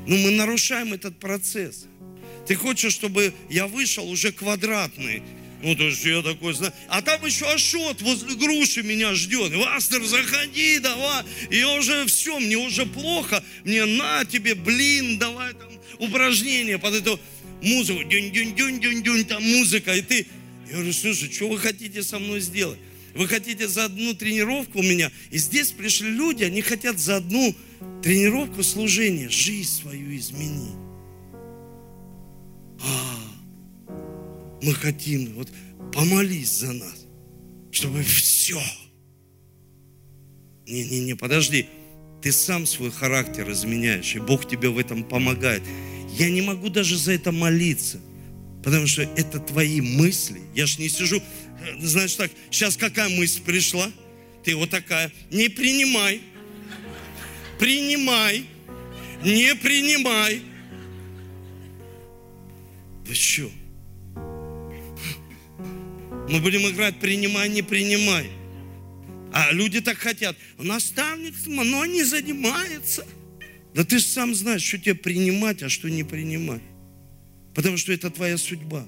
Ну, 0.07 0.17
мы 0.17 0.31
нарушаем 0.31 0.93
этот 0.93 1.19
процесс. 1.19 1.85
Ты 2.47 2.55
хочешь, 2.55 2.93
чтобы 2.93 3.33
я 3.49 3.67
вышел 3.67 4.07
уже 4.09 4.31
квадратный, 4.31 5.23
ну, 5.65 5.75
то 5.75 5.83
есть 5.85 6.05
я 6.05 6.21
такой 6.21 6.53
знаю. 6.53 6.71
А 6.87 7.01
там 7.01 7.25
еще 7.25 7.47
Ашот 7.47 7.99
возле 8.03 8.35
груши 8.35 8.83
меня 8.83 9.15
ждет. 9.15 9.51
Вастер, 9.51 10.03
заходи, 10.03 10.77
давай. 10.77 11.23
И 11.49 11.63
уже 11.63 12.05
все, 12.05 12.37
мне 12.37 12.55
уже 12.55 12.85
плохо. 12.85 13.43
Мне 13.63 13.85
на 13.85 14.25
тебе, 14.25 14.53
блин, 14.53 15.17
давай 15.17 15.55
там 15.55 15.71
упражнения 15.97 16.77
под 16.77 16.93
эту 16.93 17.19
музыку. 17.63 18.03
Дюнь-дюнь-дюнь-дюнь-дюнь, 18.03 19.25
там 19.25 19.41
музыка. 19.41 19.95
И 19.95 20.03
ты, 20.03 20.27
я 20.67 20.73
говорю, 20.73 20.93
слушай, 20.93 21.33
что 21.33 21.49
вы 21.49 21.57
хотите 21.57 22.03
со 22.03 22.19
мной 22.19 22.41
сделать? 22.41 22.77
Вы 23.15 23.27
хотите 23.27 23.67
за 23.67 23.85
одну 23.85 24.13
тренировку 24.13 24.81
у 24.81 24.83
меня? 24.83 25.11
И 25.31 25.39
здесь 25.39 25.71
пришли 25.71 26.11
люди, 26.11 26.43
они 26.43 26.61
хотят 26.61 26.99
за 26.99 27.15
одну 27.15 27.55
тренировку 28.03 28.61
служения 28.61 29.29
жизнь 29.29 29.81
свою 29.81 30.15
изменить. 30.15 30.75
А, 32.83 33.24
мы 34.61 34.73
хотим, 34.73 35.33
вот 35.33 35.49
помолись 35.93 36.59
за 36.59 36.73
нас, 36.73 37.05
чтобы 37.71 38.03
все. 38.03 38.61
Не-не-не, 40.67 41.15
подожди, 41.15 41.67
ты 42.21 42.31
сам 42.31 42.65
свой 42.65 42.91
характер 42.91 43.49
изменяешь, 43.51 44.15
и 44.15 44.19
Бог 44.19 44.47
тебе 44.47 44.69
в 44.69 44.77
этом 44.77 45.03
помогает. 45.03 45.61
Я 46.17 46.29
не 46.29 46.41
могу 46.41 46.69
даже 46.69 46.97
за 46.97 47.11
это 47.11 47.31
молиться, 47.31 47.99
потому 48.63 48.87
что 48.87 49.03
это 49.03 49.39
твои 49.39 49.81
мысли. 49.81 50.41
Я 50.55 50.65
ж 50.65 50.79
не 50.79 50.89
сижу, 50.89 51.17
э, 51.17 51.79
знаешь 51.81 52.15
так, 52.15 52.31
сейчас 52.49 52.77
какая 52.77 53.09
мысль 53.09 53.41
пришла? 53.41 53.91
Ты 54.43 54.55
вот 54.55 54.69
такая, 54.69 55.11
не 55.29 55.49
принимай, 55.49 56.21
принимай, 57.59 58.45
не 59.23 59.53
принимай. 59.55 60.41
Вы 63.05 63.13
что? 63.13 63.51
Мы 66.29 66.39
будем 66.39 66.67
играть 66.67 66.99
«принимай, 66.99 67.49
не 67.49 67.61
принимай». 67.61 68.29
А 69.31 69.51
люди 69.51 69.81
так 69.81 69.97
хотят. 69.97 70.37
Наставник, 70.57 71.33
но 71.45 71.85
не 71.85 72.03
занимается. 72.03 73.05
Да 73.73 73.83
ты 73.83 73.99
же 73.99 74.05
сам 74.05 74.33
знаешь, 74.33 74.63
что 74.63 74.77
тебе 74.77 74.95
принимать, 74.95 75.61
а 75.61 75.67
что 75.67 75.89
не 75.89 76.05
принимать. 76.05 76.61
Потому 77.53 77.75
что 77.75 77.91
это 77.91 78.09
твоя 78.09 78.37
судьба, 78.37 78.87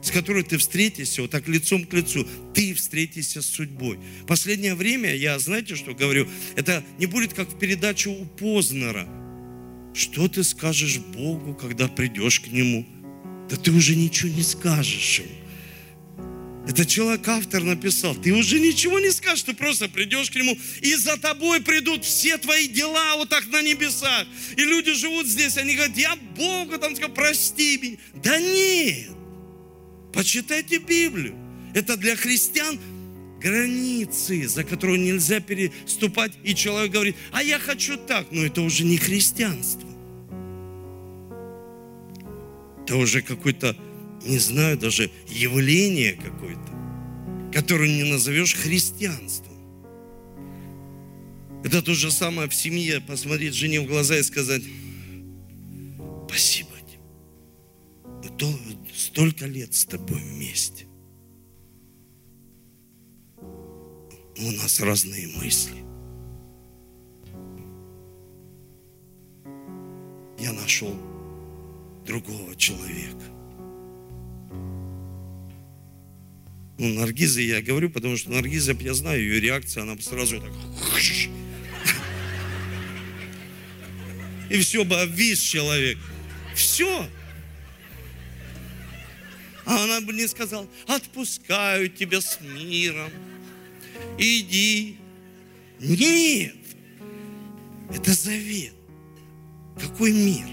с 0.00 0.12
которой 0.12 0.44
ты 0.44 0.56
встретишься 0.58 1.22
вот 1.22 1.32
так 1.32 1.48
лицом 1.48 1.84
к 1.84 1.92
лицу. 1.92 2.26
Ты 2.54 2.74
встретишься 2.74 3.42
с 3.42 3.46
судьбой. 3.46 3.98
Последнее 4.28 4.76
время 4.76 5.14
я, 5.14 5.36
знаете, 5.40 5.74
что 5.74 5.94
говорю? 5.94 6.28
Это 6.54 6.84
не 7.00 7.06
будет 7.06 7.34
как 7.34 7.48
в 7.48 7.58
передаче 7.58 8.10
у 8.10 8.24
Познера. 8.24 9.08
Что 9.94 10.28
ты 10.28 10.44
скажешь 10.44 10.98
Богу, 10.98 11.54
когда 11.54 11.88
придешь 11.88 12.38
к 12.38 12.46
Нему? 12.46 12.86
Да 13.50 13.56
ты 13.56 13.72
уже 13.72 13.96
ничего 13.96 14.30
не 14.30 14.42
скажешь 14.44 15.18
Ему. 15.18 15.41
Это 16.66 16.86
человек, 16.86 17.26
автор 17.26 17.64
написал. 17.64 18.14
Ты 18.14 18.32
уже 18.32 18.60
ничего 18.60 19.00
не 19.00 19.10
скажешь, 19.10 19.42
ты 19.42 19.52
просто 19.52 19.88
придешь 19.88 20.30
к 20.30 20.36
нему, 20.36 20.56
и 20.80 20.94
за 20.94 21.16
тобой 21.16 21.60
придут 21.60 22.04
все 22.04 22.38
твои 22.38 22.68
дела 22.68 23.16
вот 23.16 23.28
так 23.28 23.46
на 23.48 23.62
небесах. 23.62 24.26
И 24.56 24.62
люди 24.62 24.92
живут 24.94 25.26
здесь, 25.26 25.56
они 25.56 25.74
говорят, 25.74 25.96
я 25.96 26.14
Богу 26.36 26.78
там 26.78 26.94
сказал, 26.94 27.12
прости 27.14 27.78
меня. 27.78 27.96
Да 28.14 28.38
нет. 28.38 29.10
Почитайте 30.12 30.78
Библию. 30.78 31.34
Это 31.74 31.96
для 31.96 32.14
христиан 32.14 32.78
границы, 33.40 34.46
за 34.46 34.62
которые 34.62 34.98
нельзя 34.98 35.40
переступать. 35.40 36.32
И 36.44 36.54
человек 36.54 36.92
говорит, 36.92 37.16
а 37.32 37.42
я 37.42 37.58
хочу 37.58 37.96
так. 37.96 38.26
Но 38.30 38.44
это 38.44 38.62
уже 38.62 38.84
не 38.84 38.98
христианство. 38.98 39.88
Это 42.84 42.96
уже 42.96 43.22
какой-то 43.22 43.76
не 44.24 44.38
знаю, 44.38 44.78
даже 44.78 45.10
явление 45.28 46.14
какое-то, 46.14 47.52
которое 47.52 47.88
не 47.88 48.04
назовешь 48.04 48.54
христианством. 48.54 49.52
Это 51.64 51.82
то 51.82 51.94
же 51.94 52.10
самое 52.10 52.48
в 52.48 52.54
семье, 52.54 53.00
посмотреть 53.00 53.54
жене 53.54 53.80
в 53.80 53.86
глаза 53.86 54.18
и 54.18 54.22
сказать, 54.22 54.62
спасибо 56.28 56.70
тебе. 56.88 57.00
Столько 58.94 59.46
лет 59.46 59.74
с 59.74 59.84
тобой 59.84 60.20
вместе. 60.20 60.86
У 64.38 64.50
нас 64.52 64.80
разные 64.80 65.28
мысли. 65.36 65.82
Я 70.38 70.52
нашел 70.52 70.94
другого 72.04 72.56
человека. 72.56 73.41
Ну, 76.82 76.88
Наргиза 76.94 77.40
я 77.40 77.62
говорю, 77.62 77.90
потому 77.90 78.16
что 78.16 78.32
Наргиза, 78.32 78.76
я 78.80 78.92
знаю 78.92 79.22
ее 79.22 79.38
реакция, 79.38 79.84
она 79.84 79.96
сразу 80.00 80.40
так... 80.40 80.50
И 84.50 84.58
все 84.58 84.84
бы 84.84 85.00
обвис 85.00 85.38
человек. 85.38 85.96
Все. 86.56 87.08
А 89.64 89.84
она 89.84 90.00
бы 90.00 90.12
не 90.12 90.26
сказала, 90.26 90.66
отпускаю 90.88 91.88
тебя 91.88 92.20
с 92.20 92.40
миром. 92.40 93.12
Иди. 94.18 94.96
Нет. 95.78 96.56
Это 97.94 98.12
завет. 98.12 98.74
Какой 99.80 100.12
мир? 100.12 100.48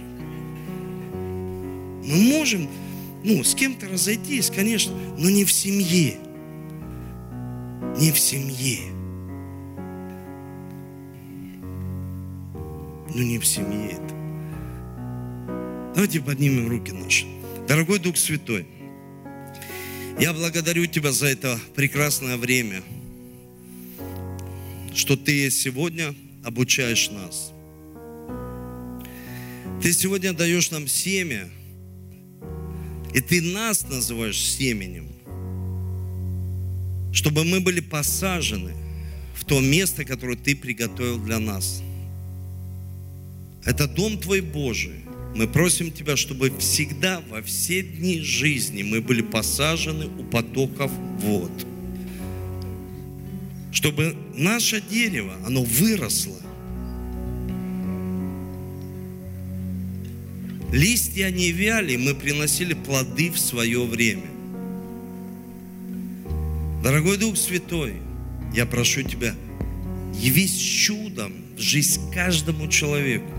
Мы 2.05 2.21
можем 2.37 2.69
ну, 3.23 3.43
с 3.43 3.53
кем-то 3.53 3.87
разойтись, 3.87 4.49
конечно, 4.49 4.93
но 5.17 5.29
не 5.29 5.43
в 5.43 5.51
семье. 5.51 6.17
Не 7.97 8.11
в 8.11 8.19
семье. 8.19 8.79
Ну, 13.13 13.21
не 13.21 13.37
в 13.39 13.45
семье 13.45 13.91
это. 13.91 14.15
Давайте 15.95 16.21
поднимем 16.21 16.69
руки 16.69 16.93
наши. 16.93 17.25
Дорогой 17.67 17.99
Дух 17.99 18.15
Святой, 18.15 18.65
я 20.19 20.31
благодарю 20.31 20.85
Тебя 20.85 21.11
за 21.11 21.27
это 21.27 21.59
прекрасное 21.75 22.37
время, 22.37 22.83
что 24.93 25.17
Ты 25.17 25.49
сегодня 25.51 26.15
обучаешь 26.45 27.09
нас. 27.09 27.51
Ты 29.81 29.91
сегодня 29.91 30.31
даешь 30.31 30.71
нам 30.71 30.87
семя– 30.87 31.49
и 33.13 33.21
ты 33.21 33.41
нас 33.41 33.87
называешь 33.87 34.39
семенем, 34.39 35.07
чтобы 37.11 37.43
мы 37.43 37.59
были 37.59 37.79
посажены 37.79 38.73
в 39.35 39.45
то 39.45 39.59
место, 39.59 40.05
которое 40.05 40.37
ты 40.37 40.55
приготовил 40.55 41.17
для 41.17 41.39
нас. 41.39 41.81
Это 43.65 43.87
дом 43.87 44.17
твой 44.17 44.41
Божий. 44.41 45.05
Мы 45.35 45.47
просим 45.47 45.91
Тебя, 45.91 46.17
чтобы 46.17 46.51
всегда, 46.57 47.21
во 47.29 47.41
все 47.41 47.83
дни 47.83 48.19
жизни 48.21 48.83
мы 48.83 48.99
были 49.01 49.21
посажены 49.21 50.07
у 50.07 50.23
потоков 50.23 50.91
вод. 51.19 51.51
Чтобы 53.71 54.15
наше 54.35 54.81
дерево, 54.81 55.35
оно 55.45 55.63
выросло 55.63 56.39
Листья 60.71 61.31
не 61.31 61.51
вяли, 61.51 61.95
мы 61.95 62.13
приносили 62.13 62.73
плоды 62.73 63.31
в 63.31 63.39
свое 63.39 63.83
время. 63.85 64.27
Дорогой 66.83 67.17
Дух 67.17 67.37
Святой, 67.37 67.95
я 68.53 68.67
прошу 68.67 69.01
Тебя, 69.01 69.33
явись 70.13 70.55
чудом 70.55 71.33
в 71.57 71.59
жизнь 71.59 72.11
каждому 72.13 72.67
человеку. 72.67 73.31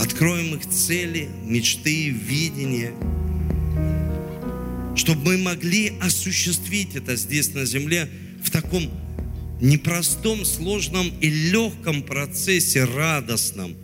Откроем 0.00 0.56
их 0.56 0.68
цели, 0.68 1.28
мечты, 1.44 2.08
видения, 2.08 2.92
чтобы 4.96 5.22
мы 5.24 5.38
могли 5.38 5.92
осуществить 6.00 6.96
это 6.96 7.14
здесь 7.14 7.54
на 7.54 7.64
земле 7.64 8.08
в 8.42 8.50
таком 8.50 8.90
непростом, 9.60 10.44
сложном 10.44 11.12
и 11.20 11.28
легком 11.28 12.02
процессе, 12.02 12.84
радостном, 12.84 13.76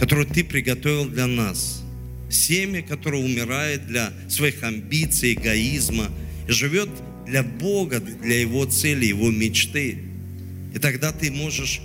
который 0.00 0.24
Ты 0.24 0.42
приготовил 0.42 1.04
для 1.04 1.26
нас. 1.26 1.84
Семя, 2.30 2.82
которое 2.82 3.22
умирает 3.22 3.86
для 3.86 4.12
своих 4.28 4.62
амбиций, 4.62 5.34
эгоизма, 5.34 6.08
и 6.48 6.52
живет 6.52 6.88
для 7.26 7.42
Бога, 7.42 8.00
для 8.00 8.40
Его 8.40 8.64
цели, 8.64 9.04
Его 9.04 9.30
мечты. 9.30 9.98
И 10.74 10.78
тогда 10.78 11.12
Ты 11.12 11.30
можешь 11.30 11.82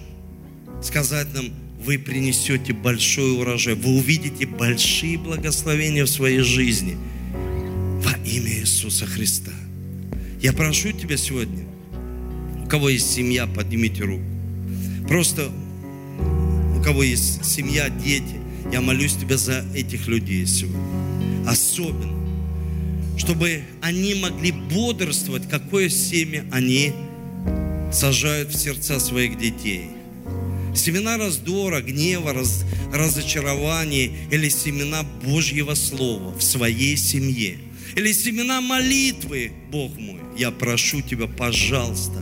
сказать 0.81 1.27
нам, 1.33 1.51
вы 1.83 1.99
принесете 1.99 2.73
большой 2.73 3.37
урожай, 3.37 3.75
вы 3.75 3.97
увидите 3.97 4.47
большие 4.47 5.17
благословения 5.17 6.05
в 6.05 6.09
своей 6.09 6.39
жизни 6.39 6.97
во 8.01 8.17
имя 8.25 8.59
Иисуса 8.61 9.05
Христа. 9.05 9.51
Я 10.41 10.53
прошу 10.53 10.93
тебя 10.93 11.17
сегодня, 11.17 11.65
у 12.63 12.67
кого 12.67 12.89
есть 12.89 13.11
семья, 13.11 13.45
поднимите 13.45 14.03
руку. 14.03 14.23
Просто 15.07 15.51
кого 16.85 17.01
есть 17.01 17.43
семья, 17.43 17.89
дети, 17.89 18.39
я 18.71 18.79
молюсь 18.79 19.15
тебя 19.15 19.37
за 19.37 19.65
этих 19.73 20.05
людей 20.05 20.45
сегодня. 20.45 20.79
Особенно, 21.47 22.13
чтобы 23.17 23.63
они 23.81 24.13
могли 24.13 24.51
бодрствовать, 24.51 25.49
какое 25.49 25.89
семя 25.89 26.45
они 26.51 26.93
сажают 27.91 28.53
в 28.53 28.55
сердца 28.55 28.99
своих 28.99 29.39
детей. 29.39 29.89
Семена 30.75 31.17
раздора, 31.17 31.81
гнева, 31.81 32.33
раз, 32.33 32.63
разочарования 32.93 34.11
или 34.29 34.47
семена 34.49 35.01
Божьего 35.23 35.73
Слова 35.73 36.37
в 36.37 36.43
своей 36.43 36.97
семье. 36.97 37.57
Или 37.95 38.11
семена 38.11 38.61
молитвы, 38.61 39.53
Бог 39.71 39.97
мой, 39.97 40.19
я 40.37 40.51
прошу 40.51 41.01
Тебя, 41.01 41.25
пожалуйста, 41.25 42.21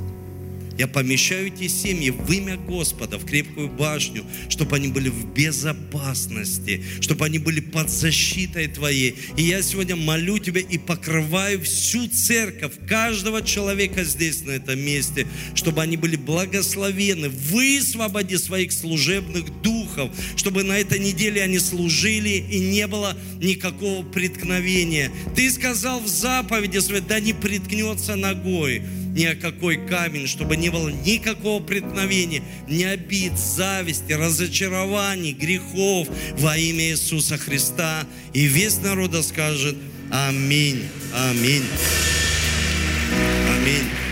я 0.77 0.87
помещаю 0.87 1.47
эти 1.47 1.67
семьи 1.67 2.09
в 2.09 2.31
имя 2.31 2.57
Господа, 2.57 3.17
в 3.19 3.25
крепкую 3.25 3.69
башню, 3.69 4.25
чтобы 4.49 4.77
они 4.77 4.87
были 4.87 5.09
в 5.09 5.33
безопасности, 5.33 6.83
чтобы 6.99 7.25
они 7.25 7.37
были 7.37 7.59
под 7.59 7.89
защитой 7.89 8.67
Твоей. 8.67 9.15
И 9.37 9.43
я 9.43 9.61
сегодня 9.61 9.95
молю 9.95 10.39
Тебя 10.39 10.61
и 10.61 10.77
покрываю 10.77 11.61
всю 11.61 12.07
церковь, 12.07 12.73
каждого 12.87 13.43
человека 13.43 14.03
здесь, 14.03 14.41
на 14.41 14.51
этом 14.51 14.79
месте, 14.79 15.27
чтобы 15.53 15.81
они 15.81 15.95
были 15.95 16.15
благословены. 16.15 17.29
Высвободи 17.29 18.37
своих 18.37 18.71
служебных 18.71 19.61
духов, 19.61 20.11
чтобы 20.35 20.63
на 20.63 20.79
этой 20.79 20.97
неделе 20.99 21.43
они 21.43 21.59
служили 21.59 22.29
и 22.49 22.59
не 22.59 22.87
было 22.87 23.15
никакого 23.39 24.03
преткновения. 24.03 25.11
Ты 25.35 25.51
сказал 25.51 25.99
в 25.99 26.07
заповеди 26.07 26.79
своей, 26.79 27.01
да 27.01 27.19
не 27.19 27.33
приткнется 27.33 28.15
ногой 28.15 28.81
ни 29.13 29.25
о 29.25 29.35
какой 29.35 29.77
камень, 29.77 30.27
чтобы 30.27 30.57
не 30.57 30.69
было 30.69 30.89
никакого 30.89 31.61
преткновения, 31.63 32.43
ни 32.67 32.83
обид, 32.83 33.37
зависти, 33.37 34.13
разочарований, 34.13 35.33
грехов 35.33 36.07
во 36.37 36.57
имя 36.57 36.89
Иисуса 36.89 37.37
Христа. 37.37 38.05
И 38.33 38.45
весь 38.45 38.79
народ 38.79 39.13
скажет 39.23 39.75
Аминь, 40.11 40.83
Аминь, 41.13 41.65
Аминь. 43.55 44.02